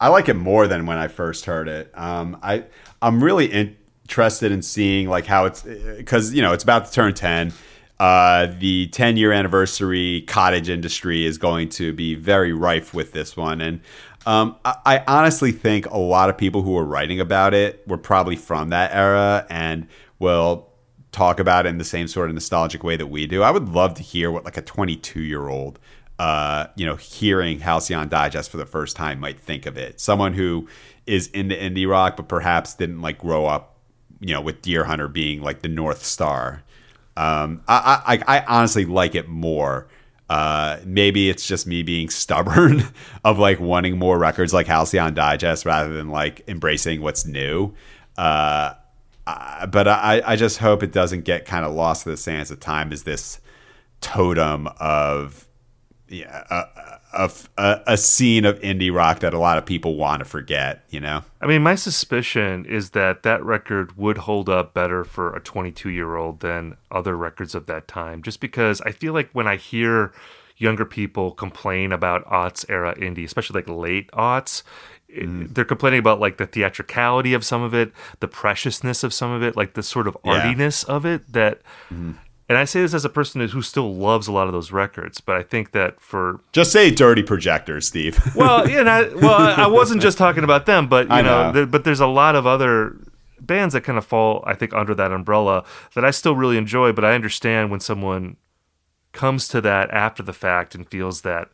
I 0.00 0.08
like 0.08 0.28
it 0.30 0.34
more 0.34 0.66
than 0.66 0.86
when 0.86 0.96
I 0.96 1.08
first 1.08 1.44
heard 1.44 1.68
it. 1.68 1.90
Um, 1.94 2.38
I 2.42 2.64
I'm 3.02 3.22
really 3.22 3.46
interested 3.46 4.50
in 4.52 4.62
seeing 4.62 5.08
like 5.08 5.26
how 5.26 5.44
it's 5.44 5.62
because 5.62 6.32
you 6.32 6.40
know 6.40 6.52
it's 6.52 6.64
about 6.64 6.86
to 6.86 6.92
turn 6.92 7.12
ten. 7.14 7.52
Uh, 8.00 8.46
the 8.58 8.88
10 8.88 9.16
year 9.16 9.30
anniversary 9.30 10.22
cottage 10.22 10.68
industry 10.68 11.24
is 11.26 11.38
going 11.38 11.68
to 11.68 11.92
be 11.92 12.14
very 12.14 12.52
rife 12.52 12.94
with 12.94 13.12
this 13.12 13.36
one, 13.36 13.60
and 13.60 13.80
um, 14.26 14.56
I, 14.64 14.74
I 14.86 15.04
honestly 15.06 15.52
think 15.52 15.86
a 15.86 15.98
lot 15.98 16.30
of 16.30 16.36
people 16.36 16.62
who 16.62 16.72
were 16.72 16.84
writing 16.84 17.20
about 17.20 17.54
it 17.54 17.86
were 17.86 17.98
probably 17.98 18.36
from 18.36 18.70
that 18.70 18.92
era 18.94 19.46
and 19.48 19.86
will 20.18 20.68
talk 21.12 21.40
about 21.40 21.66
it 21.66 21.68
in 21.68 21.78
the 21.78 21.84
same 21.84 22.08
sort 22.08 22.28
of 22.28 22.34
nostalgic 22.34 22.82
way 22.82 22.96
that 22.96 23.06
we 23.06 23.26
do. 23.26 23.42
I 23.42 23.50
would 23.50 23.68
love 23.68 23.94
to 23.94 24.02
hear 24.02 24.30
what 24.30 24.44
like 24.44 24.56
a 24.56 24.62
22 24.62 25.20
year 25.20 25.48
old 25.48 25.78
uh, 26.20 26.66
you 26.76 26.84
know, 26.84 26.96
hearing 26.96 27.60
Halcyon 27.60 28.10
Digest 28.10 28.50
for 28.50 28.58
the 28.58 28.66
first 28.66 28.94
time 28.94 29.20
might 29.20 29.40
think 29.40 29.64
of 29.64 29.78
it. 29.78 29.98
Someone 29.98 30.34
who 30.34 30.68
is 31.06 31.28
into 31.28 31.54
indie 31.54 31.88
rock, 31.88 32.18
but 32.18 32.28
perhaps 32.28 32.74
didn't 32.74 33.00
like 33.00 33.16
grow 33.16 33.46
up, 33.46 33.78
you 34.20 34.34
know, 34.34 34.42
with 34.42 34.60
Deerhunter 34.60 35.10
being 35.10 35.40
like 35.40 35.62
the 35.62 35.68
North 35.68 36.04
Star. 36.04 36.62
Um, 37.20 37.62
I, 37.68 38.22
I 38.26 38.38
I 38.38 38.44
honestly 38.46 38.86
like 38.86 39.14
it 39.14 39.28
more. 39.28 39.88
Uh, 40.30 40.78
maybe 40.86 41.28
it's 41.28 41.46
just 41.46 41.66
me 41.66 41.82
being 41.82 42.08
stubborn 42.22 42.84
of 43.24 43.38
like 43.38 43.60
wanting 43.60 43.98
more 43.98 44.18
records 44.18 44.54
like 44.54 44.66
Halcyon 44.66 45.12
Digest 45.12 45.66
rather 45.66 45.94
than 45.94 46.08
like 46.08 46.48
embracing 46.48 47.02
what's 47.02 47.26
new. 47.26 47.74
Uh, 48.16 48.74
but 49.70 49.86
I, 49.86 50.22
I 50.24 50.36
just 50.36 50.58
hope 50.58 50.82
it 50.82 50.92
doesn't 50.92 51.24
get 51.24 51.44
kind 51.44 51.64
of 51.64 51.72
lost 51.72 52.04
to 52.04 52.10
the 52.10 52.16
sands 52.16 52.50
of 52.50 52.58
time 52.58 52.92
as 52.92 53.02
this 53.02 53.38
totem 54.00 54.68
of 54.78 55.46
yeah, 56.08 56.64
a, 57.12 57.30
a, 57.56 57.80
a, 57.88 57.96
scene 57.96 58.44
of 58.44 58.60
indie 58.60 58.94
rock 58.94 59.20
that 59.20 59.34
a 59.34 59.38
lot 59.38 59.58
of 59.58 59.66
people 59.66 59.96
want 59.96 60.20
to 60.20 60.24
forget, 60.24 60.84
you 60.90 61.00
know? 61.00 61.22
I 61.40 61.46
mean, 61.46 61.62
my 61.62 61.74
suspicion 61.74 62.64
is 62.66 62.90
that 62.90 63.22
that 63.24 63.44
record 63.44 63.96
would 63.96 64.18
hold 64.18 64.48
up 64.48 64.74
better 64.74 65.04
for 65.04 65.34
a 65.34 65.40
22 65.40 65.90
year 65.90 66.16
old 66.16 66.40
than 66.40 66.76
other 66.90 67.16
records 67.16 67.54
of 67.54 67.66
that 67.66 67.88
time, 67.88 68.22
just 68.22 68.40
because 68.40 68.80
I 68.82 68.92
feel 68.92 69.12
like 69.12 69.30
when 69.32 69.46
I 69.46 69.56
hear 69.56 70.12
younger 70.56 70.84
people 70.84 71.32
complain 71.32 71.90
about 71.90 72.24
aughts 72.26 72.64
era 72.68 72.94
indie, 72.96 73.24
especially 73.24 73.60
like 73.60 73.68
late 73.68 74.10
aughts, 74.12 74.62
Mm. 75.16 75.52
they're 75.52 75.64
complaining 75.64 75.98
about 75.98 76.20
like 76.20 76.36
the 76.36 76.46
theatricality 76.46 77.34
of 77.34 77.44
some 77.44 77.62
of 77.62 77.74
it, 77.74 77.92
the 78.20 78.28
preciousness 78.28 79.02
of 79.02 79.12
some 79.12 79.32
of 79.32 79.42
it, 79.42 79.56
like 79.56 79.74
the 79.74 79.82
sort 79.82 80.06
of 80.06 80.16
artiness 80.24 80.84
yeah. 80.86 80.94
of 80.94 81.04
it 81.04 81.32
that 81.32 81.62
mm. 81.92 82.14
And 82.50 82.58
I 82.58 82.64
say 82.64 82.80
this 82.80 82.94
as 82.94 83.04
a 83.04 83.08
person 83.08 83.40
who 83.46 83.62
still 83.62 83.94
loves 83.94 84.26
a 84.26 84.32
lot 84.32 84.48
of 84.48 84.52
those 84.52 84.72
records, 84.72 85.20
but 85.20 85.36
I 85.36 85.44
think 85.44 85.70
that 85.70 86.00
for 86.00 86.40
just 86.50 86.72
say 86.72 86.90
dirty 86.90 87.22
projectors, 87.22 87.86
Steve. 87.86 88.18
well, 88.34 88.68
yeah, 88.68 88.80
I, 88.80 89.14
well, 89.14 89.38
I 89.38 89.68
wasn't 89.68 90.02
just 90.02 90.18
talking 90.18 90.42
about 90.42 90.66
them, 90.66 90.88
but 90.88 91.08
you 91.10 91.22
know, 91.22 91.52
know. 91.52 91.64
but 91.64 91.84
there's 91.84 92.00
a 92.00 92.08
lot 92.08 92.34
of 92.34 92.48
other 92.48 92.96
bands 93.40 93.72
that 93.74 93.82
kind 93.82 93.96
of 93.96 94.04
fall, 94.04 94.42
I 94.48 94.54
think, 94.54 94.74
under 94.74 94.96
that 94.96 95.12
umbrella 95.12 95.64
that 95.94 96.04
I 96.04 96.10
still 96.10 96.34
really 96.34 96.56
enjoy. 96.56 96.90
But 96.90 97.04
I 97.04 97.14
understand 97.14 97.70
when 97.70 97.78
someone 97.78 98.36
comes 99.12 99.46
to 99.46 99.60
that 99.60 99.88
after 99.92 100.24
the 100.24 100.32
fact 100.32 100.74
and 100.74 100.88
feels 100.88 101.20
that 101.20 101.50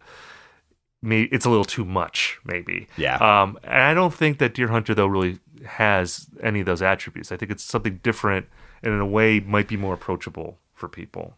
me 1.02 1.24
it's 1.24 1.44
a 1.44 1.50
little 1.50 1.66
too 1.66 1.84
much, 1.84 2.38
maybe. 2.42 2.88
Yeah. 2.96 3.16
Um, 3.16 3.58
and 3.64 3.82
I 3.82 3.92
don't 3.92 4.14
think 4.14 4.38
that 4.38 4.54
Deerhunter 4.54 4.96
though 4.96 5.08
really 5.08 5.40
has 5.66 6.26
any 6.42 6.60
of 6.60 6.66
those 6.66 6.80
attributes. 6.80 7.30
I 7.30 7.36
think 7.36 7.50
it's 7.50 7.64
something 7.64 8.00
different, 8.02 8.46
and 8.82 8.94
in 8.94 9.00
a 9.00 9.06
way, 9.06 9.40
might 9.40 9.68
be 9.68 9.76
more 9.76 9.92
approachable 9.92 10.56
for 10.76 10.88
people. 10.88 11.36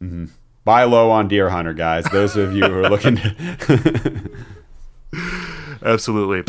Mm-hmm. 0.00 0.26
Buy 0.64 0.84
low 0.84 1.10
on 1.10 1.28
Deerhunter, 1.28 1.76
guys. 1.76 2.04
Those 2.12 2.36
of 2.36 2.54
you 2.54 2.64
who 2.64 2.74
are 2.74 2.88
looking. 2.88 3.16
To 3.16 4.30
Absolutely. 5.82 6.44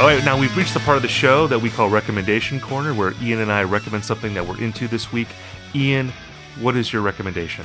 All 0.00 0.08
right, 0.08 0.24
now 0.24 0.38
we've 0.38 0.56
reached 0.56 0.74
the 0.74 0.80
part 0.80 0.96
of 0.96 1.02
the 1.02 1.08
show 1.08 1.46
that 1.46 1.60
we 1.60 1.70
call 1.70 1.88
Recommendation 1.88 2.58
Corner, 2.58 2.92
where 2.92 3.14
Ian 3.22 3.40
and 3.40 3.52
I 3.52 3.62
recommend 3.62 4.04
something 4.04 4.34
that 4.34 4.44
we're 4.46 4.60
into 4.60 4.88
this 4.88 5.12
week. 5.12 5.28
Ian, 5.74 6.12
what 6.60 6.76
is 6.76 6.92
your 6.92 7.02
recommendation? 7.02 7.64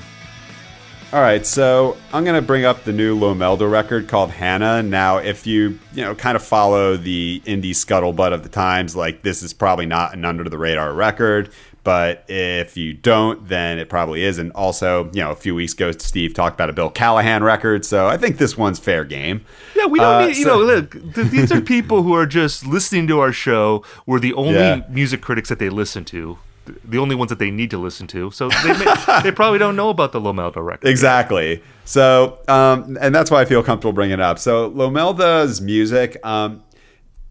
All 1.14 1.22
right, 1.22 1.46
so 1.46 1.96
I'm 2.12 2.26
going 2.26 2.36
to 2.36 2.46
bring 2.46 2.66
up 2.66 2.84
the 2.84 2.92
new 2.92 3.18
Lomelda 3.18 3.66
record 3.72 4.10
called 4.10 4.30
Hannah. 4.30 4.84
Now, 4.84 5.18
if 5.18 5.48
you, 5.48 5.80
you 5.94 6.04
know, 6.04 6.14
kind 6.14 6.36
of 6.36 6.44
follow 6.44 6.98
the 6.98 7.42
indie 7.46 7.70
scuttlebutt 7.70 8.34
of 8.34 8.44
the 8.44 8.50
times, 8.50 8.94
like 8.94 9.22
this 9.22 9.42
is 9.42 9.54
probably 9.54 9.86
not 9.86 10.14
an 10.14 10.26
under 10.26 10.44
the 10.44 10.58
radar 10.58 10.94
record. 10.94 11.50
But 11.86 12.26
if 12.28 12.76
you 12.76 12.92
don't, 12.94 13.48
then 13.48 13.80
it 13.80 13.88
probably 13.88 14.22
is. 14.22 14.38
And 14.38 14.52
also, 14.52 15.06
you 15.14 15.22
know, 15.22 15.32
a 15.32 15.36
few 15.38 15.56
weeks 15.56 15.72
ago, 15.72 15.94
Steve 15.94 16.34
talked 16.34 16.56
about 16.56 16.70
a 16.70 16.74
Bill 16.74 16.90
Callahan 16.90 17.42
record, 17.42 17.86
so 17.86 18.08
I 18.08 18.18
think 18.18 18.38
this 18.38 18.58
one's 18.58 18.78
fair 18.78 19.06
game. 19.06 19.46
Yeah, 19.78 19.86
we 19.86 20.00
don't 20.00 20.16
uh, 20.16 20.28
need, 20.28 20.36
you 20.36 20.44
so, 20.44 20.60
know, 20.60 20.66
look, 20.66 20.92
th- 20.92 21.28
these 21.28 21.54
are 21.54 21.62
people 21.62 22.04
who 22.04 22.14
are 22.14 22.26
just 22.26 22.66
listening 22.66 23.08
to 23.08 23.22
our 23.22 23.32
show. 23.32 23.86
We're 24.06 24.20
the 24.20 24.34
only 24.34 24.56
yeah. 24.56 24.82
music 24.90 25.22
critics 25.22 25.48
that 25.48 25.60
they 25.60 25.70
listen 25.70 26.04
to 26.06 26.38
the 26.84 26.98
only 26.98 27.16
ones 27.16 27.30
that 27.30 27.40
they 27.40 27.52
need 27.52 27.72
to 27.72 27.78
listen 27.78 28.08
to. 28.08 28.32
So 28.32 28.50
they, 28.50 28.78
may, 28.78 28.94
they 29.24 29.32
probably 29.32 29.60
don't 29.60 29.76
know 29.76 29.90
about 29.90 30.12
the 30.12 30.22
Lomelda 30.22 30.62
record. 30.62 30.88
Exactly. 30.88 31.62
So, 31.86 32.40
um, 32.48 32.98
and 33.00 33.14
that's 33.14 33.32
why 33.32 33.42
I 33.42 33.46
feel 33.46 33.64
comfortable 33.64 33.94
bringing 33.94 34.16
it 34.16 34.22
up. 34.22 34.40
So 34.40 34.70
Lomelda's 34.72 35.62
music, 35.62 36.18
um, 36.26 36.64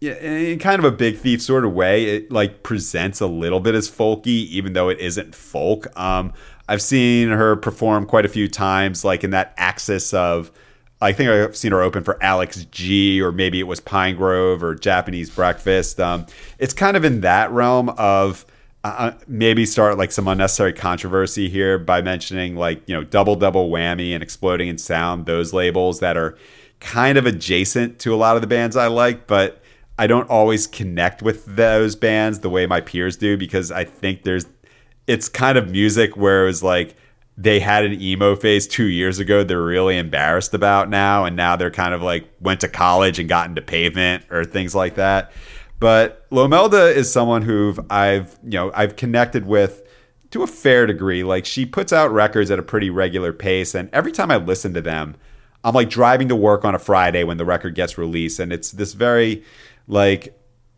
in 0.01 0.59
kind 0.59 0.79
of 0.79 0.85
a 0.85 0.95
big 0.95 1.17
thief 1.17 1.41
sort 1.41 1.65
of 1.65 1.73
way, 1.73 2.05
it 2.05 2.31
like 2.31 2.63
presents 2.63 3.19
a 3.19 3.27
little 3.27 3.59
bit 3.59 3.75
as 3.75 3.89
folky, 3.89 4.45
even 4.47 4.73
though 4.73 4.89
it 4.89 4.99
isn't 4.99 5.33
folk. 5.33 5.87
Um, 5.99 6.33
I've 6.69 6.81
seen 6.81 7.29
her 7.29 7.55
perform 7.55 8.05
quite 8.05 8.25
a 8.25 8.29
few 8.29 8.47
times, 8.47 9.03
like 9.03 9.23
in 9.23 9.31
that 9.31 9.53
axis 9.57 10.13
of. 10.13 10.51
I 10.99 11.11
think 11.13 11.29
I've 11.29 11.55
seen 11.55 11.73
her 11.73 11.81
open 11.83 12.03
for 12.03 12.21
Alex 12.23 12.65
G, 12.71 13.21
or 13.21 13.31
maybe 13.31 13.59
it 13.59 13.67
was 13.67 13.79
Pinegrove 13.79 14.63
or 14.63 14.73
Japanese 14.73 15.29
Breakfast. 15.29 15.99
Um, 15.99 16.25
it's 16.57 16.73
kind 16.73 16.97
of 16.97 17.05
in 17.05 17.21
that 17.21 17.51
realm 17.51 17.89
of 17.89 18.47
uh, 18.83 19.11
maybe 19.27 19.65
start 19.65 19.97
like 19.97 20.11
some 20.11 20.27
unnecessary 20.27 20.73
controversy 20.73 21.49
here 21.49 21.77
by 21.77 22.01
mentioning 22.01 22.55
like 22.55 22.81
you 22.87 22.95
know 22.95 23.03
double 23.03 23.35
double 23.35 23.69
whammy 23.69 24.13
and 24.13 24.23
exploding 24.23 24.67
in 24.67 24.77
sound, 24.77 25.25
those 25.25 25.53
labels 25.53 25.99
that 25.99 26.15
are 26.15 26.37
kind 26.79 27.17
of 27.17 27.25
adjacent 27.25 27.99
to 27.99 28.13
a 28.13 28.17
lot 28.17 28.35
of 28.35 28.41
the 28.41 28.47
bands 28.47 28.75
I 28.75 28.87
like, 28.87 29.27
but 29.27 29.61
I 29.99 30.07
don't 30.07 30.29
always 30.29 30.67
connect 30.67 31.23
with 31.23 31.45
those 31.45 31.95
bands 31.95 32.39
the 32.39 32.49
way 32.49 32.65
my 32.67 32.81
peers 32.81 33.17
do 33.17 33.35
because 33.35 33.71
I 33.71 33.83
think 33.83 34.23
there's 34.23 34.45
it's 35.07 35.27
kind 35.29 35.57
of 35.57 35.69
music 35.71 36.15
where 36.15 36.43
it 36.43 36.47
was 36.47 36.61
like 36.61 36.95
they 37.37 37.59
had 37.59 37.85
an 37.85 37.99
emo 38.01 38.35
phase 38.35 38.67
two 38.67 38.85
years 38.85 39.19
ago 39.19 39.43
they're 39.43 39.61
really 39.61 39.97
embarrassed 39.97 40.53
about 40.53 40.89
now 40.89 41.25
and 41.25 41.35
now 41.35 41.55
they're 41.55 41.71
kind 41.71 41.93
of 41.93 42.01
like 42.01 42.27
went 42.41 42.61
to 42.61 42.67
college 42.67 43.19
and 43.19 43.29
got 43.29 43.49
into 43.49 43.61
pavement 43.61 44.23
or 44.29 44.43
things 44.43 44.75
like 44.75 44.95
that 44.95 45.31
but 45.79 46.29
lomelda 46.31 46.93
is 46.93 47.11
someone 47.11 47.41
who 47.41 47.75
i've 47.89 48.37
you 48.43 48.51
know 48.51 48.71
i've 48.73 48.95
connected 48.95 49.45
with 49.45 49.83
to 50.31 50.43
a 50.43 50.47
fair 50.47 50.85
degree 50.85 51.23
like 51.23 51.45
she 51.45 51.65
puts 51.65 51.93
out 51.93 52.11
records 52.11 52.51
at 52.51 52.59
a 52.59 52.63
pretty 52.63 52.89
regular 52.89 53.33
pace 53.33 53.75
and 53.75 53.89
every 53.93 54.11
time 54.11 54.31
i 54.31 54.37
listen 54.37 54.73
to 54.73 54.81
them 54.81 55.15
i'm 55.63 55.73
like 55.73 55.89
driving 55.89 56.27
to 56.27 56.35
work 56.35 56.65
on 56.65 56.75
a 56.75 56.79
friday 56.79 57.23
when 57.23 57.37
the 57.37 57.45
record 57.45 57.75
gets 57.75 57.97
released 57.97 58.39
and 58.39 58.51
it's 58.51 58.71
this 58.71 58.93
very 58.93 59.43
like 59.87 60.37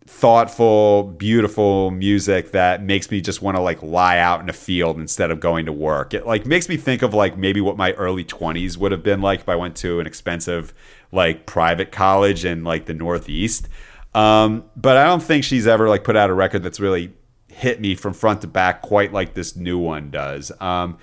thoughtful, 0.10 1.04
beautiful 1.04 1.92
music 1.92 2.52
that 2.52 2.82
makes 2.82 3.12
me 3.12 3.22
just 3.22 3.44
want 3.44 3.56
to 3.56 3.62
like 3.62 3.82
lie 3.84 4.18
out 4.18 4.42
in 4.42 4.50
a 4.50 4.54
field 4.54 4.98
instead 4.98 5.30
of 5.30 5.40
going 5.40 5.68
to 5.68 5.72
work. 5.72 6.16
It 6.16 6.26
like 6.26 6.48
makes 6.48 6.68
me 6.68 6.78
think 6.78 7.04
of 7.04 7.14
like 7.14 7.38
maybe 7.38 7.62
what 7.62 7.78
my 7.78 7.92
early 7.94 8.26
20s 8.26 8.76
would 8.76 8.92
have 8.92 9.04
been 9.04 9.22
like 9.22 9.42
if 9.42 9.50
I 9.50 9.56
went 9.56 9.76
to 9.78 10.00
an 10.00 10.08
expensive 10.08 10.74
like 11.12 11.46
private 11.46 11.92
college 11.92 12.44
in 12.44 12.64
like 12.64 12.88
the 12.88 12.94
Northeast. 12.96 13.70
Um, 14.16 14.66
but 14.76 14.98
I 14.98 15.06
don't 15.06 15.22
think 15.22 15.44
she's 15.44 15.68
ever 15.68 15.88
like 15.88 16.04
put 16.04 16.16
out 16.16 16.30
a 16.30 16.34
record 16.34 16.64
that's 16.64 16.80
really 16.80 17.14
hit 17.48 17.80
me 17.82 17.96
from 17.96 18.14
front 18.14 18.42
to 18.42 18.48
back 18.48 18.82
quite 18.82 19.14
like 19.14 19.34
this 19.34 19.56
new 19.56 19.78
one 19.78 20.10
does. 20.10 20.52
Um, 20.60 20.98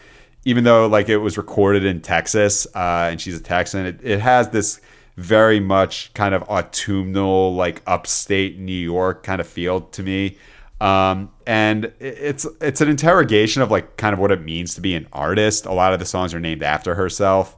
even 0.44 0.64
though 0.64 0.86
like 0.86 1.08
it 1.08 1.18
was 1.18 1.36
recorded 1.36 1.84
in 1.84 2.00
Texas 2.00 2.66
uh, 2.74 3.08
and 3.10 3.20
she's 3.20 3.36
a 3.36 3.42
Texan, 3.42 3.86
it, 3.86 4.00
it 4.02 4.20
has 4.20 4.50
this 4.50 4.80
very 5.16 5.60
much 5.60 6.12
kind 6.14 6.34
of 6.34 6.42
autumnal, 6.44 7.54
like 7.54 7.82
upstate 7.86 8.58
New 8.58 8.72
York 8.72 9.22
kind 9.22 9.40
of 9.40 9.46
feel 9.46 9.80
to 9.80 10.02
me. 10.02 10.36
Um, 10.80 11.30
and 11.46 11.92
it's 12.00 12.46
it's 12.60 12.80
an 12.80 12.88
interrogation 12.88 13.62
of 13.62 13.70
like 13.70 13.96
kind 13.96 14.12
of 14.12 14.18
what 14.18 14.30
it 14.30 14.42
means 14.42 14.74
to 14.74 14.80
be 14.80 14.94
an 14.94 15.08
artist. 15.12 15.64
A 15.64 15.72
lot 15.72 15.94
of 15.94 15.98
the 15.98 16.04
songs 16.04 16.34
are 16.34 16.40
named 16.40 16.62
after 16.62 16.94
herself. 16.94 17.56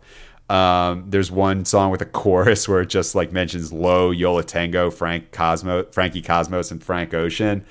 Um, 0.49 1.05
there's 1.09 1.31
one 1.31 1.65
song 1.65 1.91
with 1.91 2.01
a 2.01 2.07
chorus 2.07 2.69
where 2.69 2.81
it 2.81 2.89
just 2.89 3.15
like 3.15 3.33
mentions 3.33 3.73
Low, 3.73 4.11
Yo 4.11 4.41
Tango, 4.43 4.91
Frank 4.91 5.31
Cosmo, 5.31 5.85
Frankie 5.93 6.23
Cosmos, 6.23 6.71
and 6.71 6.83
Frank 6.83 7.13
Ocean. 7.15 7.65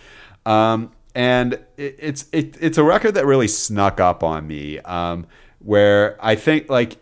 Um, 0.46 0.92
and 1.16 1.54
it, 1.78 1.96
it's 1.98 2.26
it, 2.32 2.56
it's 2.62 2.78
a 2.78 2.84
record 2.84 3.16
that 3.16 3.26
really 3.26 3.48
snuck 3.48 4.00
up 4.00 4.24
on 4.24 4.48
me. 4.48 4.80
Um, 4.80 5.28
where 5.60 6.18
I 6.24 6.36
think 6.36 6.70
like 6.70 6.98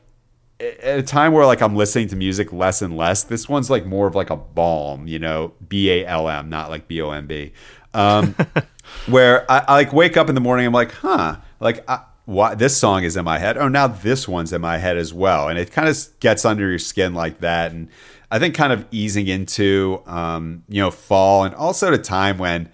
at 0.60 1.00
a 1.00 1.04
time 1.04 1.34
where 1.34 1.46
like 1.46 1.62
I'm 1.62 1.76
listening 1.76 2.08
to 2.10 2.16
music 2.16 2.54
less 2.54 2.82
and 2.82 2.96
less, 2.96 3.24
this 3.24 3.50
one's 3.50 3.70
like 3.70 3.86
more 3.86 4.08
of 4.08 4.16
like 4.16 4.30
a 4.30 4.38
balm, 4.38 5.08
you 5.08 5.20
know, 5.20 5.54
B 5.68 5.92
A 5.92 6.06
L 6.06 6.30
M, 6.30 6.50
not 6.50 6.70
like 6.70 6.88
B 6.88 7.02
O 7.02 7.12
M 7.12 7.28
B. 7.28 7.52
Um, 7.94 8.36
where 9.08 9.50
I, 9.52 9.66
I, 9.68 9.74
like 9.74 9.94
wake 9.94 10.18
up 10.18 10.30
in 10.30 10.36
the 10.36 10.42
morning, 10.42 10.66
I'm 10.66 10.74
like, 10.74 10.92
huh, 10.92 11.38
like 11.60 11.84
I, 11.90 12.04
why 12.26 12.56
this 12.56 12.76
song 12.76 13.04
is 13.04 13.16
in 13.16 13.24
my 13.24 13.38
head. 13.38 13.58
Oh, 13.58 13.68
now 13.68 13.88
this 13.88 14.28
one's 14.28 14.52
in 14.52 14.62
my 14.62 14.78
head 14.78 14.98
as 14.98 15.14
well, 15.14 15.48
and 15.48 15.58
it 15.58 15.72
kind 15.72 15.88
of 15.88 15.98
gets 16.20 16.44
under 16.46 16.70
your 16.70 16.80
skin 16.80 17.14
like 17.14 17.40
that. 17.40 17.72
And 17.72 17.90
I 18.32 18.40
think 18.40 18.56
kind 18.56 18.74
of 18.74 18.86
easing 18.92 19.28
into 19.28 20.02
um, 20.06 20.64
you 20.68 20.82
know 20.82 20.92
fall, 20.92 21.44
and 21.44 21.56
also 21.56 21.88
at 21.88 21.94
a 21.94 21.98
time 21.98 22.38
when 22.38 22.70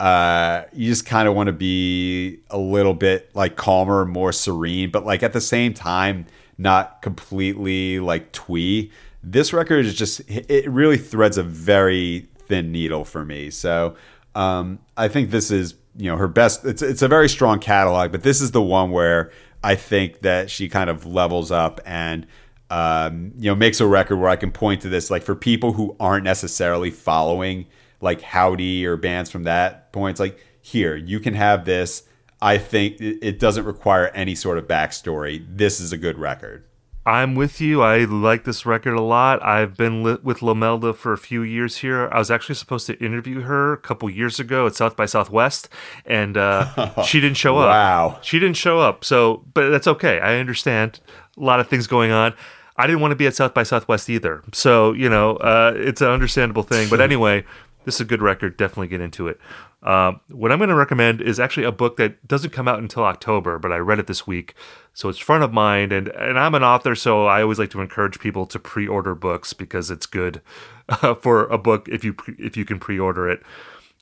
uh, 0.00 0.64
you 0.72 0.90
just 0.90 1.06
kind 1.06 1.28
of 1.28 1.34
want 1.34 1.46
to 1.46 1.52
be 1.52 2.40
a 2.50 2.58
little 2.58 2.94
bit 2.94 3.34
like 3.34 3.56
calmer, 3.56 4.04
more 4.04 4.32
serene, 4.32 4.90
but 4.90 5.06
like 5.06 5.22
at 5.22 5.32
the 5.32 5.40
same 5.40 5.72
time 5.72 6.26
not 6.58 7.02
completely 7.02 8.00
like 8.00 8.32
twee. 8.32 8.90
This 9.22 9.52
record 9.52 9.84
is 9.84 9.94
just 9.94 10.20
it 10.28 10.68
really 10.70 10.98
threads 10.98 11.38
a 11.38 11.42
very 11.42 12.28
thin 12.46 12.72
needle 12.72 13.04
for 13.04 13.24
me. 13.24 13.50
So 13.50 13.96
um, 14.34 14.78
I 14.96 15.08
think 15.08 15.30
this 15.30 15.50
is 15.50 15.74
you 15.96 16.10
know 16.10 16.16
her 16.16 16.28
best. 16.28 16.64
It's 16.64 16.82
it's 16.82 17.02
a 17.02 17.08
very 17.08 17.28
strong 17.28 17.58
catalog, 17.58 18.12
but 18.12 18.22
this 18.22 18.40
is 18.40 18.50
the 18.50 18.62
one 18.62 18.90
where 18.90 19.30
I 19.62 19.74
think 19.74 20.20
that 20.20 20.50
she 20.50 20.68
kind 20.68 20.90
of 20.90 21.06
levels 21.06 21.50
up 21.50 21.80
and 21.84 22.26
um, 22.70 23.32
you 23.38 23.50
know, 23.50 23.54
makes 23.54 23.80
a 23.80 23.86
record 23.86 24.16
where 24.16 24.28
I 24.28 24.36
can 24.36 24.50
point 24.50 24.82
to 24.82 24.88
this, 24.88 25.10
like 25.10 25.22
for 25.22 25.34
people 25.34 25.74
who 25.74 25.96
aren't 26.00 26.24
necessarily 26.24 26.90
following 26.90 27.66
like 28.00 28.20
Hovvdy 28.20 28.84
or 28.84 28.96
bands 28.96 29.30
from 29.30 29.44
that 29.44 29.92
point. 29.92 30.14
It's 30.14 30.20
like 30.20 30.38
here 30.60 30.96
you 30.96 31.20
can 31.20 31.34
have 31.34 31.64
this. 31.64 32.02
I 32.42 32.58
think 32.58 33.00
it 33.00 33.38
doesn't 33.38 33.64
require 33.64 34.08
any 34.08 34.34
sort 34.34 34.58
of 34.58 34.66
backstory. 34.66 35.44
This 35.48 35.80
is 35.80 35.92
a 35.92 35.96
good 35.96 36.18
record. 36.18 36.65
I'm 37.06 37.36
with 37.36 37.60
you. 37.60 37.82
I 37.82 37.98
like 37.98 38.42
this 38.42 38.66
record 38.66 38.94
a 38.94 39.00
lot. 39.00 39.40
I've 39.44 39.76
been 39.76 40.02
li- 40.02 40.18
with 40.24 40.40
Lomelda 40.40 40.92
for 40.92 41.12
a 41.12 41.18
few 41.18 41.42
years 41.42 41.76
here. 41.76 42.08
I 42.10 42.18
was 42.18 42.32
actually 42.32 42.56
supposed 42.56 42.86
to 42.88 42.98
interview 42.98 43.42
her 43.42 43.74
a 43.74 43.78
couple 43.78 44.10
years 44.10 44.40
ago 44.40 44.66
at 44.66 44.74
South 44.74 44.96
by 44.96 45.06
Southwest, 45.06 45.68
and 46.04 46.36
uh, 46.36 47.02
she 47.04 47.20
didn't 47.20 47.36
show 47.36 47.58
up. 47.58 47.68
Wow. 47.68 48.18
She 48.22 48.40
didn't 48.40 48.56
show 48.56 48.80
up. 48.80 49.04
So, 49.04 49.44
but 49.54 49.70
that's 49.70 49.86
okay. 49.86 50.18
I 50.18 50.38
understand. 50.38 50.98
A 51.36 51.40
lot 51.40 51.60
of 51.60 51.68
things 51.68 51.86
going 51.86 52.10
on. 52.10 52.34
I 52.76 52.88
didn't 52.88 53.00
want 53.00 53.12
to 53.12 53.16
be 53.16 53.26
at 53.28 53.36
South 53.36 53.54
by 53.54 53.62
Southwest 53.62 54.10
either. 54.10 54.42
So, 54.52 54.92
you 54.92 55.08
know, 55.08 55.36
uh, 55.36 55.74
it's 55.76 56.00
an 56.00 56.08
understandable 56.08 56.64
thing. 56.64 56.88
But 56.90 57.00
anyway, 57.10 57.44
this 57.84 57.94
is 57.94 58.00
a 58.00 58.04
good 58.04 58.20
record. 58.20 58.56
Definitely 58.56 58.88
get 58.88 59.00
into 59.00 59.28
it. 59.28 59.38
Um, 59.82 60.20
what 60.28 60.50
I'm 60.50 60.58
going 60.58 60.70
to 60.70 60.74
recommend 60.74 61.20
is 61.20 61.38
actually 61.38 61.64
a 61.64 61.72
book 61.72 61.96
that 61.96 62.26
doesn't 62.26 62.50
come 62.50 62.66
out 62.66 62.78
until 62.78 63.04
October, 63.04 63.58
but 63.58 63.72
I 63.72 63.76
read 63.76 63.98
it 63.98 64.06
this 64.06 64.26
week, 64.26 64.54
so 64.94 65.08
it's 65.08 65.18
front 65.18 65.44
of 65.44 65.52
mind. 65.52 65.92
And 65.92 66.08
and 66.08 66.38
I'm 66.38 66.54
an 66.54 66.64
author, 66.64 66.94
so 66.94 67.26
I 67.26 67.42
always 67.42 67.58
like 67.58 67.70
to 67.70 67.80
encourage 67.80 68.18
people 68.18 68.46
to 68.46 68.58
pre-order 68.58 69.14
books 69.14 69.52
because 69.52 69.90
it's 69.90 70.06
good 70.06 70.40
uh, 70.88 71.14
for 71.14 71.44
a 71.46 71.58
book 71.58 71.88
if 71.88 72.04
you 72.04 72.14
pre- 72.14 72.36
if 72.38 72.56
you 72.56 72.64
can 72.64 72.80
pre-order 72.80 73.28
it. 73.28 73.42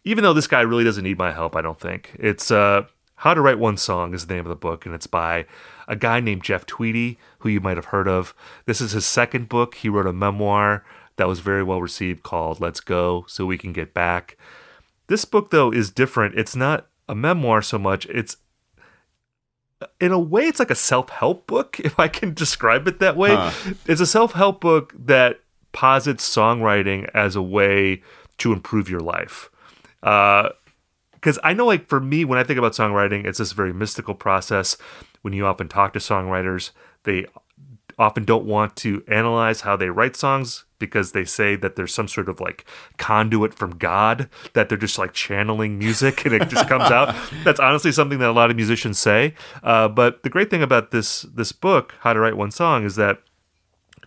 Even 0.04 0.22
though 0.22 0.34
this 0.34 0.46
guy 0.46 0.60
really 0.60 0.84
doesn't 0.84 1.04
need 1.04 1.18
my 1.18 1.32
help, 1.32 1.56
I 1.56 1.62
don't 1.62 1.80
think 1.80 2.14
it's 2.18 2.50
uh, 2.50 2.84
How 3.16 3.34
to 3.34 3.40
Write 3.40 3.58
One 3.58 3.76
Song 3.76 4.14
is 4.14 4.26
the 4.26 4.34
name 4.34 4.44
of 4.44 4.50
the 4.50 4.56
book, 4.56 4.86
and 4.86 4.94
it's 4.94 5.06
by 5.06 5.46
a 5.88 5.96
guy 5.96 6.20
named 6.20 6.44
Jeff 6.44 6.66
Tweedy, 6.66 7.18
who 7.38 7.48
you 7.48 7.60
might 7.60 7.76
have 7.76 7.86
heard 7.86 8.08
of. 8.08 8.34
This 8.66 8.80
is 8.80 8.92
his 8.92 9.06
second 9.06 9.48
book. 9.48 9.76
He 9.76 9.88
wrote 9.88 10.06
a 10.06 10.12
memoir 10.12 10.84
that 11.16 11.28
was 11.28 11.40
very 11.40 11.62
well 11.62 11.80
received 11.80 12.22
called 12.22 12.60
Let's 12.60 12.80
Go 12.80 13.24
So 13.28 13.46
We 13.46 13.58
Can 13.58 13.72
Get 13.72 13.94
Back. 13.94 14.36
This 15.06 15.24
book, 15.24 15.50
though, 15.50 15.70
is 15.70 15.90
different. 15.90 16.38
It's 16.38 16.56
not 16.56 16.86
a 17.08 17.14
memoir 17.14 17.62
so 17.62 17.78
much. 17.78 18.06
It's 18.06 18.36
in 20.00 20.12
a 20.12 20.18
way, 20.18 20.44
it's 20.46 20.58
like 20.58 20.70
a 20.70 20.76
self 20.76 21.10
help 21.10 21.46
book, 21.46 21.78
if 21.84 21.98
I 21.98 22.08
can 22.08 22.34
describe 22.34 22.88
it 22.88 23.00
that 23.00 23.16
way. 23.16 23.34
Huh. 23.34 23.74
It's 23.86 24.00
a 24.00 24.06
self 24.06 24.32
help 24.32 24.60
book 24.60 24.94
that 24.98 25.40
posits 25.72 26.28
songwriting 26.28 27.08
as 27.14 27.36
a 27.36 27.42
way 27.42 28.02
to 28.38 28.52
improve 28.52 28.88
your 28.88 29.00
life. 29.00 29.50
Because 30.00 31.38
uh, 31.38 31.42
I 31.42 31.52
know, 31.52 31.66
like, 31.66 31.88
for 31.88 32.00
me, 32.00 32.24
when 32.24 32.38
I 32.38 32.44
think 32.44 32.58
about 32.58 32.72
songwriting, 32.72 33.26
it's 33.26 33.38
this 33.38 33.52
very 33.52 33.72
mystical 33.72 34.14
process. 34.14 34.76
When 35.22 35.32
you 35.32 35.46
often 35.46 35.68
talk 35.68 35.94
to 35.94 35.98
songwriters, 35.98 36.70
they 37.04 37.26
often 37.98 38.24
don't 38.24 38.44
want 38.44 38.76
to 38.76 39.02
analyze 39.08 39.62
how 39.62 39.76
they 39.76 39.88
write 39.88 40.16
songs 40.16 40.64
because 40.84 41.12
they 41.12 41.24
say 41.24 41.56
that 41.56 41.76
there's 41.76 41.94
some 41.94 42.08
sort 42.08 42.28
of 42.28 42.40
like 42.40 42.64
conduit 42.98 43.54
from 43.54 43.76
God 43.76 44.28
that 44.52 44.68
they're 44.68 44.78
just 44.78 44.98
like 44.98 45.12
channeling 45.12 45.78
music 45.78 46.24
and 46.24 46.34
it 46.34 46.48
just 46.48 46.68
comes 46.72 46.90
out. 46.90 47.14
That's 47.44 47.60
honestly 47.60 47.92
something 47.92 48.18
that 48.18 48.28
a 48.28 48.32
lot 48.32 48.50
of 48.50 48.56
musicians 48.56 48.98
say. 48.98 49.34
Uh, 49.62 49.88
but 49.88 50.22
the 50.22 50.30
great 50.30 50.50
thing 50.50 50.62
about 50.62 50.90
this 50.90 51.22
this 51.22 51.52
book, 51.52 51.94
How 52.00 52.12
to 52.12 52.20
Write 52.20 52.36
One 52.36 52.50
Song, 52.50 52.84
is 52.84 52.96
that 52.96 53.22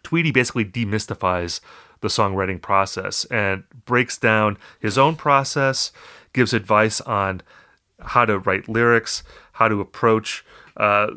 Tweedy 0.04 0.32
basically 0.32 0.66
demystifies 0.66 1.60
the 2.02 2.08
songwriting 2.08 2.62
process 2.62 3.26
and 3.26 3.64
breaks 3.86 4.18
down 4.18 4.58
his 4.80 4.98
own 4.98 5.16
process, 5.16 5.92
gives 6.34 6.54
advice 6.54 7.02
on 7.02 7.42
how 8.00 8.26
to 8.26 8.38
write 8.40 8.70
lyrics, 8.70 9.24
how 9.54 9.68
to 9.68 9.82
approach 9.82 10.46
uh, 10.78 11.08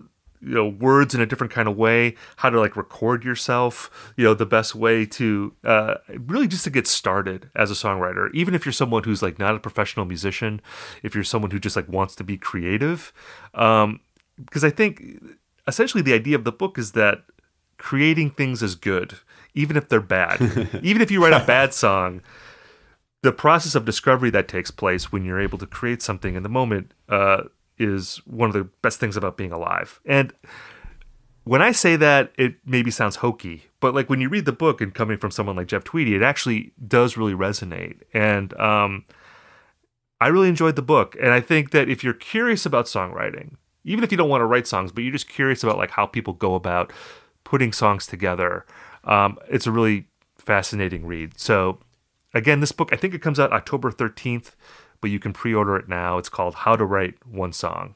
you 0.43 0.55
know 0.55 0.69
words 0.69 1.15
in 1.15 1.21
a 1.21 1.27
different 1.27 1.53
kind 1.53 1.69
of 1.69 1.77
way 1.77 2.15
how 2.37 2.51
to 2.51 2.59
like 2.59 2.77
record 2.77 3.25
yourself 3.25 4.13
you 4.17 4.25
know 4.25 4.35
the 4.35 4.47
best 4.47 4.75
way 4.75 5.05
to 5.05 5.53
uh, 5.65 5.95
really 6.27 6.49
just 6.49 6.65
to 6.65 6.71
get 6.71 6.87
started 6.87 7.51
as 7.55 7.71
a 7.71 7.75
songwriter. 7.75 8.31
Even 8.35 8.55
if 8.55 8.65
you're 8.65 8.73
someone 8.73 9.05
who's 9.05 9.23
like 9.23 9.39
not 9.39 9.55
a 9.55 9.59
professional 9.59 10.07
musician 10.07 10.61
if 11.03 11.15
you're 11.15 11.25
someone 11.25 11.51
who 11.51 11.59
just 11.59 11.77
like 11.77 11.89
wants 11.89 12.15
to 12.15 12.25
be 12.25 12.37
creative 12.37 13.13
um, 13.55 14.01
because 14.37 14.65
i 14.65 14.71
think 14.71 15.03
essentially 15.67 16.03
the 16.03 16.15
idea 16.15 16.37
of 16.37 16.45
the 16.45 16.53
book 16.53 16.79
is 16.79 16.93
that 16.93 17.25
creating 17.77 18.31
things 18.31 18.63
is 18.63 18.75
good 18.75 19.19
even 19.55 19.77
if 19.77 19.89
they're 19.89 20.01
bad. 20.01 20.41
Even 20.83 21.03
if 21.03 21.11
you 21.11 21.23
write 21.23 21.33
a 21.33 21.45
bad 21.45 21.75
song 21.75 22.23
the 23.23 23.33
process 23.33 23.75
of 23.75 23.85
discovery 23.85 24.31
that 24.31 24.49
takes 24.49 24.71
place 24.71 25.13
when 25.13 25.25
you're 25.25 25.41
able 25.41 25.59
to 25.59 25.67
create 25.67 26.03
something 26.03 26.35
in 26.35 26.43
the 26.43 26.49
moment 26.49 26.93
uh, 27.09 27.43
is 27.81 28.17
one 28.27 28.49
of 28.49 28.55
the 28.55 28.65
best 28.83 29.01
things 29.01 29.17
about 29.17 29.37
being 29.37 29.53
alive. 29.53 30.01
And 30.05 30.33
when 31.45 31.63
I 31.63 31.73
say 31.73 31.97
that, 31.97 32.33
it 32.37 32.57
maybe 32.65 32.91
sounds 32.91 33.17
hokey, 33.17 33.65
but 33.81 33.95
like 33.95 34.11
when 34.11 34.21
you 34.21 34.29
read 34.29 34.45
the 34.45 34.53
book 34.53 34.81
and 34.81 34.95
coming 34.95 35.19
from 35.19 35.31
someone 35.31 35.57
like 35.57 35.69
Jeff 35.69 35.85
Tweedy, 35.85 36.15
it 36.15 36.23
actually 36.23 36.73
does 36.87 37.17
really 37.17 37.33
resonate. 37.33 38.03
And 38.13 38.59
um, 38.61 39.05
I 40.21 40.29
really 40.29 40.49
enjoyed 40.49 40.77
the 40.77 40.83
book. 40.83 41.17
And 41.21 41.31
I 41.31 41.41
think 41.41 41.71
that 41.71 41.89
if 41.89 42.05
you're 42.05 42.13
curious 42.13 42.67
about 42.67 42.85
songwriting, 42.85 43.57
even 43.85 44.05
if 44.05 44.13
you 44.13 44.19
don't 44.19 44.29
want 44.29 44.43
to 44.43 44.47
write 44.47 44.67
songs, 44.67 44.93
but 44.93 45.03
you're 45.03 45.13
just 45.13 45.29
curious 45.29 45.65
about 45.65 45.79
like 45.79 45.91
how 45.91 46.07
people 46.07 46.35
go 46.35 46.55
about 46.55 46.93
putting 47.45 47.73
songs 47.73 48.07
together, 48.07 48.67
um, 49.05 49.39
it's 49.49 49.67
a 49.67 49.73
really 49.73 50.07
fascinating 50.37 51.07
read. 51.07 51.39
So 51.41 51.79
again, 52.35 52.61
this 52.61 52.73
book, 52.73 52.91
I 52.93 52.97
think 52.97 53.15
it 53.15 53.23
comes 53.23 53.41
out 53.41 53.53
October 53.53 53.91
13th 53.91 54.53
but 55.01 55.11
you 55.11 55.19
can 55.19 55.33
pre-order 55.33 55.77
it 55.77 55.89
now. 55.89 56.19
It's 56.19 56.29
called 56.29 56.55
How 56.55 56.77
to 56.77 56.85
Write 56.85 57.15
One 57.27 57.53
Song. 57.53 57.95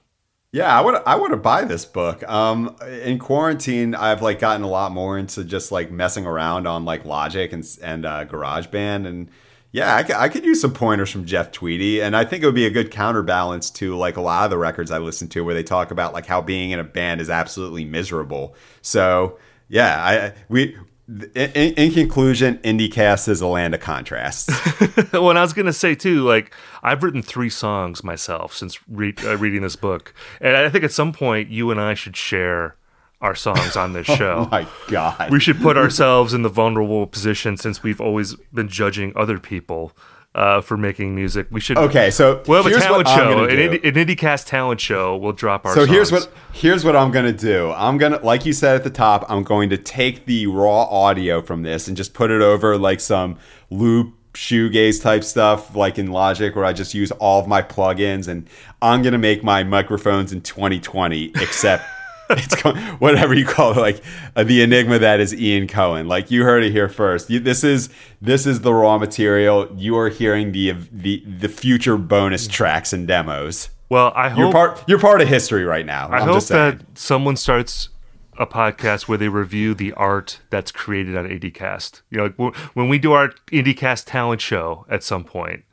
Yeah, 0.53 0.79
I 0.79 0.81
would 0.83 0.95
I 1.05 1.17
want 1.17 1.33
to 1.33 1.37
buy 1.37 1.65
this 1.65 1.85
book. 1.85 2.23
Um, 2.29 2.77
in 3.03 3.19
quarantine, 3.19 3.97
I've 3.97 4.23
like 4.23 4.39
gotten 4.39 4.63
a 4.63 4.69
lot 4.69 4.93
more 4.93 5.19
into 5.19 5.43
just 5.43 5.73
like 5.73 5.91
messing 5.91 6.27
around 6.27 6.69
on 6.69 6.85
like 6.85 7.05
Logic 7.05 7.53
and 7.53 7.67
and 7.83 8.07
uh, 8.07 8.25
GarageBand, 8.25 9.05
and 9.07 9.31
yeah, 9.73 9.97
I, 9.97 10.27
I 10.27 10.29
could 10.29 10.45
use 10.45 10.61
some 10.61 10.73
pointers 10.73 11.11
from 11.11 11.25
Jeff 11.25 11.51
Tweedy, 11.51 12.01
and 12.01 12.15
I 12.15 12.25
think 12.25 12.45
it 12.45 12.47
would 12.47 12.55
be 12.55 12.67
a 12.67 12.71
good 12.71 12.93
counterbalance 12.93 13.69
to 13.71 13.97
like 13.97 14.17
a 14.17 14.21
lot 14.21 14.45
of 14.45 14.51
the 14.51 14.57
records 14.57 14.93
I 14.93 14.99
listen 14.99 15.27
to 15.31 15.45
where 15.45 15.55
they 15.55 15.65
talk 15.65 15.91
about 15.91 16.13
like 16.13 16.27
how 16.27 16.41
being 16.41 16.71
in 16.71 16.79
a 16.79 16.85
band 16.85 17.21
is 17.21 17.29
absolutely 17.29 17.85
miserable. 17.85 18.55
So 18.81 19.41
yeah, 19.69 20.05
I 20.05 20.33
we 20.49 20.77
in, 21.09 21.75
in, 21.75 21.93
conclusion, 21.93 22.59
IndieCast 22.59 23.29
is 23.29 23.41
a 23.41 23.47
land 23.47 23.75
of 23.75 23.81
contrasts. 23.81 24.49
well, 25.13 25.31
and 25.31 25.39
I 25.39 25.43
was 25.43 25.53
going 25.53 25.67
to 25.67 25.73
say 25.73 25.95
too, 25.95 26.23
like 26.23 26.55
I've 26.83 27.03
written 27.03 27.23
three 27.23 27.51
songs 27.51 28.03
myself 28.03 28.55
since 28.55 28.79
re- 28.89 29.15
uh, 29.25 29.37
reading 29.37 29.63
this 29.63 29.77
book, 29.77 30.15
and 30.41 30.57
I 30.57 30.69
think 30.71 30.85
at 30.85 30.93
some 30.93 31.13
point 31.13 31.51
you 31.51 31.71
and 31.71 31.81
I 31.81 31.95
should 31.95 32.17
share 32.17 32.77
our 33.21 33.35
songs 33.35 33.77
on 33.77 33.93
this 33.93 34.07
show. 34.19 34.47
oh 34.47 34.49
my 34.51 34.67
god, 34.89 35.31
we 35.31 35.41
should 35.41 35.61
put 35.61 35.77
ourselves 35.77 36.33
in 36.33 36.43
the 36.43 36.49
vulnerable 36.49 37.07
position 37.07 37.57
since 37.57 37.83
we've 37.83 38.01
always 38.01 38.35
been 38.53 38.69
judging 38.69 39.13
other 39.15 39.39
people 39.39 39.93
uh, 40.35 40.61
for 40.61 40.77
making 40.77 41.15
music. 41.15 41.47
We 41.51 41.61
should 41.61 41.79
okay. 41.79 42.11
So 42.11 42.43
we'll 42.47 42.63
have 42.63 42.73
a 42.73 42.79
talent 42.79 43.09
show, 43.09 43.45
an, 43.45 43.51
indie, 43.51 43.85
an 43.85 43.95
IndieCast 43.95 44.47
talent 44.47 44.81
show. 44.81 45.17
We'll 45.17 45.33
drop 45.33 45.65
our. 45.65 45.75
So 45.75 45.81
songs. 45.81 45.91
here's 45.91 46.13
what 46.13 46.33
here's 46.53 46.85
what 46.85 46.97
I'm 46.97 47.11
gonna 47.11 47.33
do. 47.33 47.71
I'm 47.73 47.99
gonna, 47.99 48.19
like 48.19 48.45
you 48.45 48.53
said 48.53 48.77
at 48.77 48.85
the 48.85 48.91
top, 48.91 49.25
I'm 49.29 49.45
going 49.45 49.71
to 49.71 49.77
take 49.77 50.27
the 50.27 50.47
raw 50.47 50.85
audio 50.85 51.41
from 51.41 51.63
this 51.63 51.89
and 51.89 51.97
just 51.97 52.15
put 52.15 52.31
it 52.31 52.43
over 52.43 52.77
like 52.77 53.01
some 53.01 53.39
loop 53.71 54.15
shoegaze 54.35 55.01
type 55.01 55.23
stuff 55.23 55.77
like 55.77 55.97
in 55.97 56.11
Logic 56.11 56.55
where 56.57 56.65
I 56.65 56.73
just 56.73 56.93
use 56.93 57.13
all 57.13 57.41
of 57.41 57.47
my 57.47 57.63
plugins 57.63 58.27
and 58.27 58.49
I'm 58.83 59.03
going 59.03 59.13
to 59.13 59.19
make 59.19 59.45
my 59.45 59.63
microphones 59.63 60.33
in 60.33 60.41
2020 60.41 61.27
except 61.37 61.85
it's 62.31 62.63
going, 62.63 62.77
whatever 62.77 63.35
you 63.35 63.45
call 63.45 63.73
it, 63.73 63.77
like 63.77 64.03
uh, 64.37 64.45
the 64.45 64.63
enigma 64.63 64.99
that 64.99 65.21
is 65.21 65.35
Ian 65.35 65.67
Cohen. 65.67 66.09
Like 66.09 66.31
you 66.31 66.45
heard 66.45 66.63
it 66.65 66.73
here 66.73 66.89
first. 66.89 67.29
You, 67.29 67.41
this 67.41 67.65
is 67.65 67.91
this 68.21 68.47
is 68.47 68.61
the 68.61 68.73
raw 68.73 68.99
material. 68.99 69.69
You 69.77 69.97
are 69.97 70.09
hearing 70.09 70.53
the 70.53 70.73
the 70.91 71.23
the 71.27 71.49
future 71.49 71.97
bonus 71.97 72.47
tracks 72.47 72.93
and 72.93 73.07
demos. 73.07 73.71
Well, 73.89 74.13
I 74.15 74.29
hope 74.31 74.39
you're 74.39 74.53
part 74.53 74.85
you're 74.89 74.99
part 74.99 75.21
of 75.21 75.29
history 75.29 75.65
right 75.65 75.85
now. 75.85 76.09
I 76.09 76.19
I'm 76.19 76.29
hope 76.29 76.45
that 76.45 76.81
someone 76.95 77.37
starts 77.37 77.91
a 78.39 78.47
podcast 78.47 79.03
where 79.03 79.19
they 79.19 79.29
review 79.29 79.75
the 79.75 79.93
art 79.93 80.41
that's 80.51 80.73
created 80.73 81.17
on 81.17 81.27
IndieCast. 81.27 82.03
You 82.11 82.19
know, 82.19 82.25
like 82.25 82.57
when 82.75 82.89
we 82.89 82.99
do 82.99 83.13
our 83.13 83.29
IndieCast 83.53 84.05
talent 84.07 84.41
show 84.41 84.87
at 84.89 85.03
some 85.03 85.25
point 85.25 85.65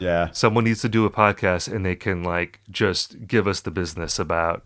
yeah. 0.00 0.30
Someone 0.32 0.64
needs 0.64 0.80
to 0.80 0.88
do 0.88 1.04
a 1.04 1.10
podcast 1.10 1.72
and 1.72 1.84
they 1.84 1.94
can 1.94 2.24
like 2.24 2.60
just 2.70 3.26
give 3.28 3.46
us 3.46 3.60
the 3.60 3.70
business 3.70 4.18
about 4.18 4.64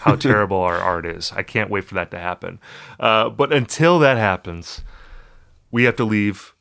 how 0.00 0.14
terrible 0.16 0.58
our 0.58 0.78
art 0.78 1.06
is. 1.06 1.32
I 1.32 1.42
can't 1.42 1.70
wait 1.70 1.84
for 1.84 1.94
that 1.94 2.10
to 2.12 2.18
happen. 2.18 2.60
Uh, 3.00 3.30
but 3.30 3.52
until 3.52 3.98
that 3.98 4.18
happens, 4.18 4.82
we 5.70 5.84
have 5.84 5.96
to 5.96 6.04
leave 6.04 6.54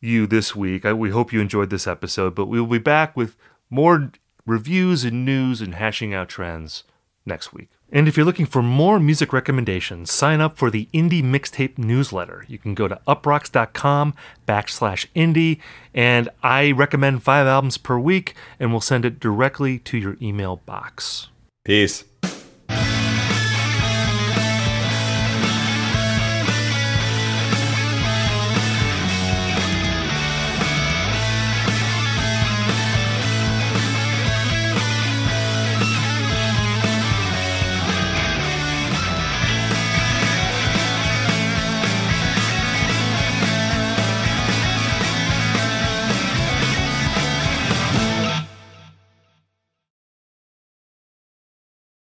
you 0.00 0.26
this 0.26 0.54
week. 0.54 0.84
I, 0.84 0.92
we 0.92 1.10
hope 1.10 1.32
you 1.32 1.40
enjoyed 1.40 1.70
this 1.70 1.86
episode, 1.86 2.34
but 2.34 2.46
we 2.46 2.60
will 2.60 2.66
be 2.66 2.78
back 2.78 3.16
with 3.16 3.36
more 3.70 4.10
reviews 4.46 5.04
and 5.04 5.24
news 5.24 5.60
and 5.60 5.74
hashing 5.76 6.12
out 6.12 6.28
trends 6.28 6.84
next 7.24 7.52
week. 7.52 7.70
And 7.92 8.06
if 8.06 8.16
you're 8.16 8.26
looking 8.26 8.46
for 8.46 8.62
more 8.62 9.00
music 9.00 9.32
recommendations, 9.32 10.12
sign 10.12 10.40
up 10.40 10.56
for 10.56 10.70
the 10.70 10.88
Indie 10.94 11.24
Mixtape 11.24 11.76
newsletter. 11.76 12.44
You 12.46 12.58
can 12.58 12.74
go 12.74 12.86
to 12.86 13.00
uproxx.com 13.06 14.14
backslash 14.46 15.06
indie, 15.14 15.58
and 15.92 16.28
I 16.42 16.70
recommend 16.70 17.22
five 17.22 17.46
albums 17.46 17.78
per 17.78 17.98
week, 17.98 18.34
and 18.60 18.70
we'll 18.70 18.80
send 18.80 19.04
it 19.04 19.18
directly 19.18 19.78
to 19.80 19.98
your 19.98 20.16
email 20.22 20.56
box. 20.56 21.28
Peace. 21.64 22.04